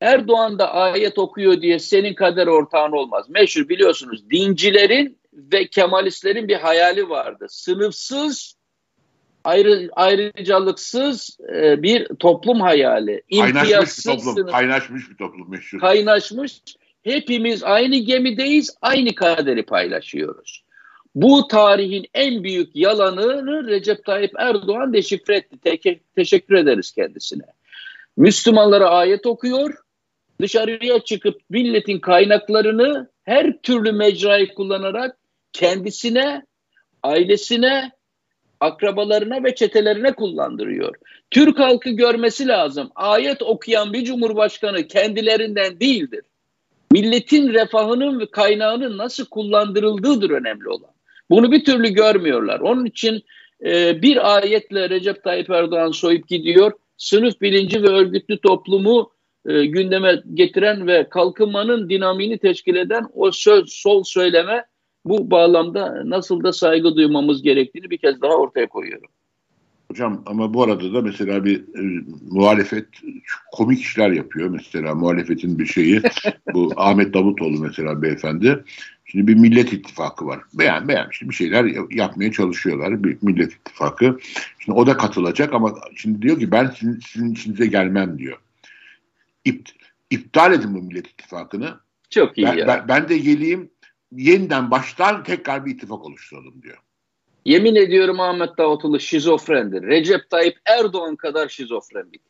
Erdoğan 0.01 0.59
da 0.59 0.75
ayet 0.75 1.19
okuyor 1.19 1.61
diye 1.61 1.79
senin 1.79 2.15
kader 2.15 2.47
ortağın 2.47 2.93
olmaz. 2.93 3.27
Meşhur 3.29 3.69
biliyorsunuz 3.69 4.31
dincilerin 4.31 5.19
ve 5.33 5.67
Kemalistlerin 5.67 6.49
bir 6.49 6.57
hayali 6.57 7.09
vardı. 7.09 7.47
Sınıfsız 7.49 8.57
ayrı, 9.45 9.89
ayrıcalıksız 9.93 11.39
e, 11.55 11.83
bir 11.83 12.07
toplum 12.19 12.61
hayali. 12.61 13.23
Kaynaşmış 13.41 13.99
bir 13.99 14.03
toplum. 14.05 14.35
Sınıf, 14.35 14.53
kaynaşmış 14.53 15.11
bir 15.11 15.17
toplum 15.17 15.51
meşhur. 15.51 15.79
Kaynaşmış. 15.79 16.63
Hepimiz 17.03 17.65
aynı 17.65 17.97
gemideyiz, 17.97 18.77
aynı 18.83 19.15
kaderi 19.15 19.63
paylaşıyoruz. 19.67 20.65
Bu 21.15 21.49
tarihin 21.49 22.07
en 22.15 22.45
büyük 22.45 22.77
yalanını 22.77 23.67
Recep 23.67 24.05
Tayyip 24.05 24.33
Erdoğan 24.39 24.93
deşifre 24.93 25.37
etti. 25.37 25.59
Te- 25.59 26.01
teşekkür 26.17 26.55
ederiz 26.55 26.93
kendisine. 26.93 27.45
Müslümanlara 28.17 28.89
ayet 28.91 29.27
okuyor, 29.27 29.75
dışarıya 30.41 31.01
çıkıp 31.01 31.41
milletin 31.51 31.99
kaynaklarını 31.99 33.09
her 33.25 33.59
türlü 33.63 33.93
mecrayı 33.93 34.55
kullanarak 34.55 35.17
kendisine, 35.53 36.43
ailesine 37.03 37.91
akrabalarına 38.61 39.45
ve 39.45 39.55
çetelerine 39.55 40.13
kullandırıyor. 40.13 40.95
Türk 41.31 41.59
halkı 41.59 41.91
görmesi 41.91 42.49
lazım. 42.49 42.91
Ayet 42.95 43.43
okuyan 43.43 43.93
bir 43.93 44.05
cumhurbaşkanı 44.05 44.87
kendilerinden 44.87 45.81
değildir. 45.81 46.25
Milletin 46.93 47.49
refahının 47.49 48.21
ve 48.21 48.27
kaynağının 48.27 48.99
nasıl 48.99 49.25
kullandırıldığıdır 49.25 50.31
önemli 50.31 50.69
olan. 50.69 50.91
Bunu 51.31 51.53
bir 51.53 51.65
türlü 51.65 51.89
görmüyorlar. 51.89 52.61
Onun 52.61 52.85
için 52.87 53.23
e, 53.65 54.03
bir 54.03 54.37
ayetle 54.37 54.91
Recep 54.91 55.25
Tayyip 55.25 55.51
Erdoğan 55.51 55.91
soyup 55.91 56.29
gidiyor. 56.29 56.73
Sınıf 56.97 57.41
bilinci 57.41 57.83
ve 57.83 57.89
örgütlü 57.89 58.41
toplumu 58.41 59.11
e, 59.49 59.67
gündeme 59.67 60.23
getiren 60.35 60.87
ve 60.87 61.09
kalkınmanın 61.09 61.89
dinamini 61.89 62.39
teşkil 62.39 62.77
eden 62.77 63.07
o 63.15 63.33
söz, 63.33 63.73
sol 63.73 64.03
söyleme 64.03 64.65
bu 65.05 65.31
bağlamda 65.31 66.03
nasıl 66.05 66.45
da 66.45 66.53
saygı 66.53 66.97
duymamız 66.97 67.43
gerektiğini 67.43 67.91
bir 67.91 67.99
kez 67.99 68.23
daha 68.23 68.33
ortaya 68.33 68.69
koyuyorum. 68.69 69.11
Hocam 69.91 70.23
ama 70.27 70.55
bu 70.55 70.63
arada 70.63 70.95
da 70.95 71.03
mesela 71.03 71.45
bir 71.45 71.59
e, 71.59 72.05
muhalefet 72.31 72.87
komik 73.53 73.81
işler 73.81 74.11
yapıyor. 74.11 74.49
Mesela 74.49 74.95
muhalefetin 74.95 75.59
bir 75.59 75.67
şeyi 75.67 76.03
bu 76.55 76.73
Ahmet 76.77 77.15
Davutoğlu 77.15 77.59
mesela 77.61 78.03
beyefendi. 78.03 78.65
Şimdi 79.05 79.27
bir 79.27 79.35
millet 79.35 79.73
ittifakı 79.73 80.27
var. 80.27 80.41
Beğen 80.55 80.89
beğen 80.89 81.07
işte 81.13 81.29
bir 81.29 81.35
şeyler 81.35 81.65
yapmaya 81.91 82.33
çalışıyorlar. 82.33 83.05
Bir 83.05 83.17
millet 83.23 83.53
ittifakı. 83.53 84.19
Şimdi 84.59 84.79
o 84.79 84.87
da 84.87 84.97
katılacak 84.97 85.53
ama 85.53 85.75
şimdi 85.97 86.23
diyor 86.23 86.39
ki 86.39 86.51
ben 86.51 86.67
sizin, 86.79 87.01
sizin 87.01 87.33
içinize 87.33 87.67
gelmem 87.67 88.19
diyor. 88.19 88.39
İpt, 89.47 89.71
iptal 90.11 90.53
edin 90.53 90.75
bu 90.75 90.83
millet 90.83 91.07
ittifakını. 91.07 91.81
Çok 92.11 92.39
iyi 92.39 92.47
ben, 92.47 92.57
ya. 92.57 92.67
Ben, 92.67 92.89
ben 92.89 93.09
de 93.09 93.19
geleyim 93.19 93.71
yeniden 94.13 94.71
baştan 94.71 95.25
tekrar 95.25 95.67
bir 95.67 95.75
ittifak 95.75 96.05
oluşturalım 96.05 96.63
diyor. 96.63 96.79
Yemin 97.45 97.75
ediyorum 97.75 98.21
Ahmet 98.21 98.59
Davutoğlu 98.59 99.01
şizofrendir. 99.01 99.83
Recep 99.83 100.31
Tayyip 100.31 100.57
Erdoğan 100.65 101.17
kadar 101.17 101.49
şizofren 101.49 102.13
bir 102.13 102.21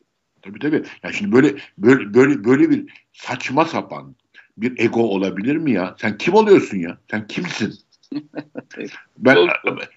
Tabii 0.42 0.58
tabii. 0.58 0.82
Yani 1.02 1.14
şimdi 1.14 1.32
böyle 1.32 1.54
böyle 1.78 2.14
böyle 2.14 2.44
böyle 2.44 2.70
bir 2.70 2.92
saçma 3.12 3.64
sapan 3.64 4.16
bir 4.56 4.84
ego 4.84 5.00
olabilir 5.00 5.56
mi 5.56 5.72
ya? 5.72 5.96
Sen 6.00 6.18
kim 6.18 6.34
oluyorsun 6.34 6.78
ya? 6.78 6.98
Sen 7.10 7.26
kimsin? 7.26 7.74
ben, 9.18 9.48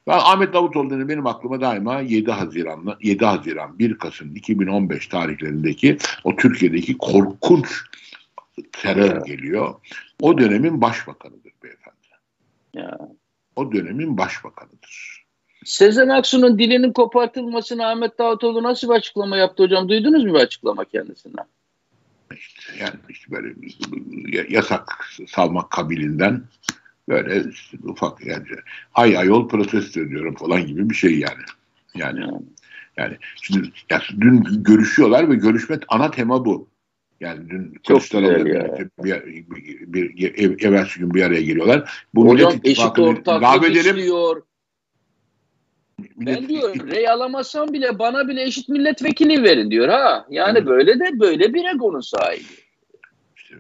ben 0.08 0.18
Ahmet 0.18 0.54
Davutoğlu 0.54 1.10
benim 1.10 1.28
aklıma 1.28 1.62
daima 1.62 2.00
7 2.00 2.32
Haziran'la 2.32 2.98
7 3.02 3.26
Haziran 3.26 3.80
1 3.80 3.98
Kasım 3.98 4.36
2015 4.36 5.08
tarihlerindeki 5.08 5.98
o 6.24 6.36
Türkiye'deki 6.36 6.98
korkunç 6.98 7.68
terör 8.72 9.12
evet. 9.12 9.26
geliyor. 9.26 9.76
O 10.22 10.38
dönemin 10.38 10.82
başbakanıdır 10.82 11.52
beyefendi. 11.64 11.96
Ya. 12.74 12.98
O 13.56 13.72
dönemin 13.72 14.18
başbakanıdır. 14.18 15.26
Sezen 15.66 16.10
Aksu'nun 16.10 16.60
dilinin 16.60 16.94
kopartılmasını 16.94 17.88
Ahmet 17.88 18.20
Davutoğlu 18.20 18.64
nasıl 18.64 18.90
bir 18.90 18.94
açıklama 18.94 19.38
yaptı 19.38 19.64
hocam? 19.64 19.90
Duydunuz 19.90 20.26
mu 20.26 20.34
bir 20.34 20.40
açıklama 20.40 20.86
kendisinden? 20.86 21.46
İşte, 22.36 22.62
yani 22.80 22.96
işte 23.10 23.32
böyle 23.32 23.54
yasak 24.50 25.10
salmak 25.28 25.72
kabilinden 25.72 26.44
böyle 27.10 27.44
ufak 27.84 28.26
yani 28.26 28.46
ay 28.94 29.18
ayol 29.18 29.48
protesto 29.48 30.00
ediyorum 30.00 30.36
falan 30.36 30.68
gibi 30.68 30.90
bir 30.90 30.96
şey 30.96 31.20
yani. 31.20 31.44
Yani 31.96 32.26
yani, 32.98 33.18
şimdi 33.42 33.72
yani 33.90 34.04
dün 34.22 34.64
görüşüyorlar 34.64 35.30
ve 35.30 35.36
görüşme 35.36 35.80
ana 35.88 36.12
tema 36.12 36.46
bu. 36.46 36.70
Yani 37.20 37.50
dün 37.50 37.74
Kılıçdaroğlu'yla 37.88 38.46
birlikte 38.46 38.90
bir, 39.04 39.24
bir, 39.24 39.94
bir, 39.94 40.18
bir 40.18 40.66
evvelsi 40.66 41.00
gün 41.00 41.14
bir 41.14 41.24
araya 41.24 41.42
geliyorlar. 41.42 42.06
Bu 42.16 42.28
Hocam 42.28 42.54
eşit 42.64 43.00
ortaklık 43.00 43.76
istiyor. 43.76 44.42
Millet, 46.16 46.42
ben 46.42 46.50
diyor 46.50 46.76
rey 46.92 47.10
alamazsam 47.10 47.74
bile 47.74 48.00
bana 48.00 48.28
bile 48.28 48.44
eşit 48.44 48.70
milletvekili 48.70 49.44
verin 49.44 49.72
diyor 49.72 49.88
ha. 49.88 50.26
Yani 50.30 50.58
evet. 50.58 50.68
böyle 50.68 51.00
de 51.00 51.20
böyle 51.20 51.54
bir 51.54 51.66
egonun 51.66 52.02
sahibi. 52.02 52.69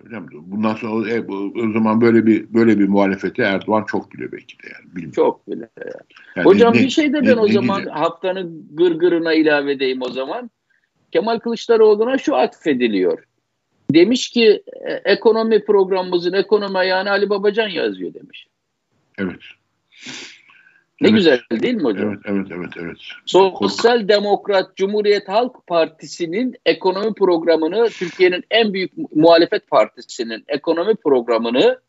Hocam. 0.09 0.27
Bundan 0.31 0.75
sonra 0.75 1.09
e, 1.09 1.21
o 1.67 1.73
zaman 1.73 2.01
böyle 2.01 2.25
bir 2.25 2.53
böyle 2.53 2.79
bir 2.79 2.87
muhalefete 2.87 3.43
Erdoğan 3.43 3.83
çok 3.83 4.13
bile 4.13 4.31
belki 4.31 4.59
de 4.59 4.67
yani. 4.73 4.95
Bilmiyorum. 4.95 5.11
Çok 5.15 5.47
bile. 5.47 5.69
Yani. 5.79 5.91
yani 6.35 6.45
hocam 6.45 6.73
ne, 6.73 6.79
bir 6.79 6.89
şey 6.89 7.13
de 7.13 7.13
ben 7.13 7.25
ne, 7.25 7.35
o 7.35 7.47
ne 7.47 7.51
zaman 7.51 7.75
diyeceğim? 7.75 7.99
haftanın 7.99 8.67
gırgırına 8.71 9.33
ilave 9.33 9.71
edeyim 9.71 10.01
o 10.01 10.09
zaman. 10.09 10.51
Kemal 11.11 11.39
Kılıçdaroğlu'na 11.39 12.17
şu 12.17 12.35
atfediliyor. 12.35 13.23
Demiş 13.91 14.29
ki 14.29 14.63
e, 14.87 14.93
ekonomi 14.93 15.65
programımızın 15.65 16.33
ekonomi 16.33 16.77
ayağını 16.77 17.09
Ali 17.09 17.29
Babacan 17.29 17.69
yazıyor 17.69 18.13
demiş. 18.13 18.47
Evet. 19.17 19.39
Ne 21.01 21.07
evet. 21.07 21.17
güzel 21.17 21.41
değil 21.51 21.75
mi 21.75 21.83
hocam? 21.83 22.09
Evet, 22.09 22.19
evet, 22.25 22.47
evet, 22.57 22.69
evet. 22.77 22.97
Sosyal 23.25 24.07
Demokrat 24.07 24.75
Cumhuriyet 24.75 25.29
Halk 25.29 25.67
Partisi'nin 25.67 26.55
ekonomi 26.65 27.13
programını, 27.13 27.89
Türkiye'nin 27.89 28.43
en 28.51 28.73
büyük 28.73 28.91
muhalefet 29.15 29.67
partisinin 29.67 30.43
ekonomi 30.47 30.95
programını 30.95 31.79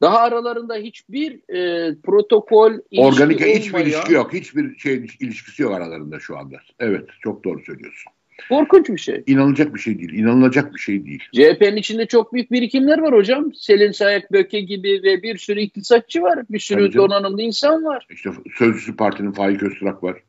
daha 0.00 0.18
aralarında 0.18 0.74
hiçbir 0.74 1.54
e, 1.54 1.94
protokol 2.00 2.72
Organik 2.96 3.40
hiçbir 3.40 3.80
ilişki 3.80 4.12
yok. 4.12 4.32
Hiçbir 4.32 4.78
şey 4.78 4.94
ilişkisi 5.20 5.62
yok 5.62 5.72
aralarında 5.72 6.20
şu 6.20 6.38
anda. 6.38 6.56
Evet, 6.78 7.08
çok 7.20 7.44
doğru 7.44 7.60
söylüyorsun. 7.60 8.12
Korkunç 8.48 8.88
bir 8.88 8.98
şey. 8.98 9.22
İnanılacak 9.26 9.74
bir 9.74 9.80
şey 9.80 9.98
değil. 9.98 10.12
İnanılacak 10.12 10.74
bir 10.74 10.78
şey 10.78 11.06
değil. 11.06 11.22
CHP'nin 11.32 11.76
içinde 11.76 12.06
çok 12.06 12.32
büyük 12.32 12.52
birikimler 12.52 12.98
var 12.98 13.14
hocam. 13.14 13.54
Selin 13.54 13.92
Sayak 13.92 14.32
Böke 14.32 14.60
gibi 14.60 15.00
ve 15.02 15.22
bir 15.22 15.38
sürü 15.38 15.60
iktisatçı 15.60 16.22
var. 16.22 16.38
Bir 16.50 16.58
sürü 16.58 16.94
donanımlı 16.94 17.42
insan 17.42 17.84
var. 17.84 18.06
İşte 18.10 18.30
Sözcüsü 18.58 18.96
Parti'nin 18.96 19.32
Faik 19.32 19.62
Öztürk 19.62 20.02
var. 20.02 20.22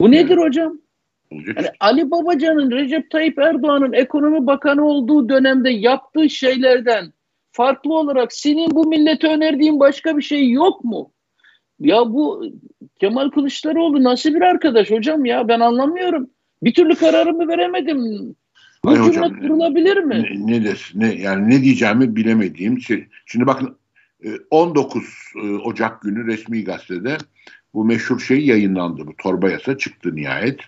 Bu 0.00 0.10
nedir 0.10 0.36
hocam? 0.36 0.78
Olacak 1.30 1.56
yani 1.56 1.68
Ali 1.80 2.10
Babacan'ın 2.10 2.70
Recep 2.70 3.10
Tayyip 3.10 3.38
Erdoğan'ın 3.38 3.92
ekonomi 3.92 4.46
bakanı 4.46 4.84
olduğu 4.84 5.28
dönemde 5.28 5.70
yaptığı 5.70 6.30
şeylerden 6.30 7.12
farklı 7.52 7.94
olarak 7.94 8.32
senin 8.32 8.70
bu 8.70 8.88
millete 8.88 9.28
önerdiğin 9.28 9.80
başka 9.80 10.16
bir 10.16 10.22
şey 10.22 10.50
yok 10.50 10.84
mu? 10.84 11.12
Ya 11.80 11.96
bu 11.96 12.44
Kemal 13.00 13.30
Kılıçdaroğlu 13.30 14.04
nasıl 14.04 14.34
bir 14.34 14.40
arkadaş 14.40 14.90
hocam 14.90 15.24
ya 15.24 15.48
ben 15.48 15.60
anlamıyorum. 15.60 16.30
Bir 16.62 16.74
türlü 16.74 16.94
kararımı 16.94 17.48
veremedim. 17.48 17.98
Bu 18.84 18.90
Hayır 18.90 19.12
cümle 19.12 19.26
hocam, 19.26 19.40
kurulabilir 19.40 19.96
mi? 19.96 20.40
Ne, 20.46 20.52
ne, 20.52 20.64
des, 20.64 20.80
ne, 20.94 21.14
yani 21.14 21.50
ne 21.50 21.62
diyeceğimi 21.62 22.16
bilemediğim 22.16 22.80
şey. 22.80 23.06
Şimdi 23.26 23.46
bakın 23.46 23.76
19 24.50 25.04
e, 25.36 25.38
e, 25.38 25.42
Ocak 25.42 26.02
günü 26.02 26.26
resmi 26.26 26.64
gazetede 26.64 27.18
bu 27.74 27.84
meşhur 27.84 28.20
şey 28.20 28.46
yayınlandı. 28.46 29.06
Bu 29.06 29.16
torba 29.16 29.50
yasa 29.50 29.78
çıktı 29.78 30.16
nihayet. 30.16 30.60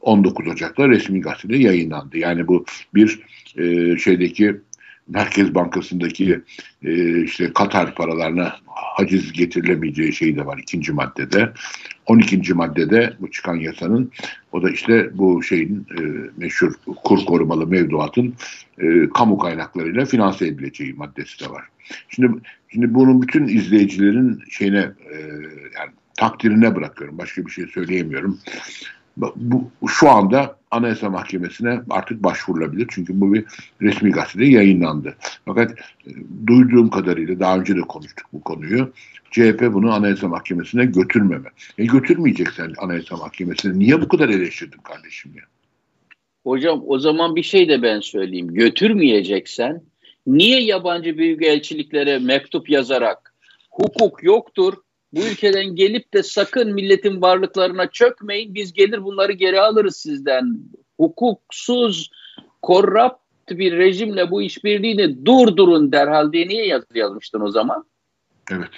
19 0.00 0.46
Ocak'ta 0.46 0.88
resmi 0.88 1.20
gazetede 1.20 1.56
yayınlandı. 1.56 2.18
Yani 2.18 2.48
bu 2.48 2.64
bir 2.94 3.20
e, 3.58 3.98
şeydeki 3.98 4.60
Merkez 5.08 5.54
Bankası'ndaki 5.54 6.40
e, 6.82 7.22
işte 7.22 7.52
Katar 7.52 7.94
paralarına 7.94 8.56
haciz 8.66 9.32
getirilemeyeceği 9.32 10.12
şey 10.12 10.36
de 10.36 10.46
var 10.46 10.58
ikinci 10.58 10.92
maddede. 10.92 11.52
12. 12.06 12.54
maddede 12.54 13.16
bu 13.20 13.30
çıkan 13.30 13.54
yasanın 13.54 14.10
o 14.52 14.62
da 14.62 14.70
işte 14.70 15.10
bu 15.18 15.42
şeyin 15.42 15.86
e, 15.98 16.02
meşhur 16.36 16.72
kur 17.04 17.24
korumalı 17.24 17.66
mevduatın 17.66 18.34
e, 18.78 19.08
kamu 19.08 19.38
kaynaklarıyla 19.38 20.04
finanse 20.04 20.46
edileceği 20.46 20.94
maddesi 20.94 21.44
de 21.44 21.50
var. 21.50 21.64
Şimdi 22.08 22.32
şimdi 22.68 22.94
bunun 22.94 23.22
bütün 23.22 23.48
izleyicilerin 23.48 24.42
şeyine 24.50 24.92
e, 25.12 25.16
yani 25.78 25.90
takdirine 26.16 26.74
bırakıyorum. 26.74 27.18
Başka 27.18 27.46
bir 27.46 27.50
şey 27.50 27.66
söyleyemiyorum 27.66 28.38
bu 29.16 29.70
şu 29.88 30.10
anda 30.10 30.56
Anayasa 30.70 31.10
Mahkemesi'ne 31.10 31.80
artık 31.90 32.22
başvurulabilir. 32.22 32.86
Çünkü 32.90 33.20
bu 33.20 33.34
bir 33.34 33.44
resmi 33.82 34.10
gazetede 34.10 34.44
yayınlandı. 34.44 35.16
Fakat 35.44 35.72
e, 36.06 36.10
duyduğum 36.46 36.90
kadarıyla 36.90 37.40
daha 37.40 37.58
önce 37.58 37.76
de 37.76 37.80
konuştuk 37.80 38.26
bu 38.32 38.40
konuyu. 38.40 38.92
CHP 39.30 39.72
bunu 39.72 39.92
Anayasa 39.92 40.28
Mahkemesi'ne 40.28 40.84
götürmeme. 40.84 41.48
E 41.78 41.84
götürmeyeceksen 41.84 42.72
Anayasa 42.78 43.16
Mahkemesi'ne 43.16 43.78
niye 43.78 44.00
bu 44.00 44.08
kadar 44.08 44.28
eleştirdin 44.28 44.78
kardeşim 44.78 45.32
ya? 45.36 45.42
Hocam 46.44 46.82
o 46.86 46.98
zaman 46.98 47.36
bir 47.36 47.42
şey 47.42 47.68
de 47.68 47.82
ben 47.82 48.00
söyleyeyim. 48.00 48.54
Götürmeyeceksen 48.54 49.82
niye 50.26 50.62
yabancı 50.62 51.18
büyükelçiliklere 51.18 52.18
mektup 52.18 52.70
yazarak 52.70 53.34
hukuk 53.70 54.22
yoktur, 54.22 54.74
bu 55.12 55.20
ülkeden 55.20 55.76
gelip 55.76 56.14
de 56.14 56.22
sakın 56.22 56.74
milletin 56.74 57.22
varlıklarına 57.22 57.90
çökmeyin. 57.90 58.54
Biz 58.54 58.72
gelir 58.72 59.04
bunları 59.04 59.32
geri 59.32 59.60
alırız 59.60 59.96
sizden. 59.96 60.58
Hukuksuz, 61.00 62.10
korrupt 62.62 63.22
bir 63.50 63.76
rejimle 63.76 64.30
bu 64.30 64.42
işbirliğini 64.42 65.26
durdurun 65.26 65.92
derhal 65.92 66.32
diye 66.32 66.48
niye 66.48 66.66
yazı 66.66 66.86
yazmıştın 66.94 67.40
o 67.40 67.50
zaman? 67.50 67.84
Evet. 68.50 68.70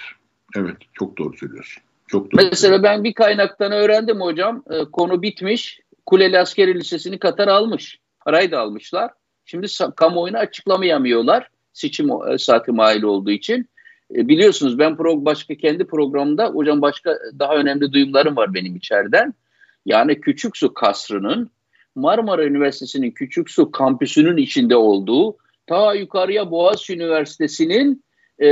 Evet. 0.55 0.77
Çok 0.93 1.17
doğru 1.17 1.37
söylüyorsun. 1.37 1.83
Çok 2.07 2.31
doğru. 2.31 2.45
Mesela 2.51 2.83
ben 2.83 3.03
bir 3.03 3.13
kaynaktan 3.13 3.71
öğrendim 3.71 4.21
hocam. 4.21 4.63
E, 4.69 4.85
konu 4.85 5.21
bitmiş. 5.21 5.79
Kuleli 6.05 6.39
Askeri 6.39 6.75
Lisesi'ni 6.75 7.19
Katar 7.19 7.47
almış. 7.47 7.99
Parayı 8.25 8.51
da 8.51 8.59
almışlar. 8.59 9.11
Şimdi 9.45 9.67
kamuoyuna 9.95 10.39
açıklamayamıyorlar. 10.39 11.49
Seçim 11.73 12.09
e, 12.29 12.37
saati 12.37 12.71
mahil 12.71 13.03
olduğu 13.03 13.31
için. 13.31 13.69
E, 14.15 14.27
biliyorsunuz 14.27 14.79
ben 14.79 14.97
pro, 14.97 15.25
başka 15.25 15.55
kendi 15.55 15.85
programımda 15.85 16.47
hocam 16.47 16.81
başka 16.81 17.17
daha 17.39 17.55
önemli 17.55 17.93
duyumlarım 17.93 18.35
var 18.35 18.53
benim 18.53 18.75
içeriden. 18.75 19.33
Yani 19.85 20.21
Küçük 20.21 20.57
Su 20.57 20.73
Kasrı'nın 20.73 21.49
Marmara 21.95 22.45
Üniversitesi'nin 22.45 23.11
Küçük 23.11 23.49
Su 23.49 23.71
kampüsünün 23.71 24.37
içinde 24.37 24.75
olduğu 24.75 25.37
ta 25.67 25.93
yukarıya 25.93 26.51
Boğaziçi 26.51 26.93
Üniversitesi'nin 26.93 28.03
e, 28.39 28.47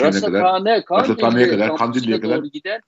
Rasathane, 0.00 0.84
Kandil'e 0.84 1.48
kadar, 1.48 1.76
Kandil'e 1.76 2.20
kadar 2.20 2.44
giden 2.44 2.80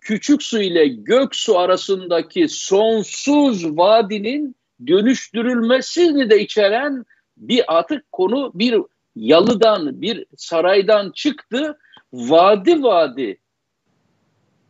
Küçük 0.00 0.42
Su 0.42 0.62
ile 0.62 0.86
Göksu 0.86 1.58
arasındaki 1.58 2.48
sonsuz 2.48 3.76
vadinin 3.76 4.56
dönüştürülmesini 4.86 6.30
de 6.30 6.40
içeren 6.40 7.04
bir 7.36 7.78
atık 7.78 8.12
konu 8.12 8.52
bir 8.54 8.74
yalıdan 9.16 10.02
bir 10.02 10.26
saraydan 10.36 11.10
çıktı 11.10 11.78
vadi 12.12 12.82
vadi 12.82 13.38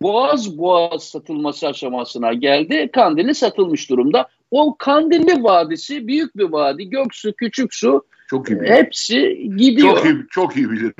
boğaz 0.02 0.58
boğaz 0.58 1.04
satılması 1.04 1.66
aşamasına 1.66 2.32
geldi. 2.32 2.90
Kandilli 2.92 3.34
satılmış 3.34 3.90
durumda. 3.90 4.28
O 4.50 4.76
Kandilli 4.78 5.44
Vadisi 5.44 6.06
büyük 6.08 6.36
bir 6.36 6.52
vadi. 6.52 6.90
Göksu, 6.90 7.32
küçük 7.32 7.74
su 7.74 8.04
çok 8.30 8.50
iyi 8.50 8.60
hepsi 8.60 9.48
gidiyor. 9.56 9.96
Çok 9.96 10.04
iyi, 10.04 10.26
çok 10.30 10.56
iyi 10.56 10.70
bilirim. 10.70 10.94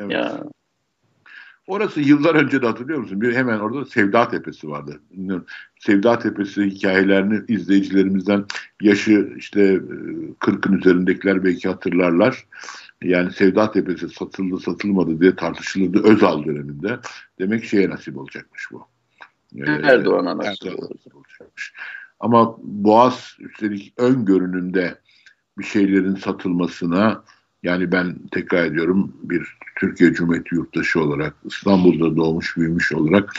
Evet. 0.00 0.10
Ya. 0.10 0.42
Orası 1.70 2.00
yıllar 2.00 2.34
önce 2.34 2.62
de 2.62 2.66
hatırlıyor 2.66 2.98
musun? 2.98 3.20
Bir 3.20 3.34
hemen 3.34 3.58
orada 3.58 3.84
Sevda 3.84 4.28
Tepesi 4.28 4.68
vardı. 4.68 5.00
Sevda 5.78 6.18
Tepesi 6.18 6.64
hikayelerini 6.64 7.40
izleyicilerimizden 7.48 8.44
yaşı 8.82 9.32
işte 9.36 9.60
40'ın 10.40 10.72
e, 10.72 10.76
üzerindekiler 10.76 11.44
belki 11.44 11.68
hatırlarlar. 11.68 12.46
Yani 13.02 13.32
Sevda 13.32 13.70
Tepesi 13.70 14.08
satıldı 14.08 14.60
satılmadı 14.60 15.20
diye 15.20 15.36
tartışılırdı 15.36 16.02
Özal 16.02 16.44
döneminde. 16.44 16.98
Demek 17.38 17.64
şeye 17.64 17.90
nasip 17.90 18.18
olacakmış 18.18 18.66
bu. 18.72 18.86
Ee, 19.56 19.70
Erdoğan'a 19.70 20.38
nasip, 20.38 20.66
Erdoğan'a 20.66 20.90
nasip 20.90 21.16
olacakmış. 21.16 21.72
Ama 22.20 22.56
Boğaz 22.62 23.36
üstelik 23.40 23.92
ön 23.96 24.24
görünümde 24.24 24.98
bir 25.58 25.64
şeylerin 25.64 26.14
satılmasına 26.14 27.24
yani 27.62 27.92
ben 27.92 28.16
tekrar 28.30 28.64
ediyorum 28.64 29.16
bir 29.22 29.42
Türkiye 29.80 30.12
Cumhuriyeti 30.12 30.54
yurttaşı 30.54 31.00
olarak 31.00 31.34
İstanbul'da 31.44 32.16
doğmuş 32.16 32.56
büyümüş 32.56 32.92
olarak 32.92 33.32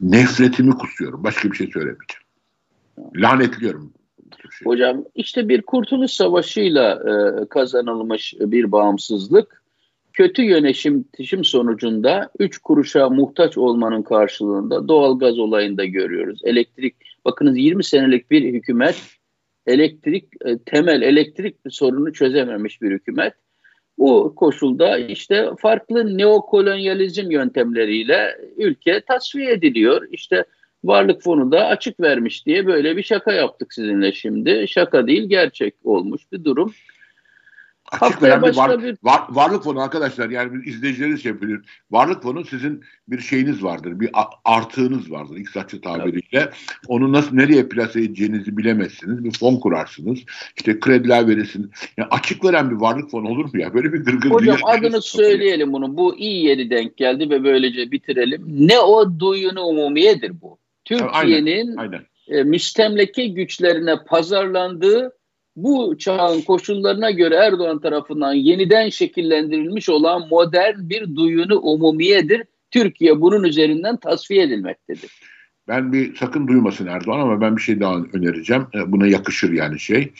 nefretimi 0.00 0.72
kusuyorum. 0.72 1.24
Başka 1.24 1.50
bir 1.50 1.56
şey 1.56 1.66
söylemeyeceğim. 1.66 2.22
Lanetliyorum. 3.16 3.92
Şey. 4.58 4.66
Hocam 4.66 5.04
işte 5.14 5.48
bir 5.48 5.62
kurtuluş 5.62 6.10
savaşıyla 6.10 6.94
e, 6.94 7.46
kazanılmış 7.48 8.34
bir 8.40 8.72
bağımsızlık 8.72 9.62
kötü 10.12 10.42
yönetim 10.42 11.04
sonucunda 11.44 12.30
3 12.38 12.58
kuruşa 12.58 13.08
muhtaç 13.08 13.58
olmanın 13.58 14.02
karşılığında 14.02 14.88
doğal 14.88 15.18
gaz 15.18 15.38
olayında 15.38 15.84
görüyoruz. 15.84 16.40
Elektrik 16.44 16.94
bakınız 17.24 17.56
20 17.56 17.84
senelik 17.84 18.30
bir 18.30 18.52
hükümet 18.52 19.02
elektrik 19.66 20.24
e, 20.44 20.58
temel 20.58 21.02
elektrik 21.02 21.56
sorunu 21.70 22.12
çözememiş 22.12 22.82
bir 22.82 22.90
hükümet 22.90 23.34
bu 24.02 24.34
koşulda 24.36 24.98
işte 24.98 25.50
farklı 25.58 26.18
neokolonyalizm 26.18 27.30
yöntemleriyle 27.30 28.36
ülke 28.56 29.00
tasfiye 29.00 29.52
ediliyor. 29.52 30.08
İşte 30.10 30.44
varlık 30.84 31.22
fonu 31.22 31.52
da 31.52 31.66
açık 31.66 32.00
vermiş 32.00 32.46
diye 32.46 32.66
böyle 32.66 32.96
bir 32.96 33.02
şaka 33.02 33.32
yaptık 33.32 33.74
sizinle 33.74 34.12
şimdi. 34.12 34.64
Şaka 34.68 35.06
değil 35.06 35.28
gerçek 35.28 35.74
olmuş 35.84 36.22
bir 36.32 36.44
durum. 36.44 36.72
Açık 38.00 38.22
bir, 38.22 38.56
var, 38.56 38.82
bir... 38.82 38.96
Var, 39.02 39.22
varlık 39.30 39.64
fonu 39.64 39.80
arkadaşlar 39.80 40.30
yani 40.30 40.64
izleyicileriniz 40.64 41.22
şey. 41.22 41.32
Varlık 41.90 42.22
fonu 42.22 42.44
sizin 42.44 42.84
bir 43.08 43.20
şeyiniz 43.20 43.64
vardır. 43.64 44.00
Bir 44.00 44.10
artığınız 44.44 45.10
vardır 45.10 45.36
iktisatçı 45.36 45.80
tabiriyle. 45.80 46.22
Evet. 46.32 46.54
Onu 46.88 47.12
nasıl 47.12 47.36
nereye 47.36 47.68
plase 47.68 48.00
edeceğinizi 48.00 48.56
bilemezsiniz. 48.56 49.24
Bir 49.24 49.32
fon 49.32 49.56
kurarsınız. 49.56 50.18
İşte 50.56 50.80
krediler 50.80 51.28
verirsiniz. 51.28 51.68
Yani 51.96 52.08
açık 52.10 52.44
veren 52.44 52.70
bir 52.70 52.76
varlık 52.76 53.10
fonu 53.10 53.28
olur 53.28 53.44
mu 53.44 53.60
ya? 53.60 53.74
Böyle 53.74 53.92
bir 53.92 53.98
gırgır 53.98 54.30
Hocam 54.30 54.56
adını 54.64 55.02
söyleyelim 55.02 55.72
bunu. 55.72 55.96
Bu 55.96 56.18
iyi 56.18 56.44
yeri 56.44 56.70
denk 56.70 56.96
geldi 56.96 57.30
ve 57.30 57.44
böylece 57.44 57.90
bitirelim. 57.90 58.44
Ne 58.48 58.80
o 58.80 59.18
duyunu 59.18 59.62
umumiyedir 59.62 60.40
bu. 60.40 60.58
Türkiye'nin 60.84 61.76
e, 62.28 62.42
müstemleke 62.42 63.26
güçlerine 63.26 63.96
pazarlandığı 64.06 65.12
bu 65.56 65.98
çağın 65.98 66.40
koşullarına 66.40 67.10
göre 67.10 67.34
Erdoğan 67.34 67.80
tarafından 67.80 68.32
yeniden 68.32 68.88
şekillendirilmiş 68.88 69.88
olan 69.88 70.28
modern 70.30 70.88
bir 70.88 71.16
duyunu 71.16 71.58
umumiyedir. 71.58 72.42
Türkiye 72.70 73.20
bunun 73.20 73.44
üzerinden 73.44 73.96
tasfiye 73.96 74.42
edilmektedir. 74.42 75.10
Ben 75.68 75.92
bir 75.92 76.16
sakın 76.16 76.48
duymasın 76.48 76.86
Erdoğan 76.86 77.20
ama 77.20 77.40
ben 77.40 77.56
bir 77.56 77.62
şey 77.62 77.80
daha 77.80 77.96
önereceğim. 78.12 78.66
E, 78.74 78.92
buna 78.92 79.06
yakışır 79.06 79.52
yani 79.52 79.80
şey. 79.80 80.12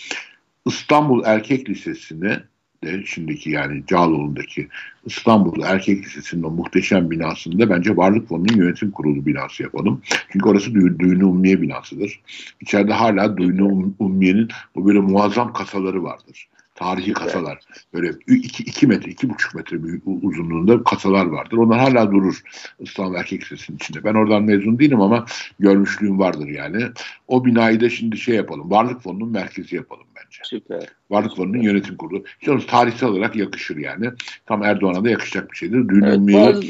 İstanbul 0.66 1.22
Erkek 1.24 1.68
Lisesi'ni 1.68 2.36
de 2.82 3.04
şimdiki 3.06 3.50
yani 3.50 3.82
Cağaloğlu'ndaki 3.86 4.68
İstanbul 5.06 5.62
Erkek 5.62 6.04
Lisesi'nin 6.04 6.42
o 6.42 6.50
muhteşem 6.50 7.10
binasında 7.10 7.70
bence 7.70 7.96
Varlık 7.96 8.28
Fonu'nun 8.28 8.56
yönetim 8.56 8.90
kurulu 8.90 9.26
binası 9.26 9.62
yapalım. 9.62 10.02
Çünkü 10.28 10.48
orası 10.48 10.74
Dü 10.74 10.98
Düğünü 10.98 11.24
Ummiye 11.24 11.62
binasıdır. 11.62 12.20
İçeride 12.60 12.92
hala 12.92 13.36
Düğünü 13.36 13.92
Ummiye'nin 13.98 14.48
bu 14.74 14.86
böyle 14.86 15.00
muazzam 15.00 15.52
kasaları 15.52 16.02
vardır 16.02 16.48
tarihi 16.74 17.12
kasalar. 17.12 17.58
Böyle 17.94 18.12
2 18.26 18.86
metre, 18.86 19.10
iki 19.10 19.30
buçuk 19.30 19.54
metre 19.54 19.84
büyük 19.84 20.02
uzunluğunda 20.06 20.84
kasalar 20.84 21.26
vardır. 21.26 21.56
Onlar 21.56 21.78
hala 21.78 22.12
durur 22.12 22.42
İstanbul 22.78 23.14
Erkek 23.14 23.42
Lisesi'nin 23.42 23.76
içinde. 23.76 24.04
Ben 24.04 24.14
oradan 24.14 24.42
mezun 24.42 24.78
değilim 24.78 25.00
ama 25.00 25.26
görmüşlüğüm 25.58 26.18
vardır 26.18 26.48
yani. 26.48 26.84
O 27.28 27.44
binayı 27.44 27.80
da 27.80 27.90
şimdi 27.90 28.18
şey 28.18 28.34
yapalım. 28.34 28.70
Varlık 28.70 29.02
Fonu'nun 29.02 29.28
merkezi 29.28 29.76
yapalım 29.76 30.06
bence. 30.32 30.40
Süper. 30.44 30.88
Varlık 31.10 31.36
Fonu'nun 31.36 31.62
yönetim 31.62 31.96
kurulu. 31.96 32.24
İşte 32.40 32.66
tarihsel 32.66 33.08
olarak 33.08 33.36
yakışır 33.36 33.76
yani. 33.76 34.10
Tam 34.46 34.62
Erdoğan'a 34.62 35.04
da 35.04 35.10
yakışacak 35.10 35.50
bir 35.50 35.56
şeydir. 35.56 35.88
Dün 35.88 36.02
evet, 36.02 36.18
bazı, 36.18 36.62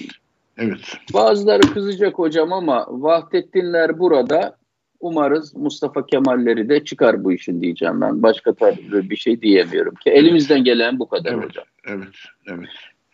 evet. 0.59 0.99
Bazıları 1.15 1.61
kızacak 1.61 2.19
hocam 2.19 2.53
ama 2.53 2.87
Vahdettinler 2.89 3.99
burada 3.99 4.57
umarız 5.01 5.57
Mustafa 5.57 6.07
Kemalleri 6.07 6.69
de 6.69 6.85
çıkar 6.85 7.25
bu 7.25 7.33
işin 7.33 7.61
diyeceğim 7.61 8.01
ben. 8.01 8.23
Başka 8.23 8.55
tarzı 8.55 9.11
bir 9.11 9.17
şey 9.17 9.43
diyemiyorum 9.43 9.95
ki. 9.95 10.11
Elimizden 10.11 10.65
gelen 10.65 10.99
bu 10.99 11.09
kadar 11.09 11.33
evet, 11.33 11.45
hocam. 11.45 11.65
Evet, 11.87 12.15
evet. 12.47 12.69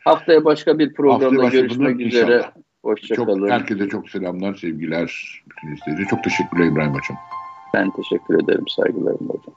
Haftaya 0.05 0.45
başka 0.45 0.79
bir 0.79 0.95
programda 0.95 1.43
başka 1.43 1.59
görüşmek 1.59 2.01
üzere. 2.01 2.45
Hoşçakalın. 2.83 3.51
Herkese 3.51 3.89
çok 3.89 4.11
selamlar, 4.11 4.55
sevgiler. 4.55 5.41
Bütün 5.51 5.75
izleyiciler. 5.75 6.09
Çok 6.11 6.25
teşekkürler 6.25 6.67
İbrahim 6.67 6.95
Hocam. 6.95 7.19
Ben 7.75 7.91
teşekkür 7.91 8.45
ederim. 8.45 8.65
Saygılarım 8.69 9.29
hocam. 9.29 9.55